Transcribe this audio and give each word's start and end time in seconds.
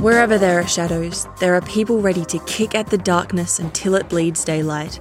Wherever 0.00 0.38
there 0.38 0.58
are 0.58 0.66
shadows, 0.66 1.28
there 1.40 1.54
are 1.54 1.60
people 1.60 2.00
ready 2.00 2.24
to 2.24 2.38
kick 2.46 2.74
at 2.74 2.86
the 2.86 2.96
darkness 2.96 3.58
until 3.58 3.94
it 3.94 4.08
bleeds 4.08 4.42
daylight. 4.42 4.98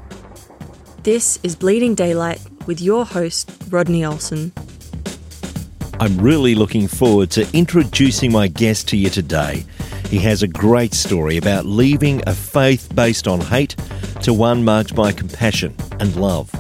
This 1.04 1.40
is 1.42 1.56
Bleeding 1.56 1.96
Daylight 1.96 2.42
with 2.66 2.82
your 2.82 3.06
host, 3.06 3.50
Rodney 3.70 4.04
Olson. 4.04 4.52
I'm 6.02 6.18
really 6.18 6.54
looking 6.54 6.90
forward 6.90 7.32
to 7.32 7.48
introducing 7.54 8.34
my 8.34 8.50
guest 8.50 8.90
to 8.90 8.98
you 8.98 9.10
today. 9.10 9.64
He 10.10 10.18
has 10.20 10.44
a 10.44 10.50
great 10.50 10.94
story 10.94 11.38
about 11.38 11.66
leaving 11.66 12.22
a 12.28 12.36
faith 12.36 12.94
based 12.94 13.26
on 13.26 13.40
hate 13.40 13.78
to 14.24 14.34
one 14.34 14.66
marked 14.66 14.96
by 14.96 15.14
compassion 15.14 15.74
and 16.02 16.14
love. 16.18 16.52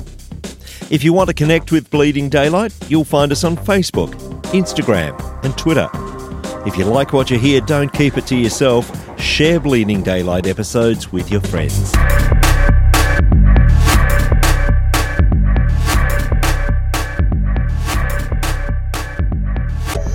If 0.89 1.03
you 1.03 1.11
want 1.11 1.27
to 1.27 1.33
connect 1.33 1.73
with 1.73 1.89
Bleeding 1.89 2.29
Daylight, 2.29 2.73
you'll 2.87 3.03
find 3.03 3.33
us 3.33 3.43
on 3.43 3.57
Facebook, 3.57 4.13
Instagram, 4.53 5.43
and 5.43 5.57
Twitter. 5.57 5.89
If 6.65 6.77
you 6.77 6.83
like 6.83 7.13
what 7.13 7.31
you 7.31 7.39
hear, 7.39 7.61
don't 7.61 7.91
keep 7.93 8.17
it 8.17 8.27
to 8.27 8.35
yourself. 8.35 8.91
Share 9.17 9.61
Bleeding 9.61 10.03
Daylight 10.03 10.45
episodes 10.45 11.09
with 11.09 11.31
your 11.31 11.39
friends. 11.39 11.93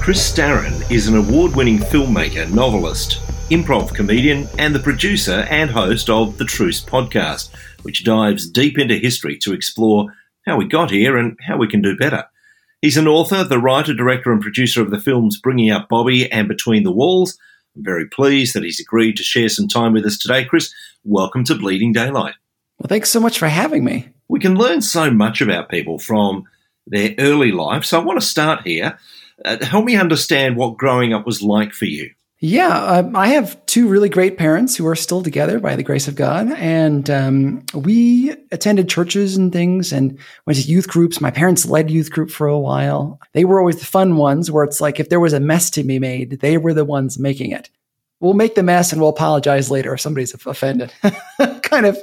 Chris 0.03 0.31
Staron 0.31 0.91
is 0.91 1.09
an 1.09 1.17
award 1.17 1.57
winning 1.57 1.79
filmmaker, 1.79 2.53
novelist, 2.53 3.27
improv 3.49 3.95
comedian, 3.95 4.47
and 4.59 4.75
the 4.75 4.81
producer 4.81 5.47
and 5.49 5.71
host 5.71 6.11
of 6.11 6.37
the 6.37 6.45
Truce 6.45 6.85
podcast, 6.85 7.55
which 7.85 8.05
dives 8.05 8.47
deep 8.47 8.79
into 8.79 8.97
history 8.97 9.39
to 9.39 9.55
explore 9.55 10.15
how 10.45 10.59
we 10.59 10.69
got 10.69 10.91
here 10.91 11.17
and 11.17 11.39
how 11.41 11.57
we 11.57 11.67
can 11.67 11.81
do 11.81 11.97
better. 11.97 12.23
He's 12.85 12.99
an 12.99 13.09
author, 13.09 13.45
the 13.45 13.59
writer, 13.59 13.95
director, 13.95 14.31
and 14.31 14.43
producer 14.43 14.83
of 14.83 14.91
the 14.91 15.01
films 15.01 15.41
Bringing 15.41 15.71
Up 15.71 15.89
Bobby 15.89 16.31
and 16.31 16.47
Between 16.47 16.83
the 16.83 16.93
Walls. 16.93 17.39
I'm 17.75 17.83
very 17.83 18.07
pleased 18.07 18.55
that 18.55 18.63
he's 18.63 18.79
agreed 18.79 19.17
to 19.17 19.23
share 19.23 19.49
some 19.49 19.69
time 19.69 19.95
with 19.95 20.05
us 20.05 20.19
today. 20.19 20.45
Chris, 20.45 20.71
welcome 21.03 21.45
to 21.45 21.55
Bleeding 21.55 21.95
Daylight. 21.95 22.35
Well, 22.79 22.89
thanks 22.89 23.09
so 23.09 23.21
much 23.21 23.39
for 23.39 23.49
having 23.49 23.85
me. 23.85 24.11
We 24.29 24.39
can 24.39 24.57
learn 24.57 24.83
so 24.83 25.11
much 25.11 25.41
about 25.41 25.71
people 25.71 25.99
from 25.99 26.45
their 26.87 27.15
early 27.19 27.53
life. 27.53 27.87
So 27.87 27.99
I 27.99 28.05
want 28.05 28.21
to 28.21 28.27
start 28.27 28.67
here. 28.67 28.99
Uh, 29.43 29.65
help 29.65 29.87
me 29.87 29.97
understand 29.97 30.59
what 30.59 30.77
growing 30.77 31.15
up 31.15 31.25
was 31.25 31.41
like 31.41 31.73
for 31.73 31.87
you. 31.87 32.11
Yeah, 32.47 32.77
uh, 32.77 33.11
I 33.15 33.29
have 33.29 33.65
two 33.65 33.89
really 33.89 34.11
great 34.11 34.37
parents 34.37 34.77
who 34.77 34.87
are 34.87 34.95
still 34.95 35.23
together 35.23 35.59
by 35.59 35.77
the 35.77 35.83
grace 35.83 36.09
of 36.09 36.15
God. 36.15 36.53
And 36.53 37.09
um, 37.09 37.65
we 37.73 38.33
attended 38.53 38.87
churches 38.87 39.35
and 39.35 39.51
things 39.51 39.95
and 39.95 40.19
went 40.45 40.59
to 40.59 40.69
youth 40.71 40.87
groups. 40.87 41.23
My 41.23 41.31
parents 41.31 41.65
led 41.65 41.91
youth 41.91 42.11
group 42.11 42.31
for 42.31 42.47
a 42.47 42.59
while. 42.59 43.19
They 43.33 43.47
were 43.47 43.61
always 43.61 43.79
the 43.79 43.87
fun 43.87 44.19
ones 44.19 44.51
where 44.51 44.63
it's 44.63 44.79
like 44.79 45.01
if 45.01 45.09
there 45.09 45.21
was 45.21 45.33
a 45.33 45.41
mess 45.41 45.71
to 45.71 45.83
be 45.85 45.99
made, 45.99 46.41
they 46.41 46.59
were 46.59 46.75
the 46.75 46.85
ones 46.85 47.19
making 47.19 47.51
it. 47.51 47.71
We'll 48.21 48.35
make 48.35 48.57
the 48.57 48.63
mess 48.63 48.93
and 48.93 49.01
we'll 49.01 49.09
apologize 49.09 49.71
later 49.71 49.95
if 49.95 50.03
somebody's 50.03 50.35
offended, 50.35 50.93
kind 51.63 51.87
of 51.87 51.97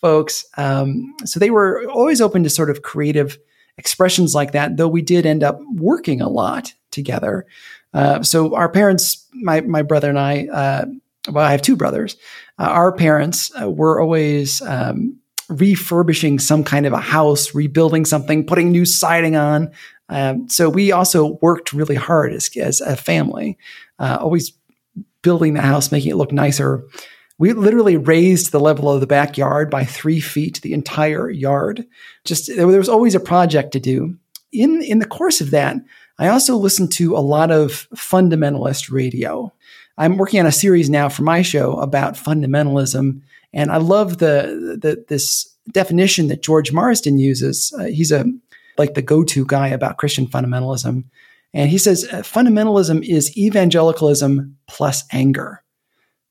folks. 0.00 0.46
Um, 0.56 1.12
so 1.24 1.40
they 1.40 1.50
were 1.50 1.90
always 1.90 2.20
open 2.20 2.44
to 2.44 2.50
sort 2.50 2.70
of 2.70 2.82
creative 2.82 3.36
expressions 3.76 4.32
like 4.32 4.52
that, 4.52 4.76
though 4.76 4.86
we 4.86 5.02
did 5.02 5.26
end 5.26 5.42
up 5.42 5.58
working 5.74 6.20
a 6.20 6.28
lot 6.28 6.72
together. 6.92 7.46
Uh, 7.94 8.22
so 8.22 8.54
our 8.54 8.68
parents, 8.68 9.26
my 9.32 9.60
my 9.62 9.82
brother 9.82 10.08
and 10.08 10.18
I, 10.18 10.46
uh, 10.46 10.84
well, 11.30 11.44
I 11.44 11.52
have 11.52 11.62
two 11.62 11.76
brothers. 11.76 12.16
Uh, 12.58 12.64
our 12.64 12.92
parents 12.92 13.50
uh, 13.60 13.70
were 13.70 14.00
always 14.00 14.60
um, 14.62 15.18
refurbishing 15.48 16.38
some 16.38 16.64
kind 16.64 16.86
of 16.86 16.92
a 16.92 17.00
house, 17.00 17.54
rebuilding 17.54 18.04
something, 18.04 18.44
putting 18.44 18.70
new 18.70 18.84
siding 18.84 19.36
on. 19.36 19.70
Um, 20.08 20.48
so 20.48 20.68
we 20.68 20.92
also 20.92 21.38
worked 21.42 21.72
really 21.72 21.94
hard 21.94 22.32
as, 22.32 22.50
as 22.56 22.80
a 22.80 22.96
family, 22.96 23.58
uh, 23.98 24.18
always 24.20 24.52
building 25.22 25.54
the 25.54 25.60
house, 25.60 25.92
making 25.92 26.12
it 26.12 26.16
look 26.16 26.32
nicer. 26.32 26.84
We 27.38 27.52
literally 27.52 27.96
raised 27.96 28.50
the 28.50 28.60
level 28.60 28.90
of 28.90 29.00
the 29.00 29.06
backyard 29.06 29.70
by 29.70 29.84
three 29.84 30.20
feet, 30.20 30.60
the 30.62 30.72
entire 30.72 31.30
yard. 31.30 31.86
Just 32.24 32.54
there 32.54 32.66
was 32.66 32.88
always 32.88 33.14
a 33.14 33.20
project 33.20 33.72
to 33.72 33.80
do. 33.80 34.16
In 34.50 34.82
in 34.82 34.98
the 34.98 35.06
course 35.06 35.40
of 35.40 35.50
that, 35.50 35.76
I 36.18 36.28
also 36.28 36.56
listen 36.56 36.88
to 36.88 37.16
a 37.16 37.20
lot 37.20 37.50
of 37.50 37.88
fundamentalist 37.94 38.90
radio. 38.90 39.52
I'm 39.96 40.16
working 40.16 40.40
on 40.40 40.46
a 40.46 40.52
series 40.52 40.90
now 40.90 41.08
for 41.08 41.22
my 41.22 41.42
show 41.42 41.74
about 41.78 42.14
fundamentalism, 42.14 43.20
and 43.52 43.70
I 43.70 43.76
love 43.78 44.18
the, 44.18 44.78
the 44.80 45.04
this 45.08 45.54
definition 45.70 46.28
that 46.28 46.42
George 46.42 46.72
Marsden 46.72 47.18
uses. 47.18 47.72
Uh, 47.78 47.84
he's 47.84 48.12
a 48.12 48.24
like 48.76 48.94
the 48.94 49.02
go-to 49.02 49.44
guy 49.44 49.68
about 49.68 49.96
Christian 49.96 50.26
fundamentalism, 50.26 51.04
and 51.54 51.70
he 51.70 51.78
says 51.78 52.04
uh, 52.12 52.18
fundamentalism 52.18 53.06
is 53.06 53.36
evangelicalism 53.36 54.56
plus 54.66 55.04
anger. 55.12 55.62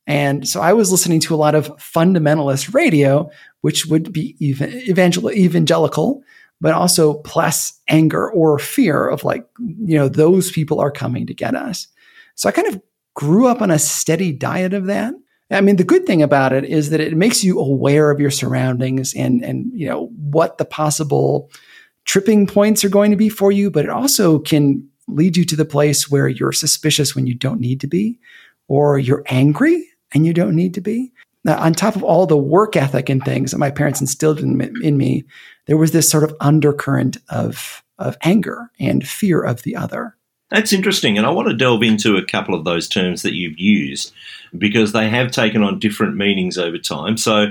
And 0.06 0.48
so 0.48 0.62
I 0.62 0.72
was 0.72 0.90
listening 0.90 1.20
to 1.22 1.36
a 1.36 1.38
lot 1.38 1.54
of 1.54 1.68
fundamentalist 1.78 2.74
radio, 2.74 3.30
which 3.60 3.86
would 3.88 4.14
be 4.14 4.38
evangel- 4.42 5.32
evangelical, 5.32 6.24
but 6.60 6.74
also 6.74 7.16
plus 7.16 7.80
anger 7.88 8.32
or 8.32 8.58
fear 8.60 9.08
of 9.08 9.24
like, 9.24 9.48
you 9.60 9.98
know, 9.98 10.10
those 10.10 10.52
people 10.52 10.80
are 10.80 10.92
coming 10.92 11.28
to 11.28 11.34
get 11.34 11.56
us. 11.56 11.88
So 12.36 12.50
I 12.50 12.52
kind 12.52 12.68
of 12.68 12.82
grew 13.14 13.48
up 13.48 13.62
on 13.62 13.72
a 13.72 13.80
steady 13.80 14.32
diet 14.32 14.74
of 14.74 14.86
that. 14.86 15.14
I 15.50 15.62
mean, 15.62 15.78
the 15.78 15.84
good 15.84 16.06
thing 16.06 16.22
about 16.22 16.52
it 16.52 16.66
is 16.66 16.90
that 16.90 17.00
it 17.00 17.16
makes 17.16 17.44
you 17.44 17.60
aware 17.60 18.12
of 18.12 18.20
your 18.20 18.32
surroundings 18.32 19.14
and, 19.14 19.44
and, 19.44 19.72
you 19.74 19.88
know, 19.88 20.08
what 20.08 20.58
the 20.58 20.66
possible 20.66 21.50
tripping 22.04 22.48
points 22.48 22.84
are 22.84 22.90
going 22.90 23.12
to 23.12 23.18
be 23.18 23.30
for 23.30 23.52
you, 23.52 23.72
but 23.72 23.86
it 23.86 23.90
also 23.92 24.40
can 24.40 24.88
lead 25.08 25.38
you 25.38 25.46
to 25.46 25.56
the 25.56 25.66
place 25.66 26.12
where 26.12 26.28
you're 26.28 26.52
suspicious 26.52 27.16
when 27.16 27.28
you 27.28 27.34
don't 27.34 27.62
need 27.62 27.80
to 27.82 27.88
be, 27.88 28.20
or 28.68 29.00
you're 29.00 29.24
angry 29.28 29.88
and 30.14 30.26
you 30.26 30.34
don't 30.34 30.56
need 30.56 30.74
to 30.74 30.82
be. 30.82 31.14
Now, 31.46 31.58
on 31.60 31.74
top 31.74 31.96
of 31.96 32.04
all 32.04 32.26
the 32.26 32.38
work 32.38 32.76
ethic 32.76 33.08
and 33.08 33.24
things 33.24 33.52
that 33.52 33.58
my 33.58 33.72
parents 33.72 34.02
instilled 34.02 34.40
in, 34.40 34.60
in 34.84 34.98
me, 34.98 35.24
there 35.68 35.78
was 35.78 35.92
this 35.92 36.10
sort 36.10 36.24
of 36.24 36.36
undercurrent 36.40 37.18
of, 37.30 37.84
of 38.00 38.18
anger 38.24 38.72
and 38.80 39.08
fear 39.08 39.42
of 39.42 39.64
the 39.64 39.76
other. 39.76 40.18
That's 40.50 40.74
interesting. 40.74 41.18
And 41.18 41.28
I 41.28 41.32
want 41.32 41.50
to 41.50 41.54
delve 41.56 41.84
into 41.84 42.16
a 42.16 42.26
couple 42.26 42.56
of 42.56 42.64
those 42.64 42.88
terms 42.88 43.22
that 43.22 43.34
you've 43.34 43.60
used 43.60 44.14
because 44.58 44.94
they 44.94 45.10
have 45.10 45.32
taken 45.32 45.62
on 45.62 45.80
different 45.80 46.16
meanings 46.16 46.58
over 46.58 46.78
time. 46.78 47.18
So, 47.18 47.48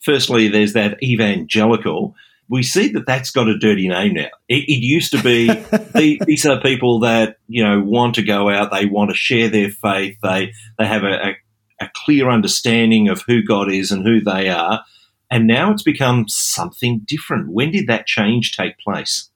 firstly, 0.00 0.48
there's 0.48 0.72
that 0.72 1.00
evangelical. 1.02 2.16
We 2.48 2.64
see 2.64 2.88
that 2.88 3.06
that's 3.06 3.30
got 3.30 3.46
a 3.46 3.56
dirty 3.56 3.88
name 3.88 4.14
now. 4.14 4.30
It, 4.48 4.64
it 4.68 4.82
used 4.82 5.12
to 5.12 5.22
be 5.22 5.46
the, 5.94 6.20
these 6.26 6.44
are 6.44 6.60
people 6.60 6.98
that 7.00 7.36
you 7.46 7.62
know 7.62 7.80
want 7.80 8.16
to 8.16 8.22
go 8.22 8.50
out, 8.50 8.72
they 8.72 8.86
want 8.86 9.10
to 9.10 9.16
share 9.16 9.48
their 9.48 9.70
faith, 9.70 10.18
they 10.20 10.52
they 10.76 10.86
have 10.86 11.04
a, 11.04 11.28
a, 11.28 11.36
a 11.82 11.90
clear 11.94 12.28
understanding 12.28 13.08
of 13.08 13.22
who 13.22 13.44
God 13.44 13.70
is 13.70 13.92
and 13.92 14.04
who 14.04 14.20
they 14.20 14.48
are, 14.48 14.84
and 15.30 15.46
now 15.46 15.70
it's 15.70 15.82
become 15.82 16.26
something 16.28 17.02
different. 17.04 17.52
When 17.52 17.70
did 17.70 17.86
that 17.86 18.06
change 18.06 18.56
take 18.56 18.78
place? 18.78 19.30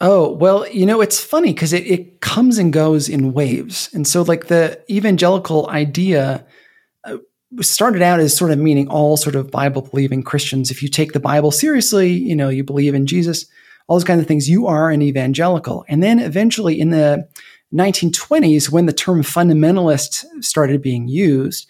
Oh, 0.00 0.32
well, 0.32 0.66
you 0.68 0.86
know, 0.86 1.00
it's 1.02 1.22
funny 1.22 1.52
because 1.52 1.72
it, 1.72 1.86
it 1.86 2.20
comes 2.20 2.56
and 2.56 2.72
goes 2.72 3.08
in 3.08 3.34
waves. 3.34 3.90
And 3.92 4.06
so, 4.06 4.22
like, 4.22 4.46
the 4.46 4.82
evangelical 4.90 5.68
idea 5.68 6.46
uh, 7.04 7.18
started 7.60 8.00
out 8.00 8.18
as 8.18 8.34
sort 8.34 8.50
of 8.50 8.58
meaning 8.58 8.88
all 8.88 9.18
sort 9.18 9.34
of 9.34 9.50
Bible 9.50 9.82
believing 9.82 10.22
Christians. 10.22 10.70
If 10.70 10.82
you 10.82 10.88
take 10.88 11.12
the 11.12 11.20
Bible 11.20 11.50
seriously, 11.50 12.12
you 12.12 12.34
know, 12.34 12.48
you 12.48 12.64
believe 12.64 12.94
in 12.94 13.06
Jesus, 13.06 13.44
all 13.88 13.98
those 13.98 14.04
kinds 14.04 14.22
of 14.22 14.26
things, 14.26 14.48
you 14.48 14.68
are 14.68 14.90
an 14.90 15.02
evangelical. 15.02 15.84
And 15.88 16.02
then 16.02 16.18
eventually 16.18 16.80
in 16.80 16.90
the 16.90 17.28
1920s, 17.74 18.70
when 18.70 18.86
the 18.86 18.92
term 18.92 19.22
fundamentalist 19.22 20.24
started 20.40 20.80
being 20.80 21.08
used, 21.08 21.68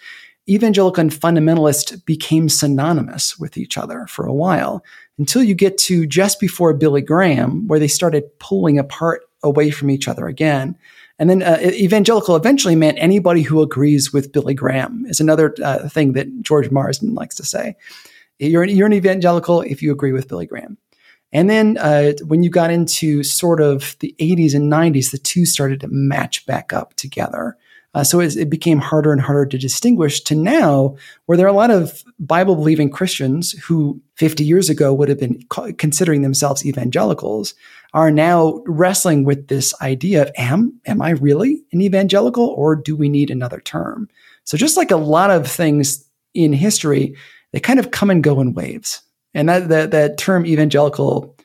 evangelical 0.50 1.00
and 1.00 1.10
fundamentalist 1.10 2.04
became 2.04 2.48
synonymous 2.48 3.38
with 3.38 3.56
each 3.56 3.78
other 3.78 4.06
for 4.06 4.26
a 4.26 4.32
while 4.32 4.84
until 5.18 5.42
you 5.42 5.54
get 5.54 5.78
to 5.78 6.06
just 6.06 6.40
before 6.40 6.74
Billy 6.74 7.02
Graham, 7.02 7.68
where 7.68 7.78
they 7.78 7.88
started 7.88 8.24
pulling 8.38 8.78
apart 8.78 9.22
away 9.42 9.70
from 9.70 9.90
each 9.90 10.08
other 10.08 10.26
again. 10.26 10.76
And 11.18 11.28
then 11.28 11.42
uh, 11.42 11.58
evangelical 11.62 12.34
eventually 12.34 12.74
meant 12.74 12.98
anybody 12.98 13.42
who 13.42 13.62
agrees 13.62 14.12
with 14.12 14.32
Billy 14.32 14.54
Graham, 14.54 15.04
is 15.06 15.20
another 15.20 15.54
uh, 15.62 15.88
thing 15.88 16.14
that 16.14 16.42
George 16.42 16.70
Marsden 16.70 17.14
likes 17.14 17.34
to 17.36 17.44
say. 17.44 17.76
You're 18.38 18.62
an, 18.62 18.70
you're 18.70 18.86
an 18.86 18.94
evangelical 18.94 19.60
if 19.60 19.82
you 19.82 19.92
agree 19.92 20.12
with 20.12 20.28
Billy 20.28 20.46
Graham. 20.46 20.78
And 21.32 21.48
then 21.48 21.76
uh, 21.78 22.12
when 22.24 22.42
you 22.42 22.50
got 22.50 22.70
into 22.70 23.22
sort 23.22 23.60
of 23.60 23.96
the 24.00 24.14
80s 24.18 24.54
and 24.54 24.72
90s, 24.72 25.10
the 25.10 25.18
two 25.18 25.44
started 25.44 25.80
to 25.80 25.88
match 25.88 26.44
back 26.46 26.72
up 26.72 26.94
together. 26.94 27.56
Uh, 27.92 28.04
so 28.04 28.20
it, 28.20 28.36
it, 28.36 28.48
became 28.48 28.78
harder 28.78 29.12
and 29.12 29.20
harder 29.20 29.46
to 29.46 29.58
distinguish 29.58 30.20
to 30.20 30.36
now, 30.36 30.94
where 31.26 31.36
there 31.36 31.46
are 31.46 31.50
a 31.50 31.52
lot 31.52 31.72
of 31.72 32.04
Bible 32.20 32.54
believing 32.54 32.88
Christians 32.88 33.52
who 33.52 34.00
50 34.14 34.44
years 34.44 34.70
ago 34.70 34.94
would 34.94 35.08
have 35.08 35.18
been 35.18 35.42
considering 35.76 36.22
themselves 36.22 36.64
evangelicals, 36.64 37.54
are 37.92 38.12
now 38.12 38.62
wrestling 38.66 39.24
with 39.24 39.48
this 39.48 39.74
idea 39.82 40.22
of 40.22 40.30
am, 40.36 40.78
am 40.86 41.02
I 41.02 41.10
really 41.10 41.64
an 41.72 41.80
evangelical 41.80 42.46
or 42.46 42.76
do 42.76 42.94
we 42.94 43.08
need 43.08 43.30
another 43.30 43.60
term? 43.60 44.08
So 44.44 44.56
just 44.56 44.76
like 44.76 44.92
a 44.92 44.96
lot 44.96 45.30
of 45.30 45.50
things 45.50 46.08
in 46.32 46.52
history, 46.52 47.16
they 47.52 47.60
kind 47.60 47.80
of 47.80 47.90
come 47.90 48.10
and 48.10 48.22
go 48.22 48.40
in 48.40 48.54
waves. 48.54 49.02
And 49.34 49.48
that, 49.48 49.68
that, 49.68 49.90
that 49.90 50.18
term 50.18 50.46
evangelical 50.46 51.36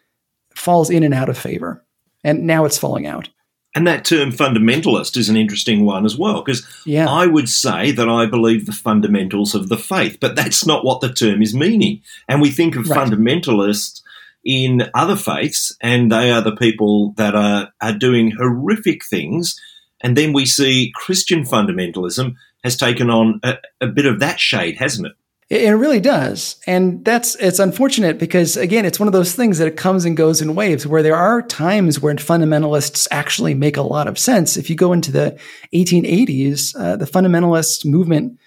falls 0.53 0.89
in 0.89 1.03
and 1.03 1.13
out 1.13 1.29
of 1.29 1.37
favor. 1.37 1.83
And 2.23 2.45
now 2.45 2.65
it's 2.65 2.77
falling 2.77 3.07
out. 3.07 3.29
And 3.75 3.85
that 3.85 4.05
term 4.05 4.31
fundamentalist 4.31 5.17
is 5.17 5.27
an 5.27 5.35
interesting 5.35 5.85
one 5.85 6.05
as 6.05 6.17
well, 6.17 6.41
because 6.41 6.65
Yeah. 6.85 7.09
I 7.09 7.27
would 7.27 7.49
say 7.49 7.91
that 7.91 8.07
I 8.09 8.25
believe 8.25 8.65
the 8.65 8.71
fundamentals 8.71 9.53
of 9.53 9.67
the 9.67 9.77
faith, 9.77 10.17
but 10.21 10.35
that's 10.35 10.65
not 10.65 10.85
what 10.85 11.01
the 11.01 11.11
term 11.13 11.41
is 11.41 11.53
meaning. 11.53 12.01
And 12.29 12.41
we 12.41 12.49
think 12.51 12.77
of 12.77 12.89
Right. 12.89 12.97
fundamentalists 12.97 14.01
in 14.45 14.89
other 14.93 15.15
faiths, 15.17 15.75
and 15.81 16.11
they 16.11 16.31
are 16.31 16.41
the 16.41 16.55
people 16.55 17.13
that 17.17 17.35
are, 17.35 17.73
are 17.81 17.93
doing 17.93 18.31
horrific 18.31 19.03
things. 19.03 19.59
And 20.01 20.15
then 20.15 20.33
we 20.33 20.45
see 20.45 20.93
Christian 20.95 21.43
fundamentalism 21.43 22.35
has 22.63 22.77
taken 22.77 23.09
on 23.09 23.39
a, 23.43 23.57
a 23.81 23.87
bit 23.87 24.05
of 24.05 24.19
that 24.21 24.39
shade, 24.39 24.77
hasn't 24.77 25.07
it? 25.07 25.13
It 25.47 25.77
really 25.77 25.99
does. 25.99 26.55
And 26.65 27.05
that's 27.05 27.35
it's 27.35 27.59
unfortunate 27.59 28.17
because 28.17 28.57
again, 28.57 28.83
it's 28.83 28.99
one 28.99 29.07
of 29.07 29.13
those 29.13 29.35
things 29.35 29.59
that 29.59 29.67
it 29.67 29.77
comes 29.77 30.03
and 30.03 30.17
goes 30.17 30.41
in 30.41 30.55
waves 30.55 30.87
where 30.87 31.03
there 31.03 31.15
are 31.15 31.43
times 31.43 31.99
where 31.99 32.15
fundamentalists 32.15 33.07
actually 33.11 33.53
make 33.53 33.77
a 33.77 33.83
lot 33.83 34.07
of 34.07 34.17
sense. 34.17 34.57
If 34.57 34.71
you 34.71 34.75
go 34.75 34.91
into 34.91 35.11
the 35.11 35.39
1880s, 35.71 36.75
uh, 36.75 36.95
the 36.95 37.05
fundamentalist 37.05 37.85
movement 37.85 38.39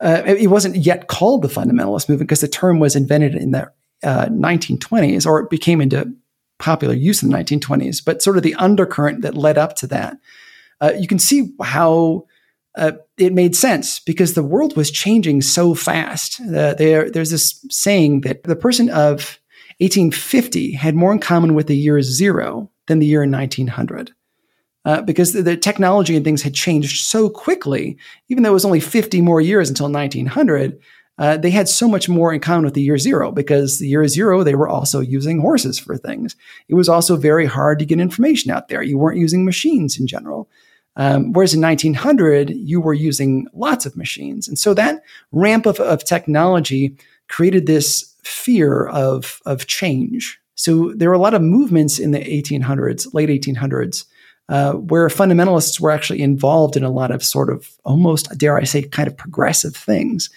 uh, 0.00 0.22
it 0.24 0.48
wasn't 0.48 0.76
yet 0.76 1.08
called 1.08 1.42
the 1.42 1.48
fundamentalist 1.48 2.08
movement 2.08 2.28
because 2.28 2.40
the 2.40 2.48
term 2.48 2.78
was 2.78 2.96
invented 2.96 3.34
in 3.34 3.50
the 3.50 3.70
uh, 4.02 4.26
1920s 4.26 5.26
or 5.26 5.40
it 5.40 5.50
became 5.50 5.80
into 5.80 6.10
popular 6.58 6.94
use 6.94 7.22
in 7.22 7.28
the 7.28 7.36
1920s. 7.36 8.02
But 8.02 8.22
sort 8.22 8.38
of 8.38 8.42
the 8.42 8.54
undercurrent 8.54 9.20
that 9.22 9.34
led 9.34 9.58
up 9.58 9.76
to 9.76 9.86
that, 9.88 10.16
uh, 10.80 10.92
you 10.98 11.06
can 11.06 11.18
see 11.18 11.52
how 11.62 12.24
uh, 12.76 12.92
it 13.16 13.32
made 13.32 13.56
sense 13.56 13.98
because 14.00 14.34
the 14.34 14.42
world 14.42 14.76
was 14.76 14.90
changing 14.90 15.42
so 15.42 15.74
fast. 15.74 16.40
Uh, 16.40 16.74
there, 16.74 17.10
there's 17.10 17.30
this 17.30 17.64
saying 17.70 18.22
that 18.22 18.44
the 18.44 18.56
person 18.56 18.88
of 18.90 19.38
1850 19.78 20.72
had 20.72 20.94
more 20.94 21.12
in 21.12 21.18
common 21.18 21.54
with 21.54 21.66
the 21.66 21.76
year 21.76 22.00
zero 22.02 22.70
than 22.86 22.98
the 22.98 23.06
year 23.06 23.26
1900. 23.26 24.12
Uh, 24.84 25.02
because 25.02 25.32
the, 25.32 25.42
the 25.42 25.56
technology 25.56 26.16
and 26.16 26.24
things 26.24 26.42
had 26.42 26.54
changed 26.54 27.04
so 27.04 27.28
quickly, 27.28 27.98
even 28.28 28.42
though 28.42 28.50
it 28.50 28.54
was 28.54 28.64
only 28.64 28.80
50 28.80 29.20
more 29.20 29.40
years 29.40 29.68
until 29.68 29.90
1900, 29.90 30.80
uh, 31.18 31.36
they 31.36 31.50
had 31.50 31.68
so 31.68 31.86
much 31.86 32.08
more 32.08 32.32
in 32.32 32.40
common 32.40 32.64
with 32.64 32.72
the 32.72 32.80
year 32.80 32.96
zero 32.96 33.30
because 33.30 33.78
the 33.78 33.88
year 33.88 34.08
zero, 34.08 34.42
they 34.42 34.54
were 34.54 34.68
also 34.68 35.00
using 35.00 35.40
horses 35.40 35.78
for 35.78 35.98
things. 35.98 36.34
It 36.68 36.74
was 36.74 36.88
also 36.88 37.16
very 37.16 37.44
hard 37.44 37.78
to 37.78 37.84
get 37.84 38.00
information 38.00 38.50
out 38.50 38.68
there. 38.68 38.82
You 38.82 38.96
weren't 38.96 39.18
using 39.18 39.44
machines 39.44 40.00
in 40.00 40.06
general. 40.06 40.48
Um, 40.96 41.32
whereas 41.32 41.54
in 41.54 41.60
1900, 41.60 42.50
you 42.50 42.80
were 42.80 42.94
using 42.94 43.46
lots 43.54 43.86
of 43.86 43.96
machines. 43.96 44.48
And 44.48 44.58
so 44.58 44.74
that 44.74 45.02
ramp 45.32 45.66
of, 45.66 46.04
technology 46.04 46.96
created 47.28 47.66
this 47.66 48.14
fear 48.24 48.86
of, 48.88 49.40
of 49.46 49.66
change. 49.66 50.38
So 50.54 50.92
there 50.94 51.08
were 51.08 51.14
a 51.14 51.20
lot 51.20 51.34
of 51.34 51.42
movements 51.42 51.98
in 51.98 52.10
the 52.10 52.18
1800s, 52.18 53.14
late 53.14 53.28
1800s, 53.28 54.04
uh, 54.48 54.72
where 54.72 55.06
fundamentalists 55.08 55.80
were 55.80 55.92
actually 55.92 56.22
involved 56.22 56.76
in 56.76 56.82
a 56.82 56.90
lot 56.90 57.12
of 57.12 57.24
sort 57.24 57.50
of 57.50 57.70
almost, 57.84 58.36
dare 58.36 58.58
I 58.58 58.64
say, 58.64 58.82
kind 58.82 59.06
of 59.06 59.16
progressive 59.16 59.76
things. 59.76 60.28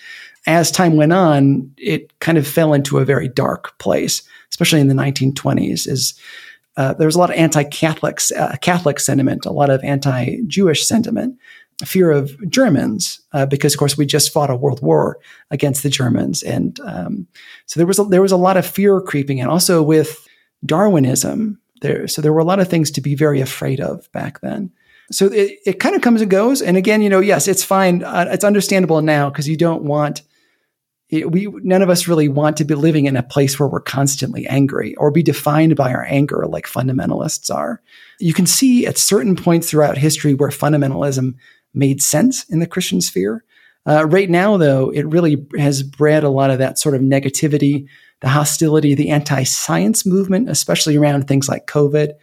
As 0.46 0.72
time 0.72 0.96
went 0.96 1.14
on, 1.14 1.74
it 1.78 2.18
kind 2.20 2.38
of 2.38 2.48
fell 2.48 2.74
into 2.74 3.00
a 3.00 3.06
very 3.06 3.28
dark 3.28 3.78
place, 3.80 4.22
especially 4.50 4.82
in 4.82 4.88
the 4.88 4.94
1920s. 4.94 5.88
As 5.88 6.14
uh, 6.78 6.94
there 6.94 7.08
was 7.08 7.16
a 7.16 7.20
lot 7.20 7.30
of 7.30 7.36
anti-Catholic 7.36 8.20
uh, 8.36 8.56
Catholic 8.62 9.00
sentiment, 9.00 9.46
a 9.46 9.52
lot 9.52 9.70
of 9.70 9.84
anti-Jewish 9.84 10.88
sentiment, 10.88 11.38
fear 11.86 12.12
of 12.12 12.32
Germans, 12.50 13.22
uh, 13.34 13.46
because 13.46 13.74
of 13.74 13.80
course 13.80 13.98
we 13.98 14.06
just 14.06 14.34
fought 14.34 14.50
a 14.50 14.56
world 14.56 14.82
war 14.82 15.20
against 15.52 15.84
the 15.84 15.90
Germans, 15.90 16.44
and 16.44 16.80
um, 16.82 17.28
so 17.66 17.80
there 17.80 17.88
was 17.88 18.00
a, 18.00 18.04
there 18.06 18.22
was 18.22 18.32
a 18.32 18.38
lot 18.38 18.58
of 18.58 18.66
fear 18.66 19.02
creeping 19.02 19.38
in. 19.40 19.48
Also 19.48 19.84
with 19.84 20.28
Darwinism, 20.66 21.60
there 21.82 22.08
so 22.08 22.22
there 22.22 22.34
were 22.34 22.40
a 22.40 22.46
lot 22.46 22.60
of 22.60 22.70
things 22.70 22.92
to 22.92 23.02
be 23.02 23.16
very 23.16 23.42
afraid 23.42 23.80
of 23.80 24.12
back 24.12 24.40
then. 24.42 24.72
So 25.12 25.28
it, 25.28 25.60
it 25.66 25.80
kind 25.80 25.96
of 25.96 26.02
comes 26.02 26.22
and 26.22 26.32
goes. 26.32 26.62
And 26.62 26.78
again, 26.78 27.02
you 27.02 27.10
know, 27.10 27.20
yes, 27.20 27.48
it's 27.48 27.64
fine. 27.64 28.04
Uh, 28.04 28.26
it's 28.32 28.46
understandable 28.46 29.02
now 29.02 29.30
because 29.30 29.48
you 29.48 29.58
don't 29.58 29.84
want 29.84 30.22
we 31.22 31.48
none 31.62 31.82
of 31.82 31.90
us 31.90 32.08
really 32.08 32.28
want 32.28 32.58
to 32.58 32.66
be 32.66 32.76
living 32.76 33.06
in 33.06 33.16
a 33.16 33.24
place 33.24 33.60
where 33.60 33.70
we're 33.70 33.82
constantly 33.82 34.48
angry 34.48 34.96
or 34.96 35.12
be 35.12 35.22
defined 35.24 35.76
by 35.76 35.94
our 35.94 36.06
anger 36.06 36.46
like 36.48 36.66
fundamentalists 36.66 37.54
are. 37.54 37.82
You 38.20 38.34
can 38.34 38.48
see 38.48 38.88
at 38.88 38.98
certain 38.98 39.36
points 39.36 39.70
throughout 39.70 39.98
history 39.98 40.34
where 40.34 40.50
fundamentalism 40.50 41.36
made 41.74 42.02
sense 42.02 42.46
in 42.46 42.60
the 42.60 42.68
Christian 42.68 43.02
sphere. 43.02 43.44
Uh, 43.86 44.06
right 44.06 44.30
now, 44.30 44.58
though, 44.58 44.90
it 44.90 45.04
really 45.08 45.46
has 45.58 45.84
bred 45.84 46.24
a 46.24 46.30
lot 46.30 46.50
of 46.50 46.58
that 46.60 46.80
sort 46.80 46.96
of 46.96 47.02
negativity, 47.02 47.86
the 48.22 48.30
hostility, 48.30 48.96
the 48.96 49.10
anti-science 49.10 50.06
movement, 50.06 50.50
especially 50.50 50.96
around 50.96 51.28
things 51.28 51.50
like 51.50 51.68
COVID. 51.68 52.14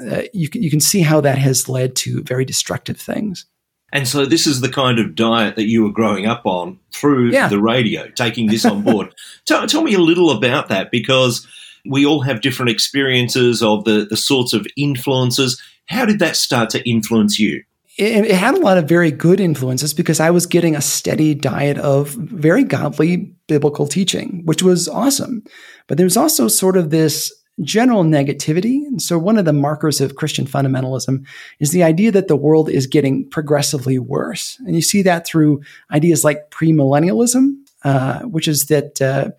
Uh, 0.00 0.22
you, 0.32 0.48
you 0.54 0.70
can 0.70 0.80
see 0.80 1.02
how 1.02 1.20
that 1.20 1.36
has 1.36 1.68
led 1.68 1.94
to 1.94 2.22
very 2.22 2.44
destructive 2.44 2.98
things. 2.98 3.44
And 3.92 4.06
so 4.06 4.24
this 4.26 4.46
is 4.46 4.60
the 4.60 4.68
kind 4.68 4.98
of 4.98 5.14
diet 5.14 5.56
that 5.56 5.66
you 5.66 5.82
were 5.82 5.92
growing 5.92 6.26
up 6.26 6.42
on 6.44 6.78
through 6.92 7.30
Yeah. 7.30 7.48
the 7.48 7.60
radio, 7.60 8.08
taking 8.10 8.46
this 8.46 8.64
on 8.64 8.82
board. 8.82 9.14
tell, 9.46 9.66
tell 9.66 9.82
me 9.82 9.94
a 9.94 9.98
little 9.98 10.30
about 10.30 10.68
that 10.68 10.90
because 10.90 11.46
we 11.84 12.04
all 12.06 12.22
have 12.22 12.40
different 12.40 12.70
experiences 12.70 13.62
of 13.62 13.84
the, 13.84 14.06
the 14.08 14.16
sorts 14.16 14.52
of 14.52 14.66
influences. 14.76 15.60
How 15.86 16.04
did 16.04 16.18
that 16.20 16.36
start 16.36 16.70
to 16.70 16.88
influence 16.88 17.38
you? 17.38 17.64
it, 17.98 18.24
it 18.26 18.34
had 18.36 18.54
a 18.54 18.60
lot 18.60 18.78
of 18.78 18.88
very 18.88 19.10
good 19.10 19.40
influences 19.40 19.92
because 19.92 20.20
I 20.20 20.30
was 20.30 20.46
getting 20.46 20.74
a 20.74 20.80
steady 20.80 21.34
diet 21.34 21.76
of 21.78 22.08
very 22.10 22.64
godly 22.64 23.34
biblical 23.46 23.86
teaching, 23.86 24.42
which 24.46 24.62
was 24.62 24.88
awesome. 24.88 25.42
But 25.86 25.98
there's 25.98 26.16
also 26.16 26.48
sort 26.48 26.76
of 26.78 26.90
this 26.90 27.32
general 27.62 28.04
negativity. 28.04 28.86
And 28.86 29.00
so 29.02 29.18
one 29.18 29.38
of 29.38 29.44
the 29.44 29.52
markers 29.52 30.00
of 30.00 30.16
Christian 30.16 30.46
fundamentalism 30.46 31.26
is 31.58 31.72
the 31.72 31.82
idea 31.82 32.10
that 32.12 32.28
the 32.28 32.36
world 32.36 32.70
is 32.70 32.86
getting 32.86 33.28
progressively 33.28 33.98
worse. 33.98 34.58
And 34.60 34.74
you 34.74 34.82
see 34.82 35.02
that 35.02 35.26
through 35.26 35.62
ideas 35.90 36.24
like 36.24 36.50
premillennialism, 36.50 37.54
uh, 37.84 38.20
which 38.20 38.48
is 38.48 38.66
that 38.66 39.00
uh, 39.00 39.30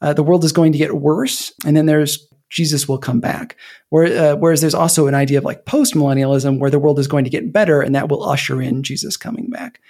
uh, 0.00 0.12
the 0.12 0.22
world 0.22 0.44
is 0.44 0.52
going 0.52 0.72
to 0.72 0.78
get 0.78 0.96
worse. 0.96 1.52
And 1.64 1.76
then 1.76 1.86
there's 1.86 2.26
Jesus 2.50 2.88
will 2.88 2.98
come 2.98 3.20
back. 3.20 3.56
Where, 3.90 4.32
uh, 4.32 4.36
whereas 4.36 4.60
there's 4.60 4.74
also 4.74 5.06
an 5.06 5.14
idea 5.14 5.38
of 5.38 5.44
like 5.44 5.64
post 5.64 5.94
millennialism 5.94 6.58
where 6.58 6.70
the 6.70 6.80
world 6.80 6.98
is 6.98 7.06
going 7.06 7.24
to 7.24 7.30
get 7.30 7.52
better 7.52 7.80
and 7.80 7.94
that 7.94 8.08
will 8.08 8.24
usher 8.24 8.60
in 8.60 8.82
Jesus 8.82 9.16
coming 9.16 9.48
back. 9.48 9.80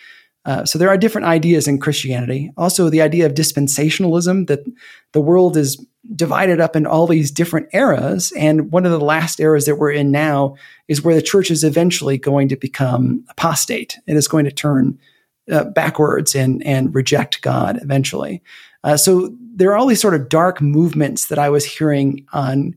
Uh, 0.44 0.64
so 0.64 0.78
there 0.78 0.88
are 0.88 0.96
different 0.96 1.26
ideas 1.26 1.68
in 1.68 1.78
Christianity. 1.78 2.50
Also, 2.56 2.88
the 2.88 3.02
idea 3.02 3.26
of 3.26 3.34
dispensationalism 3.34 4.46
that 4.46 4.60
the 5.12 5.20
world 5.20 5.56
is 5.56 5.84
divided 6.14 6.60
up 6.60 6.76
in 6.76 6.86
all 6.86 7.06
these 7.06 7.30
different 7.30 7.68
eras. 7.72 8.32
And 8.36 8.72
one 8.72 8.86
of 8.86 8.92
the 8.92 9.00
last 9.00 9.38
eras 9.38 9.66
that 9.66 9.76
we're 9.76 9.92
in 9.92 10.10
now 10.10 10.56
is 10.88 11.02
where 11.02 11.14
the 11.14 11.22
church 11.22 11.50
is 11.50 11.62
eventually 11.62 12.16
going 12.16 12.48
to 12.48 12.56
become 12.56 13.24
apostate. 13.28 13.98
It 14.06 14.16
is 14.16 14.28
going 14.28 14.46
to 14.46 14.50
turn 14.50 14.98
uh, 15.50 15.64
backwards 15.64 16.34
and, 16.34 16.64
and 16.64 16.94
reject 16.94 17.42
God 17.42 17.78
eventually. 17.82 18.42
Uh, 18.82 18.96
so 18.96 19.34
there 19.54 19.70
are 19.70 19.76
all 19.76 19.86
these 19.86 20.00
sort 20.00 20.14
of 20.14 20.28
dark 20.28 20.62
movements 20.62 21.26
that 21.26 21.38
I 21.38 21.50
was 21.50 21.64
hearing 21.64 22.26
on 22.32 22.74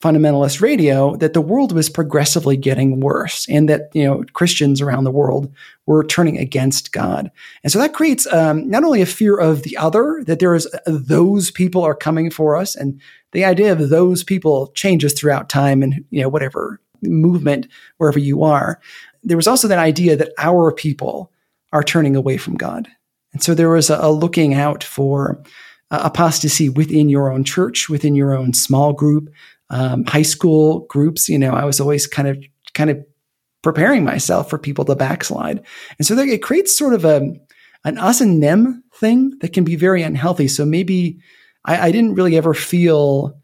fundamentalist 0.00 0.62
radio 0.62 1.14
that 1.16 1.34
the 1.34 1.42
world 1.42 1.72
was 1.72 1.90
progressively 1.90 2.56
getting 2.56 3.00
worse 3.00 3.46
and 3.50 3.68
that 3.68 3.90
you 3.92 4.02
know 4.02 4.24
christians 4.32 4.80
around 4.80 5.04
the 5.04 5.10
world 5.10 5.52
were 5.86 6.04
turning 6.04 6.38
against 6.38 6.92
god. 6.92 7.30
And 7.62 7.72
so 7.72 7.78
that 7.80 7.92
creates 7.92 8.26
um, 8.32 8.68
not 8.68 8.84
only 8.84 9.02
a 9.02 9.06
fear 9.06 9.36
of 9.36 9.62
the 9.62 9.76
other 9.76 10.22
that 10.26 10.38
there 10.38 10.54
is 10.54 10.68
those 10.86 11.50
people 11.50 11.82
are 11.82 11.94
coming 11.94 12.30
for 12.30 12.56
us 12.56 12.74
and 12.74 13.00
the 13.32 13.44
idea 13.44 13.72
of 13.72 13.88
those 13.88 14.24
people 14.24 14.68
changes 14.68 15.12
throughout 15.12 15.48
time 15.48 15.82
and 15.82 16.04
you 16.10 16.22
know 16.22 16.28
whatever 16.28 16.80
movement 17.02 17.66
wherever 17.98 18.18
you 18.18 18.42
are. 18.42 18.80
There 19.22 19.36
was 19.36 19.46
also 19.46 19.68
that 19.68 19.78
idea 19.78 20.16
that 20.16 20.32
our 20.38 20.72
people 20.72 21.30
are 21.72 21.82
turning 21.82 22.16
away 22.16 22.36
from 22.36 22.54
god. 22.54 22.88
And 23.32 23.42
so 23.42 23.54
there 23.54 23.70
was 23.70 23.90
a, 23.90 23.98
a 24.00 24.10
looking 24.10 24.54
out 24.54 24.82
for 24.82 25.42
uh, 25.90 26.00
apostasy 26.04 26.68
within 26.68 27.08
your 27.08 27.32
own 27.32 27.44
church 27.44 27.88
within 27.88 28.14
your 28.14 28.32
own 28.32 28.54
small 28.54 28.92
group 28.92 29.28
um, 29.70 30.04
high 30.04 30.22
school 30.22 30.80
groups, 30.88 31.28
you 31.28 31.38
know, 31.38 31.52
I 31.52 31.64
was 31.64 31.80
always 31.80 32.06
kind 32.06 32.28
of 32.28 32.38
kind 32.74 32.90
of 32.90 32.98
preparing 33.62 34.04
myself 34.04 34.48
for 34.50 34.58
people 34.58 34.84
to 34.84 34.96
backslide, 34.96 35.62
and 35.98 36.06
so 36.06 36.14
there, 36.14 36.26
it 36.26 36.42
creates 36.42 36.76
sort 36.76 36.94
of 36.94 37.04
a 37.04 37.32
an 37.84 37.98
us 37.98 38.20
and 38.20 38.42
them 38.42 38.84
thing 38.94 39.38
that 39.40 39.52
can 39.52 39.64
be 39.64 39.76
very 39.76 40.02
unhealthy. 40.02 40.48
So 40.48 40.64
maybe 40.64 41.18
I, 41.64 41.88
I 41.88 41.92
didn't 41.92 42.14
really 42.14 42.36
ever 42.36 42.54
feel 42.54 43.40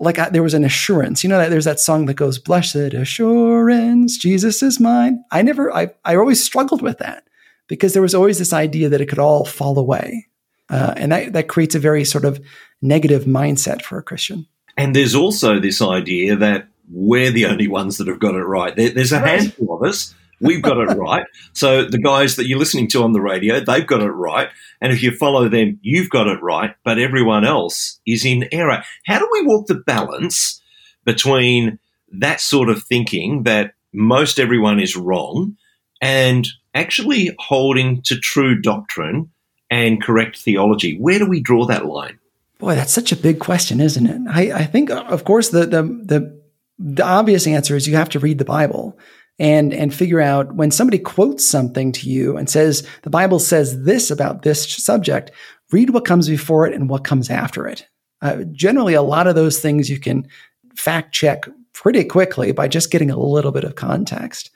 like 0.00 0.18
I, 0.18 0.28
there 0.28 0.42
was 0.42 0.54
an 0.54 0.64
assurance. 0.64 1.22
You 1.22 1.30
know 1.30 1.38
that 1.38 1.50
there's 1.50 1.64
that 1.64 1.80
song 1.80 2.06
that 2.06 2.14
goes, 2.14 2.38
"Blessed 2.38 2.94
assurance, 2.94 4.18
Jesus 4.18 4.62
is 4.62 4.80
mine." 4.80 5.22
I 5.30 5.42
never, 5.42 5.74
I 5.74 5.90
I 6.04 6.16
always 6.16 6.42
struggled 6.42 6.82
with 6.82 6.98
that 6.98 7.24
because 7.68 7.92
there 7.92 8.02
was 8.02 8.14
always 8.14 8.38
this 8.38 8.52
idea 8.52 8.88
that 8.88 9.00
it 9.00 9.06
could 9.06 9.18
all 9.18 9.44
fall 9.44 9.78
away, 9.78 10.26
uh, 10.68 10.94
and 10.96 11.12
that 11.12 11.32
that 11.32 11.48
creates 11.48 11.74
a 11.74 11.80
very 11.80 12.04
sort 12.04 12.24
of 12.24 12.40
negative 12.82 13.24
mindset 13.24 13.82
for 13.82 13.98
a 13.98 14.02
Christian. 14.02 14.46
And 14.76 14.94
there's 14.94 15.14
also 15.14 15.60
this 15.60 15.80
idea 15.80 16.36
that 16.36 16.68
we're 16.92 17.30
the 17.30 17.46
only 17.46 17.68
ones 17.68 17.98
that 17.98 18.08
have 18.08 18.18
got 18.18 18.34
it 18.34 18.42
right. 18.44 18.74
There, 18.76 18.90
there's 18.90 19.12
a 19.12 19.20
Right. 19.20 19.40
handful 19.40 19.74
of 19.76 19.88
us. 19.88 20.14
We've 20.40 20.60
got 20.62 20.78
it 20.78 20.96
right. 20.96 21.24
So 21.52 21.84
the 21.84 21.98
guys 21.98 22.34
that 22.36 22.46
you're 22.48 22.58
listening 22.58 22.88
to 22.88 23.02
on 23.04 23.12
the 23.12 23.20
radio, 23.20 23.60
they've 23.60 23.86
got 23.86 24.02
it 24.02 24.10
right. 24.10 24.48
And 24.80 24.92
if 24.92 25.02
you 25.02 25.12
follow 25.12 25.48
them, 25.48 25.78
you've 25.82 26.10
got 26.10 26.26
it 26.26 26.42
right. 26.42 26.74
But 26.84 26.98
everyone 26.98 27.44
else 27.44 28.00
is 28.06 28.24
in 28.24 28.48
error. 28.52 28.82
How 29.06 29.20
do 29.20 29.28
we 29.32 29.42
walk 29.46 29.68
the 29.68 29.76
balance 29.76 30.60
between 31.04 31.78
that 32.12 32.40
sort 32.40 32.68
of 32.68 32.82
thinking 32.82 33.44
that 33.44 33.74
most 33.92 34.40
everyone 34.40 34.80
is 34.80 34.96
wrong 34.96 35.56
and 36.02 36.46
actually 36.74 37.34
holding 37.38 38.02
to 38.02 38.18
true 38.18 38.60
doctrine 38.60 39.30
and 39.70 40.02
correct 40.02 40.36
theology? 40.38 40.98
Where 40.98 41.20
do 41.20 41.26
we 41.28 41.40
draw 41.40 41.66
that 41.66 41.86
line? 41.86 42.18
Boy, 42.64 42.76
that's 42.76 42.94
such 42.94 43.12
a 43.12 43.16
big 43.16 43.40
question, 43.40 43.78
isn't 43.78 44.06
it? 44.06 44.22
I, 44.26 44.60
I 44.60 44.64
think, 44.64 44.90
of 44.90 45.24
course, 45.24 45.50
the, 45.50 45.66
the 45.66 45.82
the 45.82 46.42
the 46.78 47.04
obvious 47.04 47.46
answer 47.46 47.76
is 47.76 47.86
you 47.86 47.96
have 47.96 48.08
to 48.08 48.18
read 48.18 48.38
the 48.38 48.46
Bible 48.46 48.98
and 49.38 49.74
and 49.74 49.92
figure 49.92 50.18
out 50.18 50.54
when 50.54 50.70
somebody 50.70 50.98
quotes 50.98 51.46
something 51.46 51.92
to 51.92 52.08
you 52.08 52.38
and 52.38 52.48
says 52.48 52.88
the 53.02 53.10
Bible 53.10 53.38
says 53.38 53.82
this 53.82 54.10
about 54.10 54.44
this 54.44 54.66
subject. 54.76 55.30
Read 55.72 55.90
what 55.90 56.06
comes 56.06 56.26
before 56.26 56.66
it 56.66 56.72
and 56.72 56.88
what 56.88 57.04
comes 57.04 57.28
after 57.28 57.68
it. 57.68 57.86
Uh, 58.22 58.44
generally, 58.52 58.94
a 58.94 59.02
lot 59.02 59.26
of 59.26 59.34
those 59.34 59.58
things 59.58 59.90
you 59.90 60.00
can 60.00 60.26
fact 60.74 61.12
check 61.12 61.44
pretty 61.74 62.02
quickly 62.02 62.52
by 62.52 62.66
just 62.66 62.90
getting 62.90 63.10
a 63.10 63.18
little 63.18 63.52
bit 63.52 63.64
of 63.64 63.74
context. 63.74 64.50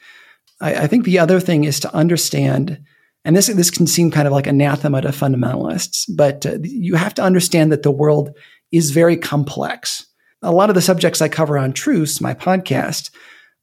I, 0.63 0.85
I 0.85 0.87
think 0.87 1.05
the 1.05 1.19
other 1.19 1.41
thing 1.41 1.65
is 1.65 1.79
to 1.81 1.95
understand 1.95 2.83
and 3.29 3.37
this 3.37 3.49
this 3.49 3.71
can 3.71 3.87
seem 3.87 4.11
kind 4.11 4.27
of 4.27 4.33
like 4.33 4.47
anathema 4.47 5.03
to 5.03 5.09
fundamentalists, 5.09 6.07
but 6.17 6.47
uh, 6.47 6.57
you 6.63 6.95
have 6.95 7.13
to 7.13 7.23
understand 7.23 7.71
that 7.71 7.83
the 7.83 7.91
world 7.91 8.35
is 8.73 8.91
very 8.91 9.19
complex. 9.19 10.07
A 10.41 10.51
lot 10.51 10.71
of 10.71 10.75
the 10.75 10.81
subjects 10.81 11.21
I 11.21 11.29
cover 11.29 11.59
on 11.59 11.75
Truce, 11.75 12.23
my 12.23 12.33
podcast, 12.33 13.11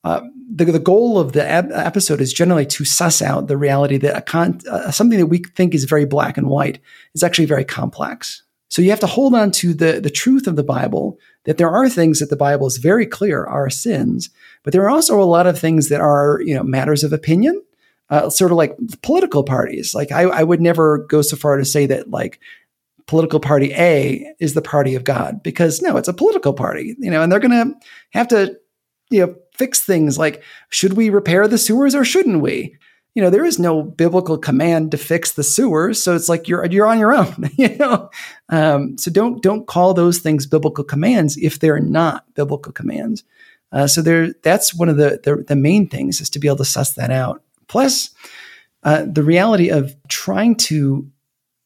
uh, 0.04 0.22
the, 0.54 0.66
the 0.66 0.78
goal 0.78 1.18
of 1.18 1.32
the 1.32 1.50
ep- 1.50 1.72
episode 1.72 2.22
is 2.22 2.32
generally 2.32 2.68
to 2.68 2.86
suss 2.86 3.24
out 3.24 3.48
the 3.48 3.58
reality 3.58 3.98
that 3.98 4.16
a 4.16 4.22
con- 4.22 4.60
uh, 4.70 4.92
something 4.92 5.18
that 5.18 5.26
we 5.26 5.40
think 5.40 5.74
is 5.74 5.86
very 5.86 6.06
black 6.06 6.38
and 6.38 6.48
white 6.48 6.80
is 7.16 7.24
actually 7.24 7.46
very 7.46 7.66
complex. 7.66 8.44
So 8.70 8.84
you 8.84 8.92
have 8.92 9.00
to 9.00 9.08
hold 9.08 9.34
on 9.34 9.50
to 9.52 9.74
the, 9.74 10.00
the 10.00 10.12
truth 10.12 10.46
of 10.46 10.58
the 10.58 10.64
Bible, 10.64 11.18
that 11.46 11.58
there 11.58 11.72
are 11.72 11.90
things 11.90 12.20
that 12.20 12.30
the 12.30 12.36
Bible 12.36 12.68
is 12.68 12.78
very 12.78 13.08
clear 13.08 13.46
are 13.46 13.72
sins, 13.72 14.30
but 14.64 14.74
there 14.74 14.84
are 14.84 14.92
also 14.92 15.20
a 15.20 15.24
lot 15.24 15.48
of 15.48 15.58
things 15.58 15.90
that 15.90 16.02
are, 16.02 16.40
you 16.46 16.54
know, 16.54 16.64
matters 16.64 17.04
of 17.04 17.14
opinion, 17.14 17.60
uh, 18.10 18.30
sort 18.30 18.52
of 18.52 18.58
like 18.58 18.78
political 19.02 19.44
parties. 19.44 19.94
Like 19.94 20.12
I, 20.12 20.24
I 20.24 20.44
would 20.44 20.62
never 20.62 21.00
go 21.00 21.22
so 21.22 21.36
far 21.36 21.58
to 21.58 21.66
say 21.66 21.86
that 21.88 22.10
like 22.10 22.40
political 23.08 23.40
party 23.40 23.72
A 23.74 24.34
is 24.40 24.54
the 24.54 24.62
party 24.62 24.96
of 24.96 25.04
God 25.04 25.44
because 25.44 25.82
no, 25.82 25.98
it's 25.98 26.08
a 26.08 26.14
political 26.14 26.54
party, 26.54 26.96
you 27.00 27.12
know, 27.12 27.22
and 27.22 27.32
they're 27.32 27.40
going 27.40 27.52
to 27.52 27.76
have 28.12 28.28
to, 28.30 28.58
you 29.10 29.26
know, 29.26 29.36
fix 29.54 29.82
things 29.82 30.18
like 30.18 30.44
should 30.70 30.94
we 30.94 31.10
repair 31.10 31.48
the 31.48 31.58
sewers 31.58 31.96
or 31.96 32.04
shouldn't 32.04 32.42
we? 32.42 32.76
You 33.14 33.22
know, 33.22 33.30
there 33.30 33.46
is 33.46 33.58
no 33.58 33.82
biblical 33.82 34.38
command 34.38 34.92
to 34.92 34.98
fix 34.98 35.32
the 35.32 35.44
sewers, 35.44 36.04
so 36.04 36.16
it's 36.16 36.28
like 36.28 36.50
you're 36.50 36.66
you're 36.66 36.86
on 36.86 37.00
your 37.00 37.14
own. 37.14 37.50
You 37.58 37.78
know, 37.78 38.10
um, 38.50 38.98
so 38.98 39.10
don't 39.10 39.42
don't 39.42 39.68
call 39.68 39.94
those 39.94 40.20
things 40.20 40.46
biblical 40.46 40.84
commands 40.84 41.38
if 41.38 41.60
they're 41.60 41.80
not 41.80 42.26
biblical 42.34 42.74
commands. 42.74 43.24
Uh, 43.72 43.88
so 43.88 44.02
there, 44.02 44.34
that's 44.44 44.76
one 44.76 44.90
of 44.90 44.98
the, 44.98 45.22
the 45.24 45.46
the 45.48 45.56
main 45.56 45.88
things 45.88 46.20
is 46.20 46.30
to 46.32 46.40
be 46.40 46.50
able 46.50 46.58
to 46.58 46.66
suss 46.66 46.92
that 46.96 47.10
out. 47.10 47.42
Plus, 47.68 48.10
uh, 48.84 49.06
the 49.12 49.24
reality 49.24 49.70
of 49.70 49.96
trying 50.08 50.56
to 50.56 51.10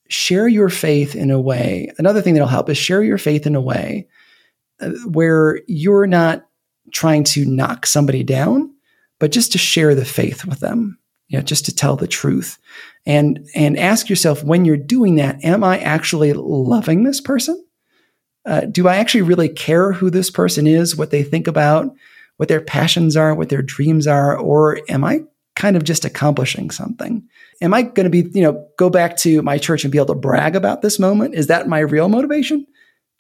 share 0.08 0.48
your 0.48 0.70
faith 0.70 1.16
in 1.16 1.32
a 1.32 1.40
way, 1.40 1.92
another 1.98 2.22
thing 2.22 2.34
that'll 2.34 2.48
help 2.48 2.70
is 2.70 2.78
share 2.78 3.04
your 3.04 3.18
faith 3.18 3.46
in 3.46 3.56
a 3.56 3.62
way 3.62 4.08
uh, 4.82 4.90
where 5.06 5.60
you're 5.68 6.08
not 6.08 6.48
trying 6.92 7.24
to 7.24 7.46
knock 7.46 7.86
somebody 7.86 8.24
down, 8.24 8.74
but 9.20 9.32
just 9.32 9.52
to 9.52 9.58
share 9.58 9.94
the 9.94 10.06
faith 10.06 10.46
with 10.46 10.60
them, 10.60 10.98
you 11.28 11.38
know, 11.38 11.44
just 11.44 11.66
to 11.66 11.76
tell 11.76 11.96
the 11.96 12.08
truth. 12.08 12.58
And, 13.06 13.48
and 13.54 13.78
ask 13.78 14.10
yourself 14.10 14.44
when 14.44 14.66
you're 14.66 14.78
doing 14.78 15.16
that, 15.16 15.44
am 15.44 15.64
I 15.64 15.80
actually 15.80 16.34
loving 16.34 17.04
this 17.04 17.22
person? 17.22 17.64
Uh, 18.46 18.62
do 18.62 18.88
I 18.88 18.96
actually 18.96 19.22
really 19.22 19.50
care 19.50 19.92
who 19.92 20.10
this 20.10 20.30
person 20.32 20.66
is, 20.66 20.96
what 20.96 21.12
they 21.12 21.24
think 21.24 21.48
about, 21.48 21.94
what 22.38 22.50
their 22.50 22.62
passions 22.62 23.18
are, 23.18 23.36
what 23.36 23.50
their 23.50 23.62
dreams 23.62 24.08
are, 24.08 24.38
or 24.38 24.80
am 24.90 25.04
I 25.04 25.24
kind 25.60 25.76
of 25.76 25.84
just 25.84 26.06
accomplishing 26.06 26.72
something. 26.72 27.22
Am 27.62 27.74
I 27.74 27.82
going 27.82 28.06
to 28.06 28.10
be, 28.10 28.30
you 28.34 28.42
know, 28.42 28.66
go 28.78 28.90
back 28.90 29.18
to 29.18 29.42
my 29.42 29.58
church 29.58 29.84
and 29.84 29.92
be 29.92 29.98
able 29.98 30.08
to 30.08 30.16
brag 30.16 30.56
about 30.56 30.82
this 30.82 30.98
moment? 30.98 31.36
Is 31.36 31.48
that 31.48 31.68
my 31.68 31.80
real 31.80 32.08
motivation? 32.08 32.66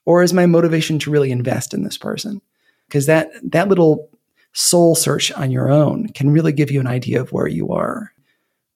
Or 0.05 0.23
is 0.23 0.33
my 0.33 0.45
motivation 0.45 0.99
to 0.99 1.11
really 1.11 1.31
invest 1.31 1.73
in 1.73 1.83
this 1.83 1.97
person? 1.97 2.41
Because 2.87 3.07
that 3.07 3.29
that 3.51 3.67
little 3.67 4.09
soul 4.53 4.95
search 4.95 5.33
on 5.33 5.51
your 5.51 5.69
own 5.69 6.07
can 6.07 6.31
really 6.31 6.53
give 6.53 6.71
you 6.71 6.79
an 6.79 6.87
idea 6.87 7.21
of 7.21 7.31
where 7.33 7.47
you 7.47 7.73
are. 7.73 8.13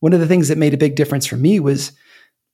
One 0.01 0.13
of 0.13 0.19
the 0.19 0.27
things 0.27 0.49
that 0.49 0.57
made 0.57 0.73
a 0.73 0.77
big 0.77 0.95
difference 0.95 1.25
for 1.25 1.37
me 1.37 1.61
was 1.61 1.93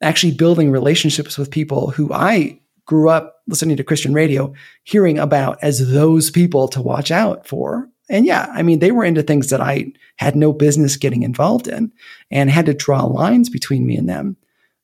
actually 0.01 0.33
building 0.33 0.69
relationships 0.69 1.39
with 1.39 1.49
people 1.49 1.89
who 1.89 2.13
I 2.13 2.61
grew 2.85 3.09
up 3.09 3.41
listening 3.47 3.77
to 3.77 3.83
Christian 3.83 4.13
radio, 4.13 4.53
hearing 4.83 5.17
about 5.17 5.57
as 5.63 5.91
those 5.91 6.29
people 6.29 6.67
to 6.69 6.81
watch 6.83 7.09
out 7.09 7.47
for 7.47 7.89
and 8.09 8.25
yeah, 8.25 8.51
I 8.53 8.63
mean, 8.63 8.79
they 8.79 8.91
were 8.91 9.05
into 9.05 9.21
things 9.21 9.49
that 9.49 9.61
I 9.61 9.93
had 10.15 10.35
no 10.35 10.51
business 10.51 10.97
getting 10.97 11.23
involved 11.23 11.67
in 11.67 11.91
and 12.31 12.49
had 12.49 12.65
to 12.65 12.73
draw 12.73 13.05
lines 13.05 13.49
between 13.49 13.85
me 13.85 13.95
and 13.95 14.09
them. 14.09 14.35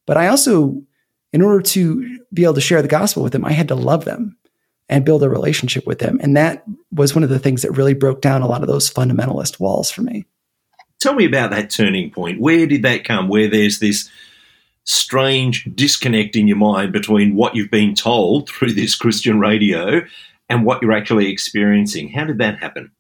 But 0.05 0.17
I 0.17 0.27
also, 0.27 0.82
in 1.34 1.41
order 1.41 1.62
to 1.62 2.20
be 2.32 2.44
able 2.44 2.53
to 2.53 2.62
share 2.62 2.82
the 2.82 2.88
gospel 2.88 3.24
with 3.24 3.34
them, 3.34 3.44
I 3.44 3.51
had 3.51 3.67
to 3.70 3.75
love 3.75 4.05
them 4.05 4.38
and 4.88 5.03
build 5.03 5.24
a 5.24 5.29
relationship 5.29 5.88
with 5.88 5.98
them. 5.98 6.20
And 6.22 6.38
that 6.38 6.63
was 6.91 7.15
one 7.15 7.24
of 7.24 7.29
the 7.29 7.39
things 7.39 7.63
that 7.63 7.72
really 7.72 7.96
broke 7.96 8.22
down 8.22 8.44
a 8.44 8.48
lot 8.48 8.62
of 8.62 8.67
those 8.67 8.91
fundamentalist 8.91 9.60
walls 9.60 9.89
for 9.89 10.03
me. 10.03 10.25
Tell 11.00 11.15
me 11.15 11.25
about 11.25 11.50
that 11.51 11.72
turning 11.72 12.12
point. 12.12 12.39
Where 12.39 12.67
did 12.67 12.84
that 12.84 13.03
come? 13.03 13.27
Where 13.27 13.50
there's 13.50 13.79
this 13.79 14.10
strange 14.84 15.67
disconnect 15.74 16.36
in 16.36 16.48
your 16.48 16.58
mind 16.58 16.94
between 16.94 17.36
what 17.36 17.55
you've 17.55 17.72
been 17.72 17.96
told 17.96 18.50
through 18.50 18.74
this 18.74 18.96
Christian 18.96 19.39
radio 19.39 20.01
and 20.48 20.63
what 20.63 20.82
you're 20.82 20.94
actually 20.94 21.32
experiencing. 21.32 22.10
How 22.10 22.25
did 22.25 22.38
that 22.38 22.60
happen? 22.60 22.91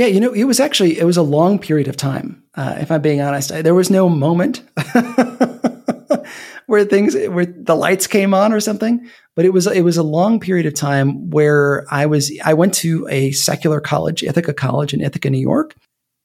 Yeah, 0.00 0.06
you 0.06 0.18
know, 0.18 0.32
it 0.32 0.44
was 0.44 0.60
actually 0.60 0.98
it 0.98 1.04
was 1.04 1.18
a 1.18 1.22
long 1.22 1.58
period 1.58 1.86
of 1.86 1.94
time. 1.94 2.42
Uh, 2.54 2.76
if 2.80 2.90
I'm 2.90 3.02
being 3.02 3.20
honest, 3.20 3.52
I, 3.52 3.60
there 3.60 3.74
was 3.74 3.90
no 3.90 4.08
moment 4.08 4.62
where 6.66 6.86
things 6.86 7.14
where 7.14 7.44
the 7.44 7.76
lights 7.76 8.06
came 8.06 8.32
on 8.32 8.54
or 8.54 8.60
something. 8.60 9.06
But 9.36 9.44
it 9.44 9.52
was 9.52 9.66
it 9.66 9.82
was 9.82 9.98
a 9.98 10.02
long 10.02 10.40
period 10.40 10.64
of 10.64 10.72
time 10.72 11.28
where 11.28 11.84
I 11.90 12.06
was 12.06 12.32
I 12.42 12.54
went 12.54 12.72
to 12.76 13.06
a 13.10 13.32
secular 13.32 13.78
college, 13.78 14.22
Ithaca 14.22 14.54
College 14.54 14.94
in 14.94 15.02
Ithaca, 15.02 15.28
New 15.28 15.36
York. 15.36 15.74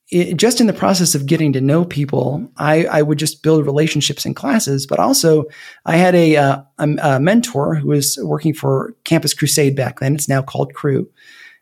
It, 0.10 0.38
just 0.38 0.62
in 0.62 0.67
the 0.67 0.74
process 0.74 1.13
of 1.13 1.25
getting 1.25 1.51
to 1.51 1.60
know 1.60 1.84
people, 1.84 2.50
I, 2.55 2.86
I, 2.86 3.01
would 3.01 3.20
just 3.20 3.44
build 3.44 3.65
relationships 3.65 4.25
in 4.25 4.36
classes. 4.36 4.88
But 4.88 5.00
also, 5.00 5.46
I 5.86 5.98
had 5.98 6.13
a, 6.13 6.38
uh, 6.38 6.62
a, 6.77 6.89
a 7.01 7.20
mentor 7.20 7.74
who 7.74 7.88
was 7.88 8.17
working 8.22 8.53
for 8.53 8.96
Campus 9.03 9.34
Crusade 9.34 9.75
back 9.75 10.00
then. 10.00 10.13
It's 10.13 10.29
now 10.29 10.44
called 10.44 10.75
Cru. 10.75 11.10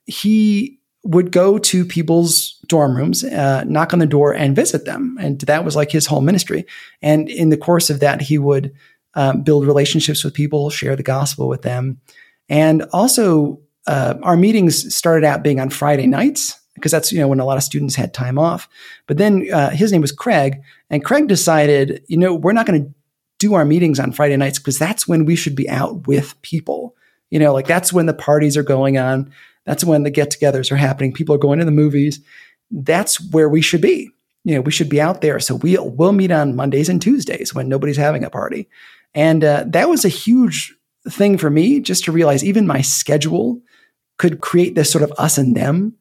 He 0.06 0.82
would 1.04 1.32
go 1.32 1.58
to 1.58 1.86
people's 1.86 2.60
dorm 2.68 2.96
rooms, 2.96 3.24
uh, 3.24 3.64
knock 3.66 3.94
on 3.94 4.00
the 4.00 4.06
door, 4.06 4.34
and 4.34 4.56
visit 4.56 4.86
them. 4.86 5.18
And 5.20 5.40
that 5.42 5.66
was 5.66 5.76
like 5.76 5.92
his 5.92 6.06
whole 6.06 6.22
ministry. 6.22 6.66
And 7.02 7.30
in 7.30 7.50
the 7.50 7.58
course 7.58 7.90
of 7.90 8.00
that, 8.00 8.22
he 8.22 8.38
would 8.38 8.74
um, 9.16 9.44
build 9.44 9.68
relationships 9.68 10.24
with 10.24 10.34
people, 10.34 10.70
share 10.70 10.96
the 10.96 11.04
gospel 11.04 11.48
with 11.48 11.62
them. 11.62 12.00
And 12.50 12.84
also, 12.94 13.60
uh, 13.86 14.16
our 14.24 14.38
meetings 14.38 14.96
started 14.96 15.26
out 15.26 15.44
being 15.44 15.60
on 15.60 15.70
Friday 15.70 16.08
nights 16.08 16.60
because 16.76 16.92
that's 16.92 17.12
you 17.12 17.20
know 17.20 17.28
when 17.28 17.40
a 17.40 17.46
lot 17.46 17.58
of 17.58 17.64
students 17.64 17.96
had 17.96 18.14
time 18.14 18.40
off. 18.40 18.68
But 19.08 19.18
then 19.18 19.48
uh, 19.54 19.72
his 19.72 19.92
name 19.92 20.02
was 20.02 20.12
Craig, 20.12 20.62
and 20.90 21.04
Craig 21.04 21.28
decided, 21.28 22.04
you 22.08 22.18
know, 22.18 22.34
we're 22.34 22.54
not 22.54 22.66
going 22.66 22.84
to 22.84 22.94
do 23.40 23.54
our 23.56 23.66
meetings 23.66 24.00
on 24.00 24.12
Friday 24.12 24.38
nights 24.38 24.58
because 24.58 24.80
that's 24.80 25.08
when 25.08 25.26
we 25.26 25.36
should 25.36 25.56
be 25.56 25.70
out 25.70 26.08
with 26.08 26.42
people. 26.42 26.96
You 27.30 27.40
know, 27.40 27.54
like 27.54 27.68
that's 27.68 27.92
when 27.92 28.06
the 28.06 28.14
parties 28.14 28.56
are 28.56 28.64
going 28.64 28.98
on. 28.98 29.32
That's 29.66 29.84
when 29.84 30.04
the 30.04 30.12
get 30.12 30.32
togethers 30.32 30.72
are 30.72 30.78
happening. 30.78 31.14
People 31.14 31.36
are 31.36 31.40
going 31.40 31.60
to 31.60 31.66
the 31.66 31.72
movies. 31.72 32.20
That's 32.72 33.20
where 33.32 33.50
we 33.50 33.62
should 33.62 33.82
be. 33.82 34.10
You 34.44 34.56
know, 34.56 34.62
we 34.62 34.72
should 34.72 34.90
be 34.90 35.00
out 35.00 35.22
there. 35.22 35.40
So 35.40 35.56
we'll, 35.56 35.90
we'll 35.90 36.12
meet 36.12 36.32
on 36.32 36.56
Mondays 36.56 36.90
and 36.90 37.02
Tuesdays 37.02 37.54
when 37.54 37.70
nobody's 37.70 37.98
having 37.98 38.24
a 38.24 38.30
party. 38.30 38.68
And 39.14 39.44
uh, 39.44 39.64
that 39.68 39.90
was 39.90 40.04
a 40.04 40.10
huge 40.10 40.76
thing 41.08 41.38
for 41.38 41.50
me 41.50 41.80
just 41.80 42.06
to 42.06 42.12
realize 42.12 42.44
even 42.44 42.68
my 42.68 42.82
schedule 42.82 43.62
could 44.18 44.42
create 44.42 44.76
this 44.76 44.92
sort 44.92 45.04
of 45.04 45.12
us 45.18 45.38
and 45.38 45.56
them 45.56 45.96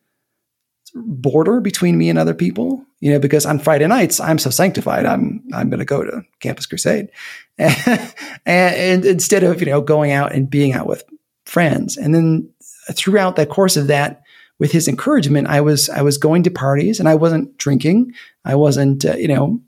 border 0.95 1.61
between 1.61 1.97
me 1.97 2.11
and 2.11 2.19
other 2.19 2.35
people 2.35 2.85
you 3.01 3.11
know 3.11 3.19
because 3.19 3.47
on 3.47 3.59
friday 3.59 3.87
nights 3.87 4.21
i'm 4.21 4.39
so 4.39 4.51
sanctified 4.51 5.07
i'm 5.07 5.43
i'm 5.55 5.71
going 5.71 5.79
to 5.79 5.87
go 5.87 6.05
to 6.05 6.23
campus 6.41 6.67
crusade 6.67 7.09
and, 7.59 8.13
and, 8.47 9.05
instead 9.07 9.43
of 9.43 9.61
you 9.61 9.67
know 9.67 9.81
going 9.81 10.13
out 10.13 10.33
and 10.33 10.51
being 10.51 10.73
out 10.73 10.87
with 10.87 11.03
friends 11.47 11.97
and 11.97 12.15
then 12.15 12.49
throughout 12.91 13.37
the 13.37 13.47
course 13.47 13.77
of 13.77 13.87
that, 13.87 14.23
with 14.59 14.71
his 14.71 14.87
encouragement, 14.87 15.49
I 15.49 15.61
was 15.61 15.89
I 15.89 16.03
was 16.03 16.19
going 16.19 16.45
to 16.45 16.51
parties 16.51 17.01
and 17.01 17.09
I 17.09 17.15
wasn't 17.15 17.57
drinking. 17.59 18.13
I 18.45 18.55
wasn't 18.55 19.05
uh, 19.05 19.17
you 19.17 19.29
know 19.29 19.61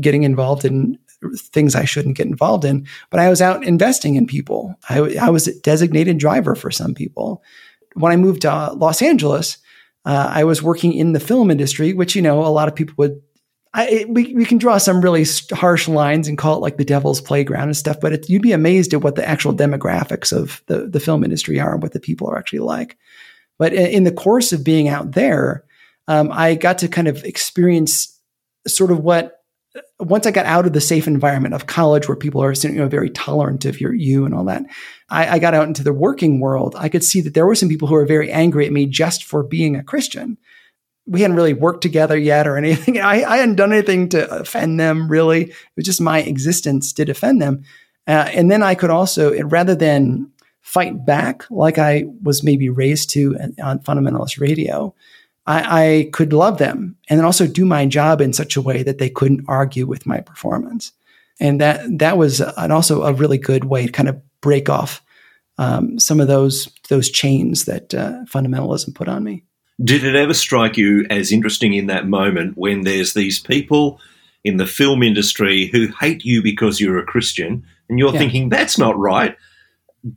getting 0.00 0.24
involved 0.24 0.64
in 0.64 0.98
things 1.36 1.74
I 1.74 1.84
shouldn't 1.84 2.16
get 2.16 2.26
involved 2.26 2.64
in, 2.64 2.86
but 3.10 3.20
I 3.20 3.30
was 3.30 3.40
out 3.40 3.64
investing 3.64 4.16
in 4.16 4.26
people. 4.26 4.74
I, 4.88 5.16
I 5.20 5.30
was 5.30 5.46
a 5.46 5.58
designated 5.60 6.18
driver 6.18 6.54
for 6.54 6.70
some 6.70 6.94
people. 6.94 7.42
When 7.94 8.12
I 8.12 8.16
moved 8.16 8.42
to 8.42 8.72
Los 8.72 9.00
Angeles, 9.00 9.58
uh, 10.04 10.28
I 10.30 10.44
was 10.44 10.62
working 10.62 10.92
in 10.92 11.12
the 11.12 11.20
film 11.20 11.50
industry, 11.50 11.92
which 11.92 12.16
you 12.16 12.22
know 12.22 12.44
a 12.44 12.48
lot 12.48 12.68
of 12.68 12.74
people 12.74 12.94
would 12.98 13.22
I, 13.74 13.88
it, 13.88 14.08
we, 14.08 14.34
we 14.34 14.44
can 14.44 14.58
draw 14.58 14.76
some 14.78 15.00
really 15.00 15.24
harsh 15.52 15.88
lines 15.88 16.28
and 16.28 16.36
call 16.36 16.56
it 16.56 16.60
like 16.60 16.76
the 16.76 16.84
devil's 16.84 17.20
playground 17.20 17.64
and 17.64 17.76
stuff, 17.76 17.98
but 18.00 18.12
it, 18.12 18.28
you'd 18.28 18.42
be 18.42 18.52
amazed 18.52 18.92
at 18.92 19.00
what 19.00 19.14
the 19.14 19.26
actual 19.26 19.54
demographics 19.54 20.30
of 20.32 20.62
the, 20.66 20.86
the 20.86 21.00
film 21.00 21.24
industry 21.24 21.58
are 21.58 21.72
and 21.72 21.82
what 21.82 21.92
the 21.92 22.00
people 22.00 22.28
are 22.28 22.38
actually 22.38 22.58
like. 22.58 22.98
But 23.58 23.72
in, 23.72 23.86
in 23.86 24.04
the 24.04 24.12
course 24.12 24.52
of 24.52 24.64
being 24.64 24.88
out 24.88 25.12
there, 25.12 25.64
um, 26.06 26.30
I 26.32 26.54
got 26.54 26.78
to 26.78 26.88
kind 26.88 27.08
of 27.08 27.24
experience 27.24 28.18
sort 28.66 28.90
of 28.90 28.98
what 29.00 29.42
once 29.98 30.26
I 30.26 30.30
got 30.30 30.46
out 30.46 30.66
of 30.66 30.72
the 30.72 30.80
safe 30.80 31.06
environment 31.06 31.54
of 31.54 31.66
college 31.66 32.06
where 32.06 32.16
people 32.16 32.42
are 32.42 32.52
you 32.52 32.72
know, 32.72 32.88
very 32.88 33.08
tolerant 33.08 33.64
of 33.64 33.80
your 33.80 33.94
you 33.94 34.26
and 34.26 34.34
all 34.34 34.44
that, 34.44 34.64
I, 35.08 35.36
I, 35.36 35.38
got 35.38 35.54
out 35.54 35.66
into 35.66 35.82
the 35.82 35.94
working 35.94 36.40
world. 36.40 36.74
I 36.76 36.88
could 36.88 37.02
see 37.02 37.22
that 37.22 37.32
there 37.34 37.46
were 37.46 37.54
some 37.54 37.68
people 37.68 37.88
who 37.88 37.94
were 37.94 38.04
very 38.04 38.30
angry 38.30 38.66
at 38.66 38.72
me 38.72 38.86
just 38.86 39.24
for 39.24 39.42
being 39.42 39.76
a 39.76 39.82
Christian. 39.82 40.36
We 41.06 41.20
hadn't 41.20 41.36
really 41.36 41.54
worked 41.54 41.82
together 41.82 42.16
yet 42.16 42.46
or 42.46 42.56
anything. 42.56 43.00
I, 43.00 43.24
I 43.24 43.36
hadn't 43.38 43.56
done 43.56 43.72
anything 43.72 44.08
to 44.10 44.30
offend 44.40 44.78
them 44.78 45.08
really. 45.08 45.44
It 45.44 45.56
was 45.76 45.84
just 45.84 46.00
my 46.00 46.20
existence 46.20 46.92
did 46.92 47.08
offend 47.08 47.42
them. 47.42 47.64
Uh, 48.06 48.28
and 48.32 48.50
then 48.50 48.62
I 48.62 48.74
could 48.74 48.90
also, 48.90 49.40
rather 49.44 49.74
than 49.74 50.30
fight 50.60 51.04
back 51.04 51.44
like 51.50 51.78
I 51.78 52.04
was 52.22 52.42
maybe 52.42 52.68
raised 52.68 53.10
to 53.10 53.36
on 53.62 53.80
fundamentalist 53.80 54.40
radio, 54.40 54.94
I, 55.46 55.84
I, 55.84 56.10
could 56.12 56.32
love 56.32 56.58
them 56.58 56.96
and 57.08 57.18
then 57.18 57.24
also 57.24 57.48
do 57.48 57.64
my 57.64 57.84
job 57.86 58.20
in 58.20 58.32
such 58.32 58.56
a 58.56 58.60
way 58.60 58.84
that 58.84 58.98
they 58.98 59.10
couldn't 59.10 59.44
argue 59.48 59.86
with 59.86 60.06
my 60.06 60.20
performance. 60.20 60.92
And 61.40 61.60
that 61.60 61.98
that 61.98 62.16
was 62.16 62.40
an, 62.40 62.70
also 62.70 63.02
a 63.02 63.12
really 63.12 63.38
good 63.38 63.64
way 63.64 63.86
to 63.86 63.92
kind 63.92 64.08
of 64.08 64.22
break 64.40 64.68
off 64.68 65.02
um, 65.58 65.98
some 65.98 66.20
of 66.20 66.28
those 66.28 66.68
those 66.88 67.10
chains 67.10 67.64
that 67.64 67.92
uh, 67.92 68.24
fundamentalism 68.26 68.94
put 68.94 69.08
on 69.08 69.24
me. 69.24 69.44
Did 69.82 70.04
it 70.04 70.14
ever 70.14 70.34
strike 70.34 70.76
you 70.76 71.06
as 71.10 71.32
interesting 71.32 71.74
in 71.74 71.86
that 71.86 72.06
moment 72.06 72.56
when 72.56 72.82
there's 72.82 73.14
these 73.14 73.40
people 73.40 74.00
in 74.44 74.56
the 74.56 74.66
film 74.66 75.02
industry 75.02 75.66
who 75.66 75.88
hate 76.00 76.24
you 76.24 76.42
because 76.42 76.80
you're 76.80 76.98
a 76.98 77.06
Christian, 77.06 77.64
and 77.88 77.98
you're 77.98 78.12
yeah. 78.12 78.18
thinking 78.18 78.48
that's 78.48 78.78
not 78.78 78.98
right? 78.98 79.36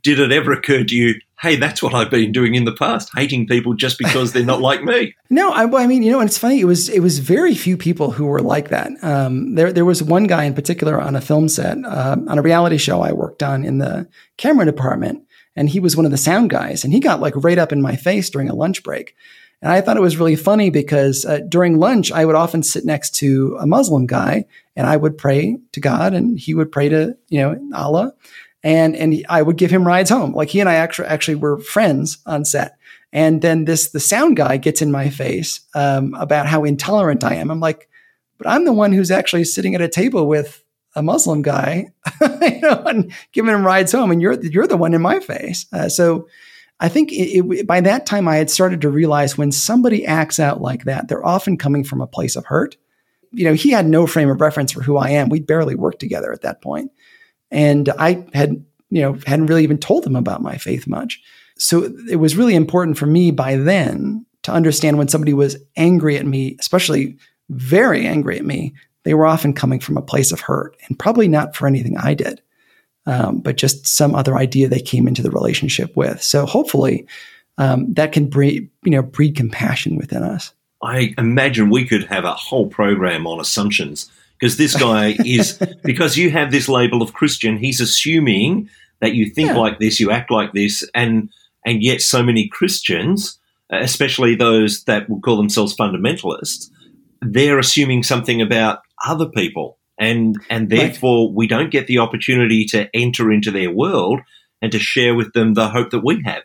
Did 0.02 0.18
it 0.18 0.32
ever 0.32 0.52
occur 0.52 0.84
to 0.84 0.94
you 0.94 1.14
hey, 1.40 1.56
that's 1.56 1.82
what 1.82 1.94
I've 1.94 2.10
been 2.10 2.32
doing 2.32 2.54
in 2.54 2.64
the 2.64 2.72
past, 2.72 3.10
hating 3.14 3.46
people 3.46 3.74
just 3.74 3.98
because 3.98 4.32
they're 4.32 4.44
not 4.44 4.60
like 4.60 4.82
me. 4.82 5.14
No, 5.28 5.50
I, 5.50 5.64
I, 5.82 5.88
mean, 5.88 6.04
you 6.04 6.12
know, 6.12 6.20
and 6.20 6.28
it's 6.28 6.38
funny. 6.38 6.60
It 6.60 6.66
was 6.66 6.88
it 6.88 7.00
was 7.00 7.18
very 7.18 7.56
few 7.56 7.76
people 7.76 8.12
who 8.12 8.26
were 8.26 8.40
like 8.40 8.68
that. 8.68 8.92
Um, 9.02 9.56
there 9.56 9.72
there 9.72 9.84
was 9.84 10.00
one 10.00 10.28
guy 10.28 10.44
in 10.44 10.54
particular 10.54 11.00
on 11.00 11.16
a 11.16 11.20
film 11.20 11.48
set 11.48 11.84
uh, 11.84 12.16
on 12.28 12.38
a 12.38 12.42
reality 12.42 12.76
show 12.76 13.00
I 13.02 13.12
worked 13.12 13.42
on 13.42 13.64
in 13.64 13.78
the 13.78 14.08
camera 14.36 14.64
department, 14.64 15.26
and 15.56 15.68
he 15.68 15.80
was 15.80 15.96
one 15.96 16.04
of 16.04 16.12
the 16.12 16.16
sound 16.16 16.50
guys, 16.50 16.84
and 16.84 16.92
he 16.92 17.00
got 17.00 17.20
like 17.20 17.34
right 17.34 17.58
up 17.58 17.72
in 17.72 17.82
my 17.82 17.96
face 17.96 18.30
during 18.30 18.48
a 18.48 18.54
lunch 18.54 18.84
break. 18.84 19.16
And 19.62 19.72
I 19.72 19.80
thought 19.80 19.96
it 19.96 20.02
was 20.02 20.18
really 20.18 20.36
funny 20.36 20.70
because 20.70 21.24
uh, 21.24 21.40
during 21.48 21.78
lunch, 21.78 22.12
I 22.12 22.24
would 22.24 22.34
often 22.34 22.62
sit 22.62 22.84
next 22.84 23.14
to 23.16 23.56
a 23.58 23.66
Muslim 23.66 24.06
guy 24.06 24.44
and 24.76 24.86
I 24.86 24.96
would 24.96 25.16
pray 25.16 25.58
to 25.72 25.80
God 25.80 26.12
and 26.12 26.38
he 26.38 26.54
would 26.54 26.70
pray 26.70 26.88
to, 26.90 27.16
you 27.28 27.40
know, 27.40 27.58
Allah 27.74 28.12
and 28.66 28.96
and 28.96 29.24
I 29.28 29.42
would 29.42 29.56
give 29.56 29.70
him 29.70 29.86
rides 29.86 30.10
home. 30.10 30.32
Like 30.32 30.48
he 30.48 30.58
and 30.58 30.68
I 30.68 30.74
actually 30.74 31.06
actually 31.06 31.36
were 31.36 31.58
friends 31.58 32.18
on 32.26 32.44
set. 32.44 32.76
And 33.12 33.40
then 33.40 33.64
this 33.64 33.90
the 33.90 34.00
sound 34.00 34.36
guy 34.36 34.56
gets 34.56 34.82
in 34.82 34.90
my 34.90 35.08
face 35.08 35.60
um, 35.74 36.14
about 36.14 36.48
how 36.48 36.64
intolerant 36.64 37.22
I 37.22 37.36
am. 37.36 37.50
I'm 37.52 37.60
like, 37.60 37.88
but 38.38 38.48
I'm 38.48 38.64
the 38.64 38.72
one 38.72 38.92
who's 38.92 39.12
actually 39.12 39.44
sitting 39.44 39.76
at 39.76 39.80
a 39.80 39.88
table 39.88 40.26
with 40.26 40.64
a 40.96 41.02
Muslim 41.02 41.42
guy, 41.42 41.86
you 42.20 42.60
know, 42.60 42.82
and 42.86 43.12
giving 43.32 43.54
him 43.54 43.64
rides 43.64 43.92
home, 43.92 44.10
and 44.10 44.20
you're 44.20 44.42
you're 44.44 44.66
the 44.66 44.76
one 44.76 44.94
in 44.94 45.00
my 45.00 45.20
face. 45.20 45.66
Uh, 45.72 45.88
so. 45.88 46.28
I 46.78 46.88
think 46.88 47.12
it, 47.12 47.38
it, 47.38 47.66
by 47.66 47.80
that 47.80 48.06
time 48.06 48.28
I 48.28 48.36
had 48.36 48.50
started 48.50 48.82
to 48.82 48.90
realize 48.90 49.38
when 49.38 49.52
somebody 49.52 50.04
acts 50.04 50.38
out 50.38 50.60
like 50.60 50.84
that, 50.84 51.08
they're 51.08 51.24
often 51.24 51.56
coming 51.56 51.84
from 51.84 52.00
a 52.00 52.06
place 52.06 52.36
of 52.36 52.46
hurt. 52.46 52.76
You 53.32 53.44
know, 53.44 53.54
he 53.54 53.70
had 53.70 53.86
no 53.86 54.06
frame 54.06 54.30
of 54.30 54.40
reference 54.40 54.72
for 54.72 54.82
who 54.82 54.96
I 54.96 55.10
am. 55.10 55.28
We'd 55.28 55.46
barely 55.46 55.74
worked 55.74 56.00
together 56.00 56.32
at 56.32 56.42
that 56.42 56.62
point. 56.62 56.90
And 57.50 57.88
I 57.98 58.26
had, 58.34 58.64
you 58.90 59.02
know, 59.02 59.18
hadn't 59.26 59.46
really 59.46 59.62
even 59.62 59.78
told 59.78 60.06
him 60.06 60.16
about 60.16 60.42
my 60.42 60.58
faith 60.58 60.86
much. 60.86 61.20
So 61.58 61.90
it 62.10 62.16
was 62.16 62.36
really 62.36 62.54
important 62.54 62.98
for 62.98 63.06
me 63.06 63.30
by 63.30 63.56
then 63.56 64.26
to 64.42 64.52
understand 64.52 64.98
when 64.98 65.08
somebody 65.08 65.32
was 65.32 65.56
angry 65.76 66.16
at 66.16 66.26
me, 66.26 66.56
especially 66.60 67.16
very 67.48 68.06
angry 68.06 68.38
at 68.38 68.44
me, 68.44 68.74
they 69.04 69.14
were 69.14 69.26
often 69.26 69.52
coming 69.52 69.80
from 69.80 69.96
a 69.96 70.02
place 70.02 70.32
of 70.32 70.40
hurt 70.40 70.76
and 70.86 70.98
probably 70.98 71.28
not 71.28 71.56
for 71.56 71.66
anything 71.66 71.96
I 71.96 72.14
did, 72.14 72.42
um, 73.06 73.38
but 73.38 73.56
just 73.56 73.86
some 73.86 74.14
other 74.14 74.36
idea 74.36 74.68
they 74.68 74.80
came 74.80 75.06
into 75.06 75.22
the 75.22 75.30
relationship 75.30 75.96
with. 75.96 76.22
So 76.22 76.46
hopefully 76.46 77.06
um, 77.58 77.92
that 77.94 78.12
can 78.12 78.28
breed, 78.28 78.68
you 78.84 78.90
know, 78.90 79.02
breed 79.02 79.36
compassion 79.36 79.96
within 79.96 80.22
us. 80.22 80.52
I 80.82 81.14
imagine 81.16 81.70
we 81.70 81.86
could 81.86 82.04
have 82.04 82.24
a 82.24 82.34
whole 82.34 82.68
program 82.68 83.26
on 83.26 83.40
assumptions 83.40 84.10
because 84.38 84.56
this 84.56 84.76
guy 84.76 85.16
is 85.24 85.58
because 85.84 86.16
you 86.16 86.30
have 86.30 86.50
this 86.50 86.68
label 86.68 87.02
of 87.02 87.14
Christian. 87.14 87.56
He's 87.56 87.80
assuming 87.80 88.68
that 89.00 89.14
you 89.14 89.30
think 89.30 89.50
yeah. 89.50 89.56
like 89.56 89.78
this, 89.78 90.00
you 90.00 90.10
act 90.10 90.30
like 90.30 90.52
this, 90.52 90.88
and 90.94 91.30
and 91.64 91.82
yet 91.82 92.00
so 92.00 92.22
many 92.22 92.48
Christians, 92.48 93.38
especially 93.70 94.34
those 94.34 94.84
that 94.84 95.08
would 95.08 95.22
call 95.22 95.36
themselves 95.36 95.76
fundamentalists, 95.76 96.70
they're 97.22 97.58
assuming 97.58 98.02
something 98.02 98.40
about 98.40 98.80
other 99.06 99.26
people, 99.26 99.78
and 99.98 100.36
and 100.50 100.70
therefore 100.70 101.28
right. 101.28 101.36
we 101.36 101.46
don't 101.46 101.70
get 101.70 101.86
the 101.86 101.98
opportunity 101.98 102.64
to 102.66 102.88
enter 102.94 103.32
into 103.32 103.50
their 103.50 103.70
world 103.70 104.20
and 104.62 104.72
to 104.72 104.78
share 104.78 105.14
with 105.14 105.32
them 105.32 105.54
the 105.54 105.68
hope 105.68 105.90
that 105.90 106.04
we 106.04 106.22
have. 106.24 106.42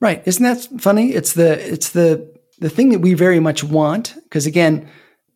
Right? 0.00 0.22
Isn't 0.26 0.44
that 0.44 0.80
funny? 0.80 1.12
It's 1.12 1.32
the 1.32 1.72
it's 1.72 1.90
the 1.90 2.32
the 2.58 2.70
thing 2.70 2.90
that 2.90 3.00
we 3.00 3.14
very 3.14 3.40
much 3.40 3.64
want 3.64 4.14
because 4.24 4.46
again 4.46 4.88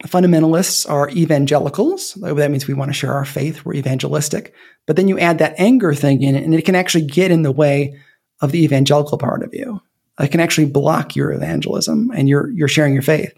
fundamentalists 0.04 0.88
are 0.88 1.10
evangelicals. 1.10 2.14
That 2.14 2.50
means 2.50 2.66
we 2.66 2.74
want 2.74 2.88
to 2.90 2.94
share 2.94 3.14
our 3.14 3.24
faith. 3.24 3.64
We're 3.64 3.74
evangelistic. 3.74 4.52
But 4.86 4.96
then 4.96 5.08
you 5.08 5.18
add 5.18 5.38
that 5.38 5.54
anger 5.58 5.94
thing 5.94 6.22
in 6.22 6.34
it, 6.34 6.42
and 6.42 6.54
it 6.54 6.64
can 6.64 6.74
actually 6.74 7.06
get 7.06 7.30
in 7.30 7.42
the 7.42 7.52
way 7.52 8.00
of 8.40 8.50
the 8.50 8.64
evangelical 8.64 9.18
part 9.18 9.44
of 9.44 9.54
you. 9.54 9.80
It 10.18 10.32
can 10.32 10.40
actually 10.40 10.66
block 10.66 11.14
your 11.14 11.32
evangelism 11.32 12.10
and 12.14 12.28
your 12.28 12.50
your 12.50 12.68
sharing 12.68 12.92
your 12.92 13.02
faith. 13.02 13.32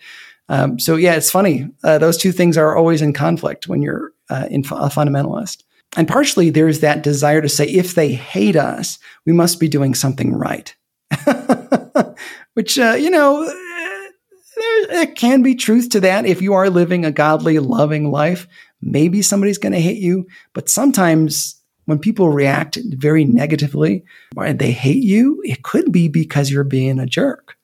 Um, 0.48 0.78
so 0.78 0.96
yeah, 0.96 1.14
it's 1.14 1.30
funny. 1.30 1.68
Uh, 1.82 1.98
those 1.98 2.16
two 2.16 2.32
things 2.32 2.56
are 2.56 2.76
always 2.76 3.02
in 3.02 3.12
conflict 3.12 3.68
when 3.68 3.82
you're 3.82 4.12
uh, 4.30 4.46
in 4.50 4.60
a 4.60 4.88
fundamentalist. 4.88 5.62
And 5.96 6.08
partially 6.08 6.50
there's 6.50 6.80
that 6.80 7.02
desire 7.02 7.40
to 7.40 7.48
say, 7.48 7.66
if 7.66 7.94
they 7.94 8.12
hate 8.12 8.56
us, 8.56 8.98
we 9.26 9.32
must 9.32 9.60
be 9.60 9.68
doing 9.68 9.94
something 9.94 10.34
right. 10.34 10.74
Which, 12.54 12.78
uh, 12.78 12.96
you 12.98 13.10
know, 13.10 13.44
there, 14.56 14.86
there 14.88 15.06
can 15.06 15.42
be 15.42 15.54
truth 15.54 15.90
to 15.90 16.00
that. 16.00 16.26
If 16.26 16.42
you 16.42 16.54
are 16.54 16.70
living 16.70 17.04
a 17.04 17.12
godly, 17.12 17.58
loving 17.58 18.10
life, 18.10 18.46
maybe 18.80 19.22
somebody's 19.22 19.58
going 19.58 19.72
to 19.72 19.80
hate 19.80 19.98
you. 19.98 20.26
But 20.52 20.68
sometimes 20.68 21.60
when 21.86 21.98
people 21.98 22.30
react 22.30 22.78
very 22.84 23.24
negatively 23.24 24.04
and 24.36 24.58
they 24.58 24.72
hate 24.72 25.02
you, 25.02 25.40
it 25.44 25.62
could 25.62 25.92
be 25.92 26.08
because 26.08 26.50
you're 26.50 26.64
being 26.64 26.98
a 26.98 27.06
jerk. 27.06 27.56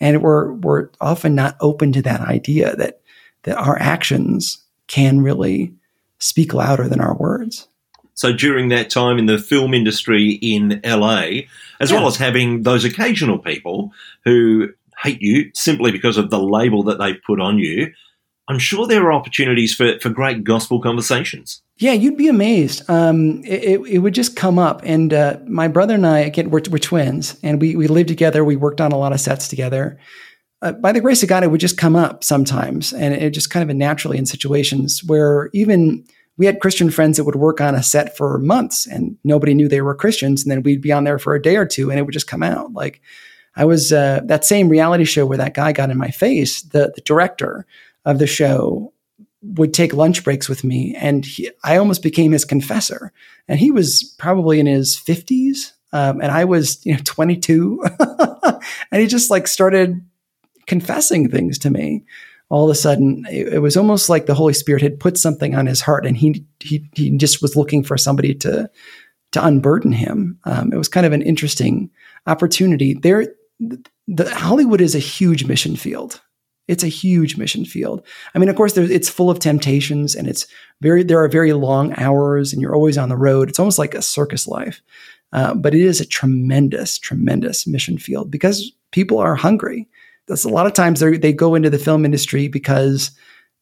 And 0.00 0.22
we're, 0.22 0.52
we're 0.52 0.90
often 1.00 1.34
not 1.34 1.56
open 1.60 1.92
to 1.92 2.02
that 2.02 2.20
idea 2.20 2.76
that, 2.76 3.00
that 3.42 3.56
our 3.56 3.78
actions 3.78 4.64
can 4.86 5.20
really 5.20 5.74
speak 6.18 6.54
louder 6.54 6.88
than 6.88 7.00
our 7.00 7.14
words. 7.14 7.68
So 8.14 8.32
during 8.32 8.68
that 8.70 8.90
time 8.90 9.18
in 9.18 9.26
the 9.26 9.38
film 9.38 9.74
industry 9.74 10.32
in 10.42 10.80
LA, 10.84 11.42
as 11.80 11.90
yeah. 11.90 11.98
well 11.98 12.08
as 12.08 12.16
having 12.16 12.62
those 12.62 12.84
occasional 12.84 13.38
people 13.38 13.92
who 14.24 14.70
hate 15.02 15.22
you 15.22 15.50
simply 15.54 15.92
because 15.92 16.16
of 16.16 16.30
the 16.30 16.40
label 16.40 16.82
that 16.84 16.98
they've 16.98 17.20
put 17.24 17.40
on 17.40 17.58
you, 17.58 17.92
I'm 18.48 18.58
sure 18.58 18.86
there 18.86 19.04
are 19.04 19.12
opportunities 19.12 19.74
for, 19.74 20.00
for 20.00 20.08
great 20.08 20.42
gospel 20.42 20.80
conversations. 20.80 21.62
Yeah, 21.78 21.92
you'd 21.92 22.16
be 22.16 22.26
amazed. 22.26 22.88
Um, 22.90 23.42
it, 23.44 23.80
it, 23.86 23.98
would 23.98 24.14
just 24.14 24.34
come 24.34 24.58
up. 24.58 24.82
And 24.84 25.14
uh, 25.14 25.38
my 25.46 25.68
brother 25.68 25.94
and 25.94 26.06
I, 26.06 26.18
again, 26.18 26.50
we're, 26.50 26.62
we're, 26.70 26.78
twins, 26.78 27.38
and 27.44 27.60
we, 27.60 27.76
we 27.76 27.86
lived 27.86 28.08
together. 28.08 28.44
We 28.44 28.56
worked 28.56 28.80
on 28.80 28.90
a 28.90 28.98
lot 28.98 29.12
of 29.12 29.20
sets 29.20 29.46
together. 29.46 29.96
Uh, 30.60 30.72
by 30.72 30.90
the 30.90 31.00
grace 31.00 31.22
of 31.22 31.28
God, 31.28 31.44
it 31.44 31.52
would 31.52 31.60
just 31.60 31.78
come 31.78 31.94
up 31.94 32.24
sometimes. 32.24 32.92
And 32.92 33.14
it 33.14 33.30
just 33.30 33.50
kind 33.50 33.70
of 33.70 33.76
naturally 33.76 34.18
in 34.18 34.26
situations 34.26 35.04
where 35.04 35.50
even 35.54 36.04
we 36.36 36.46
had 36.46 36.58
Christian 36.58 36.90
friends 36.90 37.16
that 37.16 37.24
would 37.24 37.36
work 37.36 37.60
on 37.60 37.76
a 37.76 37.82
set 37.82 38.16
for 38.16 38.38
months 38.38 38.84
and 38.84 39.16
nobody 39.22 39.54
knew 39.54 39.68
they 39.68 39.80
were 39.80 39.94
Christians. 39.94 40.42
And 40.42 40.50
then 40.50 40.64
we'd 40.64 40.82
be 40.82 40.92
on 40.92 41.04
there 41.04 41.18
for 41.20 41.36
a 41.36 41.42
day 41.42 41.56
or 41.56 41.66
two 41.66 41.90
and 41.90 41.98
it 41.98 42.02
would 42.02 42.12
just 42.12 42.26
come 42.26 42.42
out. 42.42 42.72
Like, 42.72 43.00
I 43.54 43.64
was 43.64 43.92
uh, 43.92 44.20
that 44.24 44.44
same 44.44 44.68
reality 44.68 45.04
show 45.04 45.26
where 45.26 45.38
that 45.38 45.54
guy 45.54 45.72
got 45.72 45.90
in 45.90 45.98
my 45.98 46.10
face. 46.10 46.62
The 46.62 46.92
the 46.94 47.02
director 47.02 47.66
of 48.04 48.20
the 48.20 48.26
show 48.26 48.92
would 49.54 49.74
take 49.74 49.92
lunch 49.94 50.24
breaks 50.24 50.48
with 50.48 50.64
me, 50.64 50.94
and 50.98 51.24
he, 51.24 51.50
I 51.64 51.76
almost 51.76 52.02
became 52.02 52.32
his 52.32 52.44
confessor. 52.44 53.12
And 53.46 53.58
he 53.58 53.70
was 53.70 54.14
probably 54.18 54.60
in 54.60 54.66
his 54.66 54.96
fifties, 54.96 55.72
um, 55.92 56.20
and 56.20 56.30
I 56.30 56.44
was 56.44 56.84
you 56.84 56.94
know 56.94 57.00
twenty 57.04 57.36
two, 57.36 57.82
and 58.92 59.00
he 59.00 59.06
just 59.06 59.30
like 59.30 59.46
started 59.46 60.04
confessing 60.66 61.30
things 61.30 61.58
to 61.60 61.70
me. 61.70 62.04
All 62.50 62.64
of 62.64 62.70
a 62.70 62.74
sudden, 62.74 63.26
it, 63.30 63.54
it 63.54 63.58
was 63.58 63.76
almost 63.76 64.08
like 64.08 64.26
the 64.26 64.34
Holy 64.34 64.54
Spirit 64.54 64.82
had 64.82 65.00
put 65.00 65.18
something 65.18 65.54
on 65.54 65.66
his 65.66 65.80
heart, 65.80 66.06
and 66.06 66.16
he 66.16 66.44
he 66.60 66.88
he 66.94 67.16
just 67.16 67.42
was 67.42 67.56
looking 67.56 67.82
for 67.82 67.96
somebody 67.96 68.34
to 68.36 68.70
to 69.32 69.44
unburden 69.44 69.92
him. 69.92 70.38
Um, 70.44 70.72
it 70.72 70.76
was 70.76 70.88
kind 70.88 71.06
of 71.06 71.12
an 71.12 71.22
interesting 71.22 71.90
opportunity. 72.26 72.94
There, 72.94 73.26
the 73.60 74.34
Hollywood 74.34 74.80
is 74.80 74.94
a 74.94 75.00
huge 75.00 75.44
mission 75.44 75.76
field. 75.76 76.20
It's 76.68 76.84
a 76.84 76.88
huge 76.88 77.36
mission 77.36 77.64
field. 77.64 78.02
I 78.34 78.38
mean, 78.38 78.48
of 78.48 78.56
course, 78.56 78.76
it's 78.76 79.08
full 79.08 79.30
of 79.30 79.38
temptations, 79.38 80.14
and 80.14 80.28
it's 80.28 80.46
very 80.80 81.02
there 81.02 81.22
are 81.22 81.28
very 81.28 81.52
long 81.54 81.94
hours, 81.98 82.52
and 82.52 82.60
you're 82.60 82.74
always 82.74 82.98
on 82.98 83.08
the 83.08 83.16
road. 83.16 83.48
It's 83.48 83.58
almost 83.58 83.78
like 83.78 83.94
a 83.94 84.02
circus 84.02 84.46
life, 84.46 84.82
uh, 85.32 85.54
but 85.54 85.74
it 85.74 85.80
is 85.80 86.00
a 86.00 86.06
tremendous, 86.06 86.98
tremendous 86.98 87.66
mission 87.66 87.98
field 87.98 88.30
because 88.30 88.70
people 88.92 89.18
are 89.18 89.34
hungry. 89.34 89.88
that's 90.26 90.44
a 90.44 90.48
lot 90.48 90.66
of 90.66 90.74
times 90.74 91.00
they 91.00 91.32
go 91.32 91.54
into 91.54 91.70
the 91.70 91.78
film 91.78 92.04
industry 92.04 92.48
because 92.48 93.10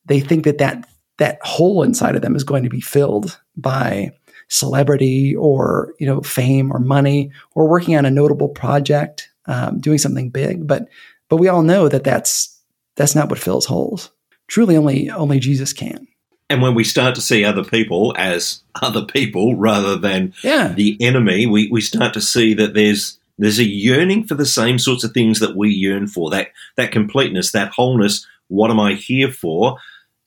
they 0.06 0.20
think 0.20 0.44
that 0.44 0.58
that 0.58 0.88
that 1.18 1.38
hole 1.42 1.82
inside 1.82 2.16
of 2.16 2.22
them 2.22 2.36
is 2.36 2.44
going 2.44 2.62
to 2.64 2.68
be 2.68 2.80
filled 2.80 3.40
by 3.56 4.10
celebrity 4.48 5.34
or 5.34 5.94
you 5.98 6.06
know 6.06 6.20
fame 6.20 6.72
or 6.72 6.78
money 6.78 7.30
or 7.54 7.68
working 7.68 7.96
on 7.96 8.04
a 8.04 8.10
notable 8.10 8.48
project, 8.48 9.30
um, 9.46 9.80
doing 9.80 9.98
something 9.98 10.30
big. 10.30 10.66
But 10.66 10.88
but 11.28 11.36
we 11.36 11.48
all 11.48 11.62
know 11.62 11.88
that 11.88 12.04
that's 12.04 12.55
that's 12.96 13.14
not 13.14 13.28
what 13.28 13.38
fills 13.38 13.66
holes. 13.66 14.10
Truly, 14.48 14.76
only 14.76 15.10
only 15.10 15.38
Jesus 15.38 15.72
can. 15.72 16.06
And 16.48 16.62
when 16.62 16.74
we 16.74 16.84
start 16.84 17.14
to 17.16 17.20
see 17.20 17.44
other 17.44 17.64
people 17.64 18.14
as 18.16 18.62
other 18.80 19.04
people 19.04 19.56
rather 19.56 19.96
than 19.96 20.32
yeah. 20.42 20.68
the 20.68 20.96
enemy, 21.00 21.46
we, 21.46 21.68
we 21.72 21.80
start 21.80 22.14
to 22.14 22.20
see 22.20 22.54
that 22.54 22.74
there's 22.74 23.18
there's 23.38 23.58
a 23.58 23.64
yearning 23.64 24.24
for 24.24 24.34
the 24.34 24.46
same 24.46 24.78
sorts 24.78 25.04
of 25.04 25.12
things 25.12 25.40
that 25.40 25.56
we 25.56 25.70
yearn 25.70 26.06
for 26.06 26.30
that 26.30 26.48
that 26.76 26.92
completeness, 26.92 27.52
that 27.52 27.72
wholeness. 27.72 28.26
What 28.48 28.70
am 28.70 28.78
I 28.78 28.94
here 28.94 29.30
for? 29.30 29.78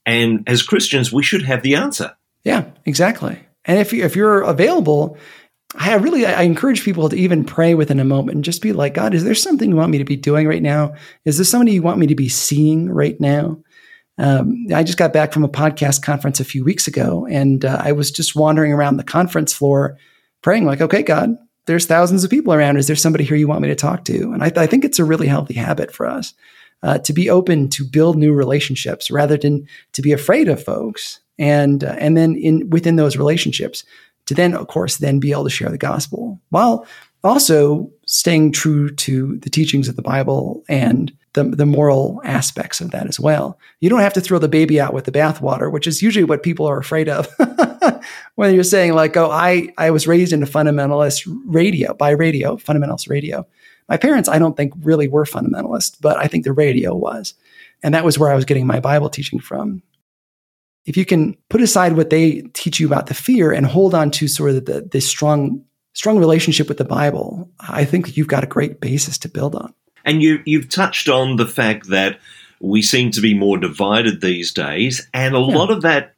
And 0.05 0.43
as 0.47 0.63
Christians, 0.63 1.13
we 1.13 1.23
should 1.23 1.43
have 1.43 1.61
the 1.61 1.75
answer. 1.75 2.15
Yeah, 2.43 2.65
exactly. 2.85 3.39
And 3.65 3.79
if 3.79 3.93
you, 3.93 4.03
if 4.03 4.15
you're 4.15 4.41
available, 4.41 5.17
I 5.75 5.93
really 5.95 6.25
I 6.25 6.41
encourage 6.41 6.83
people 6.83 7.09
to 7.09 7.15
even 7.15 7.45
pray 7.45 7.75
within 7.75 7.99
a 7.99 8.05
moment 8.05 8.35
and 8.35 8.43
just 8.43 8.61
be 8.61 8.73
like, 8.73 8.95
God, 8.95 9.13
is 9.13 9.23
there 9.23 9.35
something 9.35 9.69
you 9.69 9.75
want 9.75 9.91
me 9.91 9.99
to 9.99 10.05
be 10.05 10.15
doing 10.15 10.47
right 10.47 10.63
now? 10.63 10.95
Is 11.25 11.37
there 11.37 11.45
somebody 11.45 11.73
you 11.73 11.83
want 11.83 11.99
me 11.99 12.07
to 12.07 12.15
be 12.15 12.29
seeing 12.29 12.89
right 12.89 13.19
now? 13.19 13.61
Um, 14.17 14.65
I 14.73 14.83
just 14.83 14.97
got 14.97 15.13
back 15.13 15.31
from 15.31 15.43
a 15.43 15.49
podcast 15.49 16.01
conference 16.01 16.39
a 16.39 16.45
few 16.45 16.63
weeks 16.63 16.87
ago, 16.87 17.25
and 17.29 17.63
uh, 17.63 17.79
I 17.81 17.93
was 17.93 18.11
just 18.11 18.35
wandering 18.35 18.73
around 18.73 18.97
the 18.97 19.03
conference 19.03 19.53
floor, 19.53 19.97
praying 20.41 20.65
like, 20.65 20.81
"Okay, 20.81 21.03
God, 21.03 21.37
there's 21.69 21.85
thousands 21.85 22.23
of 22.23 22.31
people 22.31 22.51
around. 22.51 22.77
Is 22.77 22.87
there 22.87 22.95
somebody 22.95 23.23
here 23.23 23.37
you 23.37 23.47
want 23.47 23.61
me 23.61 23.67
to 23.67 23.75
talk 23.75 24.03
to? 24.05 24.31
And 24.33 24.43
I, 24.43 24.51
I 24.55 24.65
think 24.65 24.83
it's 24.83 24.97
a 24.97 25.05
really 25.05 25.27
healthy 25.27 25.53
habit 25.53 25.93
for 25.93 26.07
us 26.07 26.33
uh, 26.81 26.97
to 26.99 27.13
be 27.13 27.29
open 27.29 27.69
to 27.69 27.85
build 27.85 28.17
new 28.17 28.33
relationships 28.33 29.11
rather 29.11 29.37
than 29.37 29.67
to 29.93 30.01
be 30.01 30.11
afraid 30.11 30.47
of 30.47 30.63
folks. 30.63 31.19
And 31.37 31.83
uh, 31.83 31.95
and 31.99 32.17
then 32.17 32.35
in 32.35 32.69
within 32.71 32.95
those 32.95 33.17
relationships, 33.17 33.83
to 34.29 34.35
then 34.35 34.53
of 34.53 34.67
course 34.67 34.97
then 34.97 35.19
be 35.19 35.31
able 35.31 35.43
to 35.43 35.49
share 35.49 35.69
the 35.69 35.77
gospel 35.77 36.39
while 36.49 36.85
also 37.23 37.91
staying 38.05 38.51
true 38.51 38.89
to 38.95 39.37
the 39.37 39.49
teachings 39.49 39.87
of 39.87 39.95
the 39.95 40.01
Bible 40.01 40.63
and 40.69 41.11
the, 41.33 41.43
the 41.43 41.65
moral 41.65 42.21
aspects 42.23 42.81
of 42.81 42.91
that 42.91 43.07
as 43.07 43.19
well. 43.19 43.59
You 43.81 43.89
don't 43.89 43.99
have 43.99 44.13
to 44.13 44.21
throw 44.21 44.39
the 44.39 44.47
baby 44.47 44.79
out 44.79 44.93
with 44.93 45.05
the 45.05 45.11
bathwater, 45.11 45.71
which 45.71 45.85
is 45.85 46.01
usually 46.01 46.23
what 46.23 46.43
people 46.43 46.65
are 46.65 46.79
afraid 46.79 47.09
of. 47.09 47.27
when 48.35 48.55
you're 48.55 48.63
saying 48.63 48.93
like, 48.93 49.15
oh, 49.17 49.29
I, 49.29 49.69
I 49.77 49.91
was 49.91 50.07
raised 50.07 50.33
in 50.33 50.41
a 50.41 50.47
fundamentalist 50.47 51.27
radio 51.45 51.93
by 51.93 52.11
radio, 52.11 52.55
fundamentalist 52.55 53.09
radio. 53.09 53.45
My 53.87 53.97
parents, 53.97 54.29
I 54.29 54.39
don't 54.39 54.55
think 54.55 54.73
really 54.81 55.07
were 55.07 55.25
fundamentalist, 55.25 55.97
but 56.01 56.17
I 56.17 56.27
think 56.27 56.45
the 56.45 56.53
radio 56.53 56.95
was. 56.95 57.33
And 57.83 57.93
that 57.93 58.05
was 58.05 58.17
where 58.17 58.31
I 58.31 58.35
was 58.35 58.45
getting 58.45 58.67
my 58.67 58.79
Bible 58.79 59.09
teaching 59.09 59.39
from. 59.39 59.81
If 60.85 60.97
you 60.97 61.05
can 61.05 61.37
put 61.49 61.61
aside 61.61 61.95
what 61.95 62.09
they 62.09 62.41
teach 62.53 62.79
you 62.79 62.87
about 62.87 63.07
the 63.07 63.13
fear 63.13 63.51
and 63.51 63.65
hold 63.65 63.93
on 63.93 64.11
to 64.11 64.27
sort 64.27 64.51
of 64.51 64.65
the, 64.65 64.81
the 64.81 65.01
strong, 65.01 65.63
strong 65.93 66.17
relationship 66.17 66.67
with 66.67 66.77
the 66.77 66.85
Bible, 66.85 67.49
I 67.59 67.85
think 67.85 68.17
you've 68.17 68.27
got 68.27 68.43
a 68.43 68.47
great 68.47 68.79
basis 68.79 69.17
to 69.19 69.29
build 69.29 69.55
on. 69.55 69.73
And 70.05 70.23
you, 70.23 70.39
you've 70.45 70.69
touched 70.69 71.09
on 71.09 71.35
the 71.35 71.45
fact 71.45 71.89
that 71.89 72.19
we 72.59 72.81
seem 72.81 73.11
to 73.11 73.21
be 73.21 73.33
more 73.33 73.57
divided 73.57 74.21
these 74.21 74.51
days, 74.51 75.07
and 75.13 75.35
a 75.35 75.39
yeah. 75.39 75.57
lot 75.57 75.71
of 75.71 75.81
that 75.83 76.15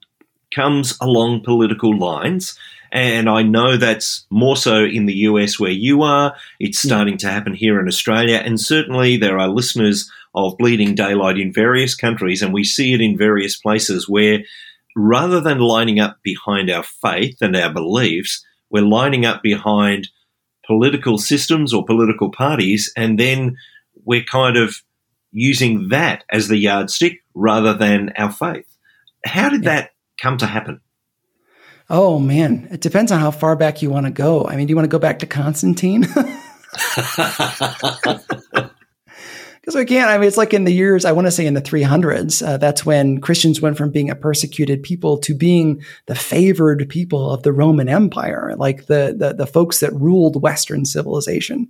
comes 0.54 0.98
along 1.02 1.44
political 1.44 1.98
lines. 1.98 2.58
And 2.92 3.30
I 3.30 3.42
know 3.42 3.78
that's 3.78 4.26
more 4.30 4.58
so 4.58 4.84
in 4.84 5.06
the 5.06 5.14
US 5.14 5.58
where 5.60 5.72
you 5.72 6.02
are. 6.02 6.36
It's 6.60 6.80
starting 6.80 7.18
to 7.20 7.30
happen 7.30 7.54
here 7.54 7.80
in 7.80 7.88
Australia. 7.88 8.42
And 8.44 8.60
certainly 8.60 9.16
there 9.16 9.40
are 9.40 9.48
listeners 9.48 10.12
of 10.34 10.58
Bleeding 10.58 10.96
Daylight 10.96 11.38
in 11.38 11.54
various 11.54 11.96
countries, 11.96 12.42
and 12.42 12.54
we 12.54 12.64
see 12.64 12.94
it 12.94 13.02
in 13.02 13.18
various 13.18 13.58
places 13.58 14.08
where 14.08 14.40
rather 14.96 15.40
than 15.40 15.60
lining 15.60 16.00
up 16.00 16.18
behind 16.24 16.70
our 16.70 16.84
faith 16.84 17.38
and 17.42 17.56
our 17.56 17.74
beliefs, 17.74 18.46
we're 18.70 18.84
lining 18.84 19.26
up 19.26 19.42
behind 19.42 20.10
political 20.66 21.18
systems 21.18 21.74
or 21.74 21.86
political 21.86 22.32
parties, 22.32 22.92
and 22.96 23.20
then 23.20 23.58
we're 24.06 24.24
kind 24.24 24.58
of 24.58 24.76
using 25.32 25.90
that 25.90 26.24
as 26.30 26.48
the 26.48 26.58
yardstick 26.58 27.20
rather 27.34 27.74
than 27.74 28.12
our 28.18 28.32
faith. 28.32 28.68
How 29.26 29.50
did 29.50 29.64
that 29.64 29.92
come 30.22 30.38
to 30.38 30.46
happen? 30.46 30.82
Oh 31.90 32.20
man, 32.20 32.70
it 32.72 32.80
depends 32.80 33.12
on 33.12 33.20
how 33.20 33.32
far 33.32 33.56
back 33.58 33.82
you 33.82 33.90
want 33.90 34.06
to 34.06 34.12
go. 34.12 34.46
I 34.46 34.56
mean, 34.56 34.68
do 34.68 34.72
you 34.72 34.76
want 34.78 34.86
to 34.86 34.90
go 34.90 35.00
back 35.00 35.20
to 35.20 35.26
Constantine? 35.26 36.08
Because 39.62 39.76
we 39.76 39.86
can't. 39.86 40.10
I 40.10 40.18
mean, 40.18 40.28
it's 40.28 40.38
like 40.38 40.56
in 40.56 40.64
the 40.64 40.74
years, 40.74 41.06
I 41.06 41.12
want 41.12 41.28
to 41.28 41.32
say 41.32 41.46
in 41.46 41.54
the 41.54 41.62
300s, 41.62 42.46
uh, 42.46 42.58
that's 42.58 42.84
when 42.84 43.22
Christians 43.22 43.62
went 43.62 43.78
from 43.78 43.92
being 43.92 44.10
a 44.10 44.16
persecuted 44.16 44.82
people 44.82 45.20
to 45.20 45.36
being 45.36 45.84
the 46.08 46.16
favored 46.16 46.90
people 46.90 47.30
of 47.30 47.44
the 47.44 47.54
Roman 47.54 47.88
Empire, 47.88 48.56
like 48.58 48.88
the, 48.88 49.16
the, 49.16 49.34
the 49.34 49.46
folks 49.46 49.80
that 49.80 49.94
ruled 49.94 50.42
Western 50.42 50.84
civilization. 50.84 51.70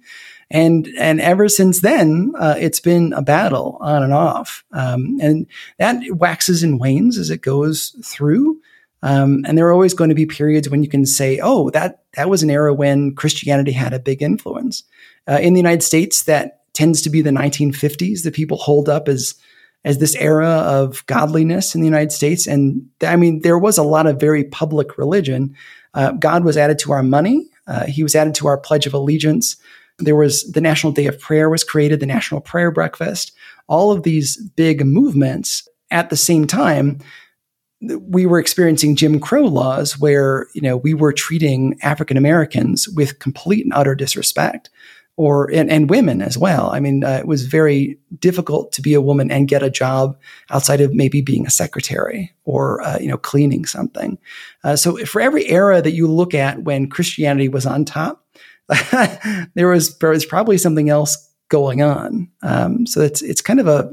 And, 0.50 0.88
and 0.98 1.20
ever 1.20 1.50
since 1.50 1.82
then, 1.82 2.32
uh, 2.40 2.56
it's 2.58 2.80
been 2.80 3.12
a 3.12 3.22
battle 3.22 3.78
on 3.82 4.04
and 4.04 4.14
off. 4.14 4.64
Um, 4.72 5.18
and 5.22 5.46
that 5.78 6.02
waxes 6.12 6.64
and 6.64 6.80
wanes 6.80 7.18
as 7.18 7.30
it 7.30 7.42
goes 7.42 7.90
through. 8.06 8.62
Um, 9.04 9.44
and 9.46 9.58
there 9.58 9.68
are 9.68 9.74
always 9.74 9.94
going 9.94 10.10
to 10.10 10.16
be 10.16 10.26
periods 10.26 10.70
when 10.70 10.82
you 10.82 10.90
can 10.90 11.06
say, 11.06 11.40
oh, 11.44 11.70
that, 11.72 12.04
that 12.14 12.30
was 12.30 12.42
an 12.42 12.50
era 12.50 12.74
when 12.74 13.16
Christianity 13.16 13.72
had 13.74 13.94
a 13.94 14.00
big 14.00 14.22
influence. 14.22 14.84
Uh, 15.28 15.40
in 15.42 15.54
the 15.54 15.60
United 15.60 15.84
States, 15.84 16.24
that 16.24 16.61
tends 16.82 17.04
to 17.04 17.12
be 17.12 17.22
the 17.22 17.30
1950s 17.30 18.24
that 18.24 18.34
people 18.34 18.58
hold 18.58 18.90
up 18.90 19.08
as 19.08 19.36
as 19.84 20.00
this 20.00 20.16
era 20.16 20.48
of 20.48 21.06
godliness 21.06 21.76
in 21.76 21.82
the 21.82 21.88
United 21.88 22.12
States. 22.12 22.48
And 22.48 22.88
I 23.02 23.16
mean, 23.16 23.42
there 23.42 23.58
was 23.58 23.78
a 23.78 23.84
lot 23.84 24.08
of 24.08 24.20
very 24.20 24.44
public 24.46 24.98
religion. 24.98 25.56
Uh, 25.94 26.12
God 26.14 26.44
was 26.44 26.58
added 26.58 26.80
to 26.80 26.92
our 26.92 27.04
money. 27.04 27.48
Uh, 27.68 27.86
he 27.86 28.02
was 28.02 28.16
added 28.16 28.34
to 28.36 28.48
our 28.48 28.58
Pledge 28.58 28.88
of 28.88 28.96
Allegiance. 28.96 29.58
There 30.00 30.16
was 30.16 30.52
the 30.52 30.62
National 30.62 30.92
Day 30.92 31.06
of 31.06 31.20
Prayer 31.20 31.52
was 31.52 31.64
created, 31.64 32.00
the 32.00 32.08
National 32.08 32.42
Prayer 32.42 32.72
Breakfast. 32.72 33.32
All 33.68 33.92
of 33.92 34.02
these 34.02 34.38
big 34.56 34.84
movements 34.84 35.68
at 35.92 36.10
the 36.10 36.18
same 36.18 36.48
time. 36.48 36.98
We 37.80 38.26
were 38.26 38.40
experiencing 38.40 38.96
Jim 38.96 39.20
Crow 39.20 39.46
laws 39.46 40.00
where, 40.00 40.48
you 40.56 40.62
know, 40.62 40.78
we 40.78 40.94
were 40.96 41.14
treating 41.14 41.80
African 41.82 42.18
Americans 42.18 42.88
with 42.90 43.20
complete 43.20 43.66
and 43.66 43.74
utter 43.74 43.96
disrespect 43.96 44.70
or 45.18 45.52
and, 45.52 45.70
and 45.70 45.90
women 45.90 46.22
as 46.22 46.38
well. 46.38 46.70
I 46.72 46.80
mean, 46.80 47.04
uh, 47.04 47.18
it 47.20 47.28
was 47.28 47.46
very 47.46 47.98
difficult 48.20 48.72
to 48.74 48.82
be 48.82 48.94
a 48.94 49.02
woman 49.02 49.30
and 49.30 49.48
get 49.48 49.64
a 49.64 49.70
job 49.70 50.18
outside 50.50 50.82
of 50.82 50.94
maybe 50.94 51.22
being 51.22 51.46
a 51.46 51.52
secretary 51.52 52.34
or 52.46 52.82
uh, 52.82 52.98
you 53.00 53.08
know 53.08 53.18
cleaning 53.18 53.66
something. 53.66 54.18
Uh, 54.64 54.76
so 54.76 54.98
for 55.06 55.22
every 55.22 55.48
era 55.50 55.82
that 55.82 55.94
you 55.94 56.08
look 56.08 56.34
at 56.34 56.64
when 56.64 56.90
Christianity 56.90 57.50
was 57.50 57.66
on 57.66 57.86
top, 57.86 58.26
there 59.56 59.68
was 59.68 59.98
there 60.00 60.10
was 60.10 60.26
probably 60.26 60.58
something 60.58 60.90
else 60.90 61.30
going 61.50 61.82
on. 61.82 62.30
Um, 62.42 62.86
so 62.86 63.02
it's 63.02 63.22
it's 63.22 63.42
kind 63.42 63.60
of 63.60 63.68
a, 63.68 63.92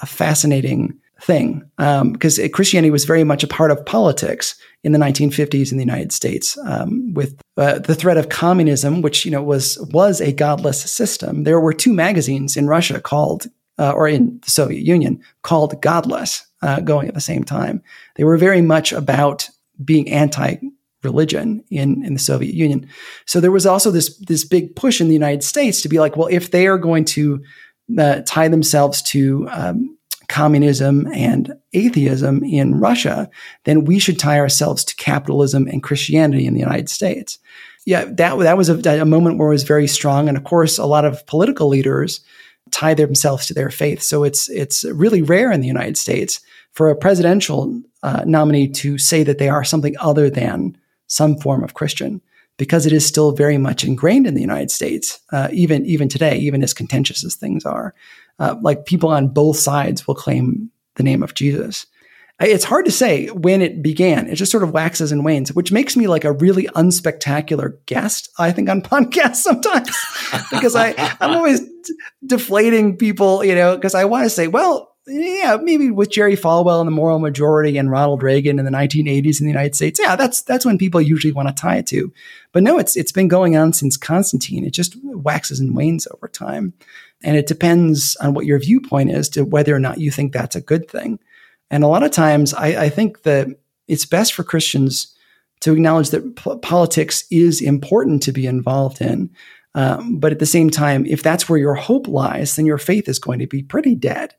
a 0.00 0.06
fascinating 0.06 0.98
thing 1.20 1.68
because 1.76 2.38
um, 2.38 2.48
Christianity 2.48 2.90
was 2.90 3.04
very 3.04 3.24
much 3.24 3.44
a 3.44 3.48
part 3.48 3.70
of 3.70 3.84
politics 3.86 4.56
in 4.84 4.92
the 4.92 4.98
1950s 4.98 5.70
in 5.70 5.78
the 5.78 5.84
United 5.84 6.12
States 6.12 6.58
um, 6.66 7.14
with 7.14 7.40
uh, 7.56 7.78
the 7.78 7.94
threat 7.94 8.16
of 8.16 8.28
communism, 8.28 9.02
which 9.02 9.24
you 9.24 9.30
know 9.30 9.42
was 9.42 9.78
was 9.92 10.20
a 10.20 10.32
godless 10.32 10.82
system. 10.90 11.44
There 11.44 11.60
were 11.60 11.72
two 11.72 11.92
magazines 11.92 12.56
in 12.56 12.66
Russia 12.66 13.00
called 13.00 13.46
uh, 13.78 13.92
or 13.92 14.08
in 14.08 14.40
the 14.44 14.50
Soviet 14.50 14.84
Union 14.84 15.22
called 15.42 15.80
Godless 15.80 16.46
uh, 16.62 16.80
going 16.80 17.08
at 17.08 17.14
the 17.14 17.20
same 17.20 17.44
time. 17.44 17.82
They 18.16 18.24
were 18.24 18.36
very 18.36 18.62
much 18.62 18.92
about 18.92 19.48
being 19.84 20.08
anti 20.10 20.56
religion 21.02 21.64
in, 21.70 22.04
in 22.04 22.12
the 22.12 22.20
Soviet 22.20 22.54
Union. 22.54 22.88
So 23.26 23.40
there 23.40 23.50
was 23.50 23.66
also 23.66 23.90
this 23.90 24.16
this 24.18 24.44
big 24.44 24.76
push 24.76 25.00
in 25.00 25.08
the 25.08 25.14
United 25.14 25.42
States 25.42 25.82
to 25.82 25.88
be 25.88 25.98
like, 25.98 26.16
well, 26.16 26.28
if 26.28 26.50
they 26.50 26.66
are 26.66 26.78
going 26.78 27.04
to 27.06 27.42
uh, 27.98 28.22
tie 28.26 28.48
themselves 28.48 29.02
to 29.02 29.48
um, 29.50 29.98
communism 30.32 31.06
and 31.12 31.52
atheism 31.74 32.42
in 32.42 32.80
Russia, 32.80 33.28
then 33.64 33.84
we 33.84 33.98
should 33.98 34.18
tie 34.18 34.38
ourselves 34.38 34.82
to 34.82 34.96
capitalism 34.96 35.66
and 35.66 35.82
Christianity 35.82 36.46
in 36.46 36.54
the 36.54 36.60
United 36.60 36.88
States. 36.88 37.38
Yeah, 37.84 38.06
that, 38.06 38.38
that 38.38 38.56
was 38.56 38.70
a, 38.70 39.02
a 39.02 39.04
moment 39.04 39.36
where 39.36 39.48
it 39.48 39.52
was 39.52 39.62
very 39.64 39.86
strong. 39.86 40.28
And 40.28 40.38
of 40.38 40.44
course, 40.44 40.78
a 40.78 40.86
lot 40.86 41.04
of 41.04 41.26
political 41.26 41.68
leaders 41.68 42.22
tie 42.70 42.94
themselves 42.94 43.46
to 43.46 43.54
their 43.54 43.68
faith. 43.68 44.00
So 44.00 44.24
it's, 44.24 44.48
it's 44.48 44.84
really 44.84 45.20
rare 45.20 45.52
in 45.52 45.60
the 45.60 45.66
United 45.66 45.98
States 45.98 46.40
for 46.72 46.88
a 46.88 46.96
presidential 46.96 47.82
uh, 48.02 48.24
nominee 48.26 48.68
to 48.68 48.96
say 48.96 49.24
that 49.24 49.36
they 49.36 49.50
are 49.50 49.64
something 49.64 49.94
other 50.00 50.30
than 50.30 50.78
some 51.08 51.36
form 51.36 51.62
of 51.62 51.74
Christian 51.74 52.22
because 52.56 52.86
it 52.86 52.92
is 52.92 53.04
still 53.04 53.32
very 53.32 53.58
much 53.58 53.84
ingrained 53.84 54.26
in 54.26 54.34
the 54.34 54.40
United 54.40 54.70
States, 54.70 55.20
uh, 55.32 55.48
even 55.52 55.84
even 55.84 56.08
today, 56.08 56.38
even 56.38 56.62
as 56.62 56.72
contentious 56.72 57.24
as 57.24 57.34
things 57.34 57.64
are. 57.66 57.94
Uh, 58.38 58.56
like 58.60 58.86
people 58.86 59.10
on 59.10 59.28
both 59.28 59.56
sides 59.56 60.06
will 60.06 60.14
claim 60.14 60.70
the 60.96 61.02
name 61.02 61.22
of 61.22 61.34
Jesus. 61.34 61.86
it's 62.40 62.64
hard 62.64 62.84
to 62.86 62.90
say 62.90 63.28
when 63.28 63.62
it 63.62 63.82
began. 63.82 64.28
It 64.28 64.34
just 64.34 64.50
sort 64.50 64.64
of 64.64 64.72
waxes 64.72 65.12
and 65.12 65.24
wanes, 65.24 65.52
which 65.52 65.70
makes 65.70 65.96
me 65.96 66.08
like 66.08 66.24
a 66.24 66.32
really 66.32 66.66
unspectacular 66.68 67.76
guest, 67.86 68.30
I 68.38 68.50
think, 68.50 68.68
on 68.68 68.82
podcasts 68.92 69.36
sometimes 69.36 69.96
because 70.50 70.74
I, 70.74 70.94
I'm 71.20 71.36
always 71.36 71.60
d- 71.60 71.68
deflating 72.26 72.96
people, 72.96 73.44
you 73.44 73.54
know, 73.54 73.76
because 73.76 73.94
I 73.94 74.06
want 74.06 74.24
to 74.24 74.30
say, 74.30 74.48
well, 74.48 74.92
yeah, 75.06 75.58
maybe 75.60 75.90
with 75.90 76.10
Jerry 76.10 76.36
Falwell 76.36 76.80
and 76.80 76.86
the 76.86 76.92
moral 76.92 77.18
majority 77.18 77.76
and 77.76 77.90
Ronald 77.90 78.22
Reagan 78.22 78.58
in 78.58 78.64
the 78.64 78.70
1980s 78.70 79.40
in 79.40 79.46
the 79.46 79.52
United 79.52 79.74
States. 79.74 79.98
Yeah, 80.00 80.14
that's 80.14 80.42
that's 80.42 80.64
when 80.64 80.78
people 80.78 81.00
usually 81.00 81.32
want 81.32 81.48
to 81.48 81.54
tie 81.54 81.78
it 81.78 81.88
to. 81.88 82.12
But 82.52 82.62
no, 82.62 82.78
it's 82.78 82.96
it's 82.96 83.10
been 83.10 83.26
going 83.26 83.56
on 83.56 83.72
since 83.72 83.96
Constantine. 83.96 84.64
It 84.64 84.72
just 84.72 84.96
waxes 85.02 85.58
and 85.58 85.74
wanes 85.74 86.06
over 86.06 86.28
time. 86.28 86.74
And 87.22 87.36
it 87.36 87.46
depends 87.46 88.16
on 88.16 88.34
what 88.34 88.46
your 88.46 88.58
viewpoint 88.58 89.10
is 89.10 89.28
to 89.30 89.44
whether 89.44 89.74
or 89.74 89.78
not 89.78 89.98
you 89.98 90.10
think 90.10 90.32
that's 90.32 90.56
a 90.56 90.60
good 90.60 90.88
thing. 90.90 91.18
And 91.70 91.84
a 91.84 91.88
lot 91.88 92.02
of 92.02 92.10
times, 92.10 92.52
I, 92.54 92.84
I 92.84 92.88
think 92.88 93.22
that 93.22 93.48
it's 93.88 94.06
best 94.06 94.34
for 94.34 94.44
Christians 94.44 95.16
to 95.60 95.72
acknowledge 95.72 96.10
that 96.10 96.36
p- 96.36 96.58
politics 96.60 97.24
is 97.30 97.60
important 97.60 98.22
to 98.24 98.32
be 98.32 98.46
involved 98.46 99.00
in. 99.00 99.30
Um, 99.74 100.18
but 100.18 100.32
at 100.32 100.38
the 100.38 100.46
same 100.46 100.70
time, 100.70 101.06
if 101.06 101.22
that's 101.22 101.48
where 101.48 101.58
your 101.58 101.74
hope 101.74 102.08
lies, 102.08 102.56
then 102.56 102.66
your 102.66 102.78
faith 102.78 103.08
is 103.08 103.18
going 103.18 103.38
to 103.38 103.46
be 103.46 103.62
pretty 103.62 103.94
dead. 103.94 104.34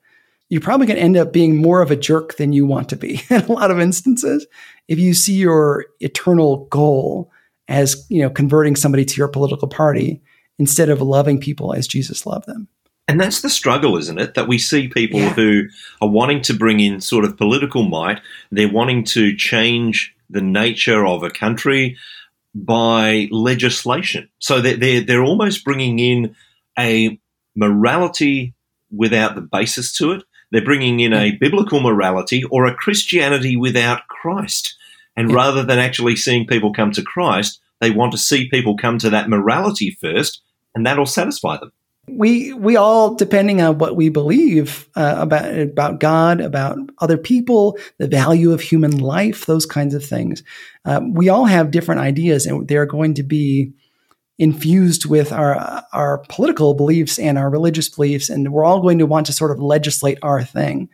You're 0.50 0.62
probably 0.62 0.86
going 0.86 0.98
to 0.98 1.04
end 1.04 1.18
up 1.18 1.34
being 1.34 1.56
more 1.56 1.82
of 1.82 1.90
a 1.90 1.96
jerk 1.96 2.38
than 2.38 2.54
you 2.54 2.68
want 2.68 2.90
to 2.90 2.96
be 2.96 3.22
in 3.30 3.42
a 3.42 3.52
lot 3.52 3.72
of 3.72 3.80
instances. 3.80 4.46
If 4.88 5.00
you 5.00 5.14
see 5.14 5.34
your 5.34 5.86
eternal 6.02 6.66
goal 6.66 7.32
as 7.68 8.06
you 8.10 8.22
know 8.22 8.30
converting 8.30 8.76
somebody 8.76 9.06
to 9.06 9.16
your 9.16 9.28
political 9.28 9.68
party 9.68 10.22
instead 10.60 10.90
of 10.90 11.02
loving 11.02 11.40
people 11.40 11.74
as 11.74 11.88
Jesus 11.88 12.26
loved 12.26 12.46
them. 12.46 12.68
And 13.08 13.20
that's 13.20 13.42
the 13.42 13.50
struggle, 13.50 13.98
isn't 13.98 14.20
it? 14.20 14.34
That 14.36 14.48
we 14.48 14.58
see 14.58 14.88
people 14.88 15.20
Yeah. 15.20 15.34
who 15.34 15.64
are 16.02 16.10
wanting 16.10 16.42
to 16.44 16.54
bring 16.54 16.80
in 16.80 17.02
sort 17.02 17.26
of 17.26 17.38
political 17.38 17.84
might, 17.84 18.22
they're 18.52 18.72
wanting 18.72 19.04
to 19.06 19.36
change 19.36 20.16
the 20.30 20.42
nature 20.42 21.06
of 21.06 21.22
a 21.22 21.30
country 21.30 21.98
by 22.56 23.28
legislation. 23.32 24.30
So 24.40 24.62
they're, 24.62 24.78
they're, 24.78 25.02
they're 25.02 25.24
almost 25.24 25.66
bringing 25.66 26.00
in 26.00 26.36
a 26.80 27.20
morality 27.56 28.54
without 28.90 29.36
the 29.36 29.42
basis 29.42 29.96
to 29.98 30.14
it. 30.14 30.24
They're 30.52 30.64
bringing 30.64 31.00
in 31.00 31.14
a 31.14 31.32
mm. 31.32 31.40
biblical 31.40 31.82
morality 31.82 32.44
or 32.46 32.66
a 32.66 32.76
Christianity 32.76 33.58
without 33.58 34.08
Christ. 34.08 34.76
And 35.18 35.30
Yeah. 35.30 35.36
rather 35.36 35.64
than 35.64 35.80
actually 35.80 36.16
seeing 36.16 36.48
people 36.48 36.74
come 36.74 36.92
to 36.92 37.02
Christ, 37.02 37.60
they 37.82 37.92
want 37.92 38.14
to 38.14 38.18
see 38.18 38.50
people 38.50 38.78
come 38.78 38.98
to 39.00 39.10
that 39.10 39.30
morality 39.30 39.98
first, 40.00 40.42
and 40.74 40.86
that'll 40.86 41.06
satisfy 41.06 41.58
them. 41.58 41.74
We 42.08 42.54
we 42.54 42.76
all 42.76 43.16
depending 43.16 43.62
on 43.62 43.78
what 43.78 43.96
we 43.96 44.10
believe 44.10 44.90
uh, 44.96 45.16
about 45.18 45.58
about 45.58 46.00
God, 46.00 46.42
about 46.42 46.78
other 47.00 47.18
people, 47.18 47.78
the 47.98 48.08
value 48.08 48.52
of 48.52 48.62
human 48.62 48.98
life, 48.98 49.46
those 49.46 49.66
kinds 49.66 49.94
of 49.94 50.04
things. 50.06 50.44
Um, 50.86 51.14
we 51.14 51.30
all 51.30 51.46
have 51.46 51.72
different 51.72 52.02
ideas, 52.02 52.46
and 52.46 52.68
they're 52.68 52.86
going 52.86 53.14
to 53.16 53.24
be 53.24 53.74
infused 54.38 55.06
with 55.06 55.32
our 55.32 55.84
our 55.94 56.18
political 56.28 56.74
beliefs 56.74 57.18
and 57.18 57.38
our 57.38 57.50
religious 57.50 57.88
beliefs, 57.88 58.30
and 58.30 58.52
we're 58.52 58.66
all 58.66 58.82
going 58.82 59.00
to 59.00 59.06
want 59.06 59.26
to 59.28 59.34
sort 59.34 59.52
of 59.52 59.60
legislate 59.60 60.18
our 60.22 60.44
thing. 60.44 60.90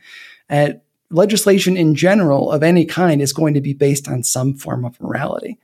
And 0.48 0.80
legislation 1.10 1.76
in 1.76 1.96
general 1.96 2.52
of 2.52 2.62
any 2.62 2.86
kind 2.86 3.20
is 3.20 3.34
going 3.34 3.56
to 3.56 3.62
be 3.62 3.74
based 3.74 4.08
on 4.08 4.24
some 4.24 4.54
form 4.54 4.86
of 4.86 5.00
morality 5.02 5.58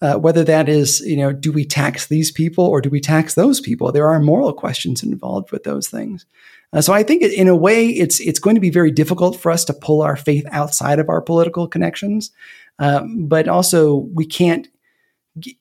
uh, 0.00 0.16
whether 0.16 0.44
that 0.44 0.68
is, 0.68 1.00
you 1.00 1.16
know, 1.16 1.32
do 1.32 1.50
we 1.50 1.64
tax 1.64 2.06
these 2.06 2.30
people 2.30 2.64
or 2.64 2.80
do 2.80 2.90
we 2.90 3.00
tax 3.00 3.34
those 3.34 3.60
people? 3.60 3.90
There 3.90 4.08
are 4.08 4.20
moral 4.20 4.52
questions 4.52 5.02
involved 5.02 5.50
with 5.50 5.64
those 5.64 5.88
things. 5.88 6.24
Uh, 6.72 6.80
so 6.80 6.92
I 6.92 7.02
think 7.02 7.22
in 7.22 7.48
a 7.48 7.56
way, 7.56 7.88
it's 7.88 8.20
it's 8.20 8.38
going 8.38 8.54
to 8.54 8.60
be 8.60 8.70
very 8.70 8.90
difficult 8.90 9.40
for 9.40 9.50
us 9.50 9.64
to 9.66 9.72
pull 9.72 10.02
our 10.02 10.16
faith 10.16 10.46
outside 10.50 10.98
of 10.98 11.08
our 11.08 11.20
political 11.20 11.66
connections, 11.66 12.30
um, 12.78 13.26
but 13.26 13.48
also 13.48 14.08
we 14.12 14.26
can't. 14.26 14.68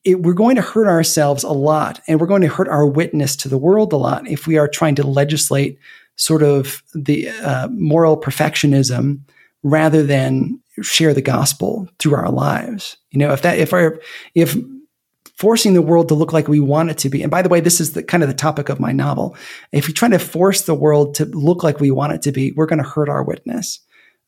It, 0.03 0.21
we're 0.21 0.33
going 0.33 0.55
to 0.55 0.61
hurt 0.61 0.87
ourselves 0.87 1.43
a 1.43 1.51
lot, 1.51 2.01
and 2.07 2.19
we're 2.19 2.27
going 2.27 2.41
to 2.41 2.47
hurt 2.47 2.67
our 2.67 2.85
witness 2.85 3.35
to 3.37 3.49
the 3.49 3.57
world 3.57 3.93
a 3.93 3.97
lot 3.97 4.27
if 4.27 4.47
we 4.47 4.57
are 4.57 4.67
trying 4.67 4.95
to 4.95 5.07
legislate 5.07 5.77
sort 6.17 6.43
of 6.43 6.83
the 6.93 7.29
uh, 7.29 7.67
moral 7.69 8.19
perfectionism 8.19 9.21
rather 9.63 10.03
than 10.03 10.59
share 10.81 11.13
the 11.13 11.21
gospel 11.21 11.89
through 11.99 12.15
our 12.15 12.31
lives. 12.31 12.97
You 13.11 13.19
know, 13.19 13.33
if 13.33 13.41
that 13.41 13.59
if 13.59 13.73
our 13.73 13.99
if 14.35 14.55
forcing 15.35 15.73
the 15.73 15.81
world 15.81 16.07
to 16.07 16.15
look 16.15 16.33
like 16.33 16.47
we 16.47 16.59
want 16.59 16.89
it 16.89 16.97
to 16.99 17.09
be, 17.09 17.21
and 17.21 17.31
by 17.31 17.41
the 17.41 17.49
way, 17.49 17.59
this 17.59 17.79
is 17.79 17.93
the 17.93 18.03
kind 18.03 18.23
of 18.23 18.29
the 18.29 18.35
topic 18.35 18.69
of 18.69 18.79
my 18.79 18.91
novel. 18.91 19.35
If 19.71 19.87
we 19.87 19.93
try 19.93 20.09
to 20.09 20.19
force 20.19 20.63
the 20.63 20.75
world 20.75 21.15
to 21.15 21.25
look 21.25 21.63
like 21.63 21.79
we 21.79 21.91
want 21.91 22.13
it 22.13 22.21
to 22.23 22.31
be, 22.31 22.51
we're 22.51 22.65
going 22.65 22.81
to 22.81 22.89
hurt 22.89 23.09
our 23.09 23.23
witness. 23.23 23.79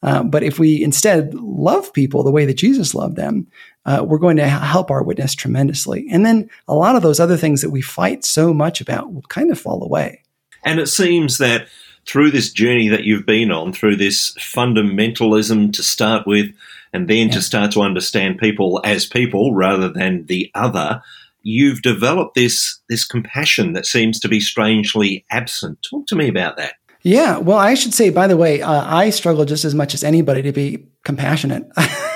Uh, 0.02 0.24
but 0.24 0.44
if 0.44 0.60
we 0.60 0.82
instead 0.82 1.34
love 1.34 1.92
people 1.92 2.24
the 2.24 2.32
way 2.32 2.46
that 2.46 2.54
Jesus 2.54 2.96
loved 2.96 3.18
them, 3.18 3.48
uh, 3.86 4.04
we're 4.06 4.18
going 4.18 4.38
to 4.38 4.48
help 4.48 4.92
our 4.92 5.04
witness 5.04 5.36
tremendously. 5.36 6.08
And 6.10 6.26
then 6.26 6.50
a 6.68 6.76
lot 6.76 6.96
of 6.96 7.02
those 7.02 7.20
other 7.20 7.36
things 7.36 7.62
that 7.62 7.72
we 7.72 7.82
fight 7.82 8.24
so 8.24 8.54
much 8.54 8.80
about 8.80 9.14
will 9.14 9.24
kind 9.24 9.52
of 9.52 9.60
fall 9.60 9.84
away. 9.84 10.24
And 10.64 10.80
it 10.80 10.88
seems 10.88 11.38
that 11.40 11.68
through 12.10 12.32
this 12.32 12.52
journey 12.52 12.88
that 12.90 13.04
you've 13.04 13.26
been 13.26 13.52
on, 13.52 13.72
through 13.72 13.96
this 13.96 14.34
fundamentalism 14.40 15.72
to 15.74 15.84
start 15.84 16.26
with, 16.26 16.48
and 16.92 17.08
then 17.08 17.28
Yeah. 17.28 17.36
to 17.36 17.42
start 17.42 17.72
to 17.74 17.82
understand 17.82 18.40
people 18.40 18.82
as 18.84 19.06
people 19.06 19.54
rather 19.54 19.90
than 19.90 20.26
the 20.26 20.50
other, 20.56 21.02
you've 21.44 21.82
developed 21.84 22.34
this 22.36 22.80
this 22.90 23.06
compassion 23.06 23.74
that 23.74 23.86
seems 23.86 24.20
to 24.20 24.28
be 24.28 24.40
strangely 24.40 25.24
absent. 25.30 25.78
Talk 25.90 26.08
to 26.08 26.16
me 26.16 26.28
about 26.28 26.58
that. 26.58 26.74
Yeah, 27.04 27.38
well, 27.38 27.58
I 27.58 27.76
should 27.76 27.94
say, 27.94 28.10
by 28.10 28.28
the 28.28 28.36
way, 28.36 28.62
uh, 28.62 28.84
I 28.86 29.10
struggle 29.12 29.46
just 29.46 29.64
as 29.64 29.74
much 29.74 29.94
as 29.94 30.04
anybody 30.04 30.42
to 30.42 30.52
be 30.52 30.86
compassionate. 31.06 31.64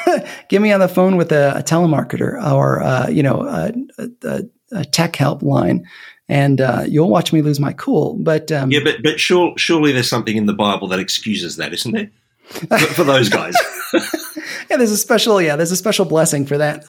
Get 0.49 0.61
me 0.61 0.73
on 0.73 0.81
the 0.81 0.89
phone 0.89 1.15
with 1.15 1.31
a, 1.31 1.53
a 1.57 1.63
telemarketer 1.63 2.43
or 2.51 2.81
uh, 2.83 3.07
you 3.09 3.23
know 3.23 3.43
a, 3.43 3.71
a, 4.27 4.41
a 4.73 4.85
tech 4.85 5.15
help 5.15 5.41
line, 5.43 5.85
and 6.29 6.61
uh, 6.61 6.83
you'll 6.87 7.09
watch 7.09 7.31
me 7.33 7.41
lose 7.41 7.59
my 7.59 7.73
cool. 7.73 8.15
But 8.19 8.51
um, 8.51 8.71
Yeah, 8.71 8.79
but 8.83 9.03
but 9.03 9.19
sure, 9.19 9.53
surely 9.57 9.91
there's 9.91 10.09
something 10.09 10.35
in 10.37 10.45
the 10.45 10.53
Bible 10.53 10.87
that 10.89 10.99
excuses 10.99 11.57
that, 11.57 11.73
isn't 11.73 11.91
there? 11.91 12.09
For, 12.45 12.77
for 12.77 13.03
those 13.03 13.29
guys. 13.29 13.55
yeah, 14.69 14.77
there's 14.77 14.91
a 14.91 14.97
special 14.97 15.41
yeah, 15.41 15.55
there's 15.55 15.71
a 15.71 15.77
special 15.77 16.05
blessing 16.05 16.45
for 16.45 16.57
that. 16.57 16.85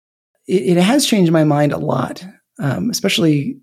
It, 0.46 0.76
it 0.76 0.82
has 0.82 1.06
changed 1.06 1.32
my 1.32 1.44
mind 1.44 1.72
a 1.72 1.78
lot, 1.78 2.24
um, 2.58 2.90
especially 2.90 3.58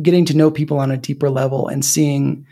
getting 0.00 0.24
to 0.26 0.36
know 0.36 0.50
people 0.50 0.78
on 0.78 0.90
a 0.90 0.96
deeper 0.96 1.28
level 1.30 1.68
and 1.68 1.84
seeing 1.84 2.46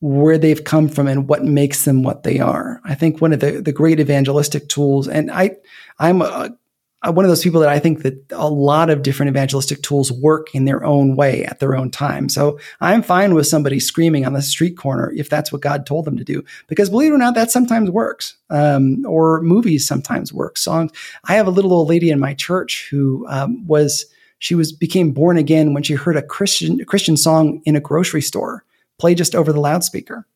where 0.00 0.38
they've 0.38 0.62
come 0.62 0.88
from 0.88 1.08
and 1.08 1.28
what 1.28 1.44
makes 1.44 1.84
them 1.84 2.02
what 2.04 2.22
they 2.22 2.38
are. 2.38 2.80
I 2.84 2.94
think 2.94 3.20
one 3.20 3.32
of 3.32 3.40
the, 3.40 3.60
the 3.60 3.72
great 3.72 3.98
evangelistic 3.98 4.68
tools, 4.68 5.08
and 5.08 5.28
I, 5.30 5.56
I'm 5.98 6.22
a, 6.22 6.24
a- 6.24 6.56
one 7.04 7.24
of 7.24 7.28
those 7.28 7.44
people 7.44 7.60
that 7.60 7.68
I 7.68 7.78
think 7.78 8.02
that 8.02 8.24
a 8.32 8.48
lot 8.48 8.90
of 8.90 9.02
different 9.02 9.30
evangelistic 9.30 9.82
tools 9.82 10.10
work 10.10 10.52
in 10.54 10.64
their 10.64 10.84
own 10.84 11.14
way 11.14 11.44
at 11.44 11.60
their 11.60 11.76
own 11.76 11.90
time. 11.90 12.28
So 12.28 12.58
I'm 12.80 13.02
fine 13.02 13.34
with 13.34 13.46
somebody 13.46 13.78
screaming 13.78 14.26
on 14.26 14.32
the 14.32 14.42
street 14.42 14.76
corner 14.76 15.12
if 15.16 15.30
that's 15.30 15.52
what 15.52 15.62
God 15.62 15.86
told 15.86 16.06
them 16.06 16.16
to 16.16 16.24
do, 16.24 16.42
because 16.66 16.90
believe 16.90 17.12
it 17.12 17.14
or 17.14 17.18
not, 17.18 17.36
that 17.36 17.52
sometimes 17.52 17.90
works. 17.90 18.36
Um, 18.50 19.04
or 19.06 19.40
movies 19.42 19.86
sometimes 19.86 20.32
work. 20.32 20.56
Songs. 20.58 20.90
I 21.24 21.34
have 21.34 21.46
a 21.46 21.50
little 21.50 21.72
old 21.72 21.88
lady 21.88 22.10
in 22.10 22.18
my 22.18 22.34
church 22.34 22.88
who 22.90 23.26
um, 23.28 23.64
was 23.66 24.06
she 24.38 24.54
was 24.54 24.72
became 24.72 25.12
born 25.12 25.36
again 25.36 25.74
when 25.74 25.82
she 25.82 25.94
heard 25.94 26.16
a 26.16 26.22
Christian 26.22 26.84
Christian 26.84 27.16
song 27.16 27.60
in 27.64 27.76
a 27.76 27.80
grocery 27.80 28.22
store 28.22 28.64
play 28.98 29.14
just 29.14 29.34
over 29.34 29.52
the 29.52 29.60
loudspeaker. 29.60 30.26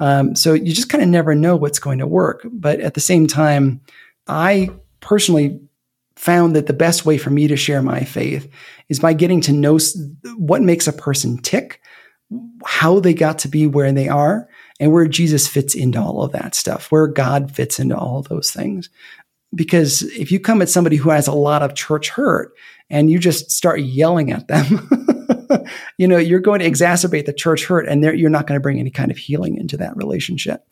Um, 0.00 0.34
so 0.34 0.54
you 0.54 0.72
just 0.72 0.88
kind 0.88 1.02
of 1.02 1.10
never 1.10 1.34
know 1.34 1.54
what's 1.54 1.78
going 1.78 1.98
to 1.98 2.06
work. 2.06 2.40
But 2.50 2.80
at 2.80 2.94
the 2.94 3.00
same 3.00 3.26
time, 3.26 3.80
I 4.26 4.70
personally 5.00 5.60
found 6.20 6.54
that 6.54 6.66
the 6.66 6.74
best 6.74 7.06
way 7.06 7.16
for 7.16 7.30
me 7.30 7.48
to 7.48 7.56
share 7.56 7.80
my 7.80 8.04
faith 8.04 8.46
is 8.90 9.00
by 9.00 9.14
getting 9.14 9.40
to 9.40 9.54
know 9.54 9.78
what 10.36 10.60
makes 10.60 10.86
a 10.86 10.92
person 10.92 11.38
tick, 11.38 11.80
how 12.62 13.00
they 13.00 13.14
got 13.14 13.38
to 13.38 13.48
be 13.48 13.66
where 13.66 13.90
they 13.90 14.06
are, 14.06 14.46
and 14.78 14.92
where 14.92 15.08
Jesus 15.08 15.48
fits 15.48 15.74
into 15.74 15.98
all 15.98 16.22
of 16.22 16.32
that 16.32 16.54
stuff, 16.54 16.92
where 16.92 17.06
God 17.06 17.50
fits 17.50 17.80
into 17.80 17.96
all 17.96 18.20
those 18.20 18.50
things. 18.50 18.90
Because 19.54 20.02
if 20.02 20.30
you 20.30 20.38
come 20.38 20.60
at 20.60 20.68
somebody 20.68 20.96
who 20.96 21.08
has 21.08 21.26
a 21.26 21.32
lot 21.32 21.62
of 21.62 21.74
church 21.74 22.10
hurt 22.10 22.52
and 22.90 23.10
you 23.10 23.18
just 23.18 23.50
start 23.50 23.80
yelling 23.80 24.30
at 24.30 24.46
them, 24.46 24.90
you 25.96 26.06
know, 26.06 26.18
you're 26.18 26.38
going 26.38 26.60
to 26.60 26.68
exacerbate 26.68 27.24
the 27.24 27.32
church 27.32 27.64
hurt 27.64 27.88
and 27.88 28.04
you're 28.04 28.28
not 28.28 28.46
going 28.46 28.60
to 28.60 28.62
bring 28.62 28.78
any 28.78 28.90
kind 28.90 29.10
of 29.10 29.16
healing 29.16 29.56
into 29.56 29.78
that 29.78 29.96
relationship. 29.96 30.66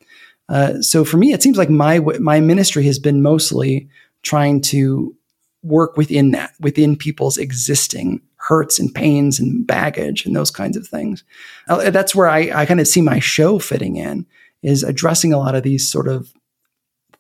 Uh, 0.51 0.83
so 0.83 1.07
for 1.07 1.17
me, 1.17 1.33
it 1.33 1.43
seems 1.43 1.57
like 1.57 1.71
my 1.71 2.01
my 2.21 2.39
ministry 2.39 2.85
has 2.85 2.99
been 2.99 3.23
mostly 3.23 3.89
trying 4.23 4.61
to 4.61 5.15
work 5.63 5.97
within 5.97 6.31
that, 6.33 6.53
within 6.61 6.97
people's 6.97 7.39
existing 7.39 8.21
hurts 8.37 8.79
and 8.79 8.95
pains 8.95 9.41
and 9.41 9.67
baggage 9.67 10.25
and 10.25 10.35
those 10.35 10.51
kinds 10.51 10.77
of 10.77 10.87
things. 10.87 11.25
Uh, 11.69 11.91
that's 11.91 12.15
where 12.15 12.29
I, 12.29 12.51
I 12.55 12.67
kind 12.67 12.81
of 12.81 12.89
see 12.89 13.03
my 13.03 13.19
show 13.19 13.59
fitting 13.59 13.97
in 13.97 14.27
is 14.63 14.83
addressing 14.83 15.33
a 15.33 15.39
lot 15.39 15.55
of 15.55 15.63
these 15.63 15.91
sort 15.91 16.09
of 16.09 16.33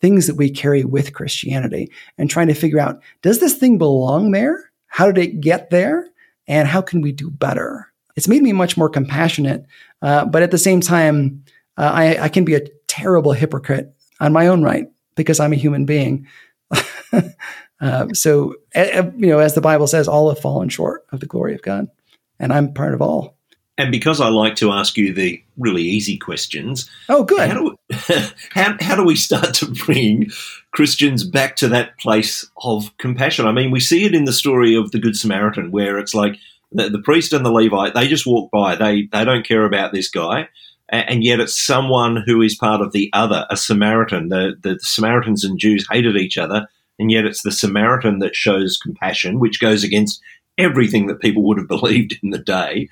things 0.00 0.26
that 0.26 0.36
we 0.36 0.50
carry 0.50 0.84
with 0.84 1.12
Christianity 1.12 1.90
and 2.16 2.30
trying 2.30 2.46
to 2.48 2.54
figure 2.54 2.78
out 2.78 3.02
does 3.22 3.40
this 3.40 3.56
thing 3.56 3.78
belong 3.78 4.30
there? 4.30 4.70
How 4.86 5.10
did 5.10 5.18
it 5.18 5.40
get 5.40 5.70
there? 5.70 6.08
And 6.46 6.66
how 6.66 6.80
can 6.80 7.02
we 7.02 7.12
do 7.12 7.30
better? 7.30 7.92
It's 8.16 8.28
made 8.28 8.42
me 8.42 8.52
much 8.52 8.76
more 8.76 8.88
compassionate, 8.88 9.66
uh, 10.02 10.24
but 10.24 10.42
at 10.42 10.50
the 10.50 10.58
same 10.58 10.80
time, 10.80 11.44
uh, 11.76 11.90
I, 11.92 12.24
I 12.24 12.28
can 12.28 12.44
be 12.44 12.54
a 12.54 12.66
terrible 12.86 13.32
hypocrite 13.32 13.94
on 14.18 14.32
my 14.32 14.48
own 14.48 14.62
right 14.62 14.88
because 15.14 15.40
I'm 15.40 15.52
a 15.52 15.56
human 15.56 15.84
being. 15.84 16.26
uh, 17.80 18.08
so, 18.12 18.54
uh, 18.74 19.10
you 19.16 19.28
know, 19.28 19.38
as 19.38 19.54
the 19.54 19.60
Bible 19.60 19.86
says, 19.86 20.08
all 20.08 20.28
have 20.28 20.40
fallen 20.40 20.68
short 20.68 21.06
of 21.12 21.20
the 21.20 21.26
glory 21.26 21.54
of 21.54 21.62
God, 21.62 21.88
and 22.38 22.52
I'm 22.52 22.72
part 22.72 22.94
of 22.94 23.02
all. 23.02 23.36
And 23.78 23.92
because 23.92 24.20
I 24.20 24.28
like 24.28 24.56
to 24.56 24.72
ask 24.72 24.96
you 24.96 25.14
the 25.14 25.40
really 25.56 25.84
easy 25.84 26.18
questions, 26.18 26.90
oh, 27.08 27.22
good. 27.22 27.48
How 27.48 27.54
do 27.54 27.64
we, 27.64 27.96
how, 28.50 28.76
how 28.80 28.96
do 28.96 29.04
we 29.04 29.14
start 29.14 29.54
to 29.54 29.66
bring 29.66 30.30
Christians 30.72 31.22
back 31.22 31.54
to 31.56 31.68
that 31.68 31.96
place 31.98 32.44
of 32.64 32.96
compassion? 32.98 33.46
I 33.46 33.52
mean, 33.52 33.70
we 33.70 33.78
see 33.78 34.04
it 34.04 34.16
in 34.16 34.24
the 34.24 34.32
story 34.32 34.74
of 34.74 34.90
the 34.90 34.98
Good 34.98 35.16
Samaritan, 35.16 35.70
where 35.70 35.96
it's 35.98 36.14
like 36.14 36.38
the, 36.72 36.90
the 36.90 36.98
priest 36.98 37.32
and 37.32 37.46
the 37.46 37.52
Levite 37.52 37.94
they 37.94 38.08
just 38.08 38.26
walk 38.26 38.50
by; 38.50 38.74
they 38.74 39.08
they 39.12 39.24
don't 39.24 39.46
care 39.46 39.64
about 39.64 39.92
this 39.92 40.10
guy, 40.10 40.48
and 40.88 41.22
yet 41.22 41.38
it's 41.38 41.64
someone 41.64 42.24
who 42.26 42.42
is 42.42 42.56
part 42.56 42.80
of 42.80 42.90
the 42.90 43.10
other, 43.12 43.46
a 43.48 43.56
Samaritan. 43.56 44.28
The, 44.28 44.56
the 44.60 44.78
Samaritans 44.80 45.44
and 45.44 45.56
Jews 45.56 45.86
hated 45.88 46.16
each 46.16 46.36
other, 46.36 46.66
and 46.98 47.10
yet 47.10 47.24
it's 47.24 47.42
the 47.42 47.52
Samaritan 47.52 48.18
that 48.18 48.34
shows 48.34 48.78
compassion, 48.78 49.38
which 49.38 49.60
goes 49.60 49.84
against 49.84 50.20
everything 50.56 51.06
that 51.06 51.20
people 51.20 51.44
would 51.44 51.58
have 51.58 51.68
believed 51.80 52.18
in 52.22 52.30
the 52.30 52.38
day. 52.38 52.88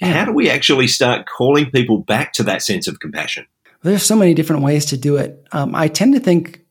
How 0.00 0.24
do 0.24 0.32
we 0.32 0.48
actually 0.48 0.86
start 0.86 1.26
calling 1.26 1.70
people 1.70 1.98
back 1.98 2.32
to 2.34 2.42
that 2.44 2.62
sense 2.62 2.88
of 2.88 3.00
compassion? 3.00 3.46
There's 3.82 4.02
so 4.02 4.16
many 4.16 4.34
different 4.34 4.62
ways 4.62 4.86
to 4.86 4.96
do 4.96 5.16
it. 5.16 5.44
Um, 5.52 5.74
I 5.74 5.88
tend 5.88 6.14
to 6.14 6.20
think 6.20 6.62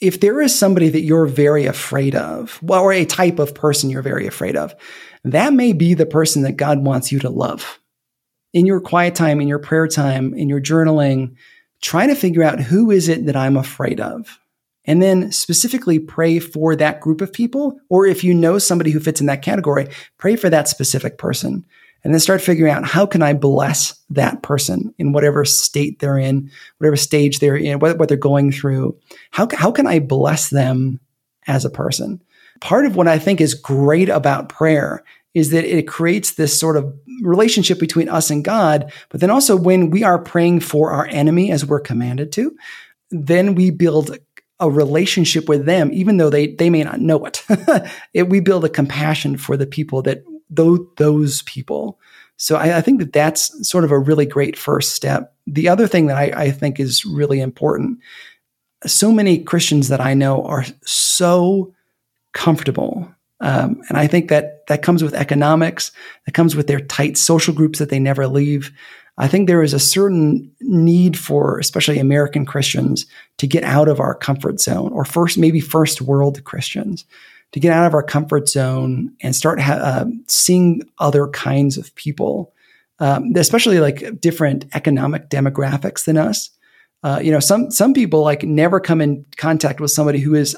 if 0.00 0.20
there 0.20 0.40
is 0.40 0.56
somebody 0.56 0.88
that 0.88 1.02
you're 1.02 1.26
very 1.26 1.66
afraid 1.66 2.14
of, 2.14 2.60
well, 2.62 2.82
or 2.82 2.92
a 2.92 3.04
type 3.04 3.38
of 3.38 3.54
person 3.54 3.88
you're 3.88 4.02
very 4.02 4.26
afraid 4.26 4.56
of, 4.56 4.74
that 5.24 5.52
may 5.52 5.72
be 5.72 5.94
the 5.94 6.06
person 6.06 6.42
that 6.42 6.56
God 6.56 6.84
wants 6.84 7.12
you 7.12 7.20
to 7.20 7.30
love. 7.30 7.78
In 8.52 8.66
your 8.66 8.80
quiet 8.80 9.14
time, 9.14 9.40
in 9.40 9.48
your 9.48 9.60
prayer 9.60 9.86
time, 9.86 10.34
in 10.34 10.48
your 10.48 10.60
journaling, 10.60 11.36
try 11.80 12.06
to 12.06 12.14
figure 12.14 12.42
out 12.42 12.60
who 12.60 12.90
is 12.90 13.08
it 13.08 13.26
that 13.26 13.36
I'm 13.36 13.56
afraid 13.56 14.00
of 14.00 14.38
and 14.84 15.02
then 15.02 15.30
specifically 15.30 15.98
pray 15.98 16.38
for 16.38 16.74
that 16.76 17.00
group 17.00 17.20
of 17.20 17.32
people. 17.32 17.78
Or 17.88 18.06
if 18.06 18.24
you 18.24 18.34
know 18.34 18.58
somebody 18.58 18.90
who 18.90 19.00
fits 19.00 19.20
in 19.20 19.26
that 19.26 19.42
category, 19.42 19.88
pray 20.18 20.36
for 20.36 20.50
that 20.50 20.68
specific 20.68 21.18
person. 21.18 21.64
And 22.04 22.12
then 22.12 22.20
start 22.20 22.42
figuring 22.42 22.72
out 22.72 22.84
how 22.84 23.06
can 23.06 23.22
I 23.22 23.32
bless 23.32 23.94
that 24.10 24.42
person 24.42 24.92
in 24.98 25.12
whatever 25.12 25.44
state 25.44 26.00
they're 26.00 26.18
in, 26.18 26.50
whatever 26.78 26.96
stage 26.96 27.38
they're 27.38 27.56
in, 27.56 27.78
what, 27.78 27.96
what 27.96 28.08
they're 28.08 28.16
going 28.16 28.50
through. 28.50 28.98
How, 29.30 29.46
how 29.52 29.70
can 29.70 29.86
I 29.86 30.00
bless 30.00 30.50
them 30.50 30.98
as 31.46 31.64
a 31.64 31.70
person? 31.70 32.20
Part 32.60 32.86
of 32.86 32.96
what 32.96 33.06
I 33.06 33.20
think 33.20 33.40
is 33.40 33.54
great 33.54 34.08
about 34.08 34.48
prayer 34.48 35.04
is 35.34 35.50
that 35.50 35.64
it 35.64 35.86
creates 35.86 36.32
this 36.32 36.58
sort 36.58 36.76
of 36.76 36.92
relationship 37.22 37.78
between 37.78 38.08
us 38.08 38.30
and 38.30 38.44
God. 38.44 38.92
But 39.08 39.20
then 39.20 39.30
also 39.30 39.56
when 39.56 39.90
we 39.90 40.02
are 40.02 40.18
praying 40.18 40.60
for 40.60 40.90
our 40.90 41.06
enemy 41.06 41.52
as 41.52 41.64
we're 41.64 41.80
commanded 41.80 42.32
to, 42.32 42.54
then 43.10 43.54
we 43.54 43.70
build 43.70 44.18
a 44.62 44.70
relationship 44.70 45.48
with 45.48 45.66
them, 45.66 45.90
even 45.92 46.16
though 46.16 46.30
they, 46.30 46.54
they 46.54 46.70
may 46.70 46.82
not 46.82 47.00
know 47.00 47.24
it. 47.26 47.44
it 48.14 48.28
we 48.28 48.40
build 48.40 48.64
a 48.64 48.70
compassion 48.70 49.36
for 49.36 49.56
the 49.56 49.66
people 49.66 50.02
that 50.02 50.24
those, 50.48 50.80
those 50.96 51.42
people. 51.42 51.98
So 52.36 52.56
I, 52.56 52.78
I, 52.78 52.80
think 52.80 52.98
that 53.00 53.12
that's 53.12 53.68
sort 53.68 53.84
of 53.84 53.90
a 53.90 53.98
really 53.98 54.26
great 54.26 54.56
first 54.56 54.92
step. 54.92 55.34
The 55.46 55.68
other 55.68 55.86
thing 55.86 56.06
that 56.06 56.16
I, 56.16 56.32
I 56.34 56.50
think 56.50 56.80
is 56.80 57.04
really 57.04 57.40
important, 57.40 57.98
so 58.86 59.12
many 59.12 59.38
Christians 59.38 59.88
that 59.88 60.00
I 60.00 60.14
know 60.14 60.42
are 60.44 60.64
so 60.84 61.74
comfortable 62.32 63.12
um, 63.42 63.82
and 63.88 63.98
I 63.98 64.06
think 64.06 64.30
that 64.30 64.66
that 64.68 64.82
comes 64.82 65.02
with 65.02 65.14
economics, 65.14 65.90
that 66.26 66.32
comes 66.32 66.54
with 66.54 66.68
their 66.68 66.78
tight 66.78 67.18
social 67.18 67.52
groups 67.52 67.80
that 67.80 67.90
they 67.90 67.98
never 67.98 68.28
leave. 68.28 68.70
I 69.18 69.28
think 69.28 69.46
there 69.46 69.62
is 69.62 69.74
a 69.74 69.78
certain 69.78 70.50
need 70.60 71.18
for, 71.18 71.58
especially 71.58 71.98
American 71.98 72.46
Christians, 72.46 73.06
to 73.38 73.46
get 73.46 73.62
out 73.62 73.88
of 73.88 74.00
our 74.00 74.14
comfort 74.14 74.60
zone, 74.60 74.92
or 74.92 75.04
first, 75.04 75.36
maybe 75.36 75.60
first 75.60 76.00
world 76.00 76.42
Christians, 76.44 77.04
to 77.52 77.60
get 77.60 77.72
out 77.72 77.86
of 77.86 77.94
our 77.94 78.02
comfort 78.02 78.48
zone 78.48 79.14
and 79.20 79.36
start 79.36 79.60
ha- 79.60 79.74
uh, 79.74 80.04
seeing 80.26 80.82
other 80.98 81.28
kinds 81.28 81.76
of 81.76 81.94
people, 81.94 82.52
um, 82.98 83.32
especially 83.36 83.80
like 83.80 84.20
different 84.20 84.64
economic 84.74 85.28
demographics 85.28 86.04
than 86.04 86.16
us. 86.16 86.50
Uh, 87.02 87.20
you 87.22 87.30
know, 87.30 87.40
some 87.40 87.70
some 87.70 87.92
people 87.92 88.22
like 88.22 88.42
never 88.44 88.80
come 88.80 89.00
in 89.00 89.26
contact 89.36 89.80
with 89.80 89.90
somebody 89.90 90.20
who 90.20 90.34
is 90.34 90.56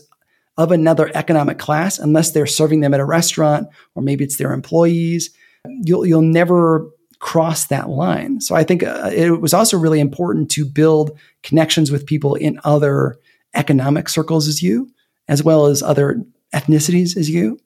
of 0.57 0.71
another 0.71 1.11
economic 1.15 1.59
class 1.59 1.99
unless 1.99 2.31
they're 2.31 2.47
serving 2.47 2.81
them 2.81 2.95
at 2.95 3.01
a 3.01 3.05
restaurant 3.05 3.67
or 3.95 4.03
maybe 4.03 4.23
it's 4.23 4.37
their 4.37 4.53
employees. 4.53 5.31
You'll 5.67 6.07
you'll 6.07 6.23
never 6.23 6.87
cross 7.25 7.69
that 7.69 7.89
line. 7.89 8.39
So 8.39 8.55
I 8.55 8.65
think 8.65 8.83
uh, 8.83 9.11
it 9.11 9.41
was 9.41 9.55
also 9.55 9.79
really 9.79 9.99
important 9.99 10.51
to 10.51 10.67
build 10.67 11.19
connections 11.43 11.91
with 11.91 12.05
people 12.05 12.35
in 12.35 12.61
other 12.65 13.17
economic 13.55 14.11
circles 14.11 14.47
as 14.47 14.63
you, 14.63 14.91
as 15.27 15.43
well 15.43 15.65
as 15.65 15.83
other 15.83 16.23
ethnicities 16.53 17.17
as 17.17 17.31
you. 17.31 17.59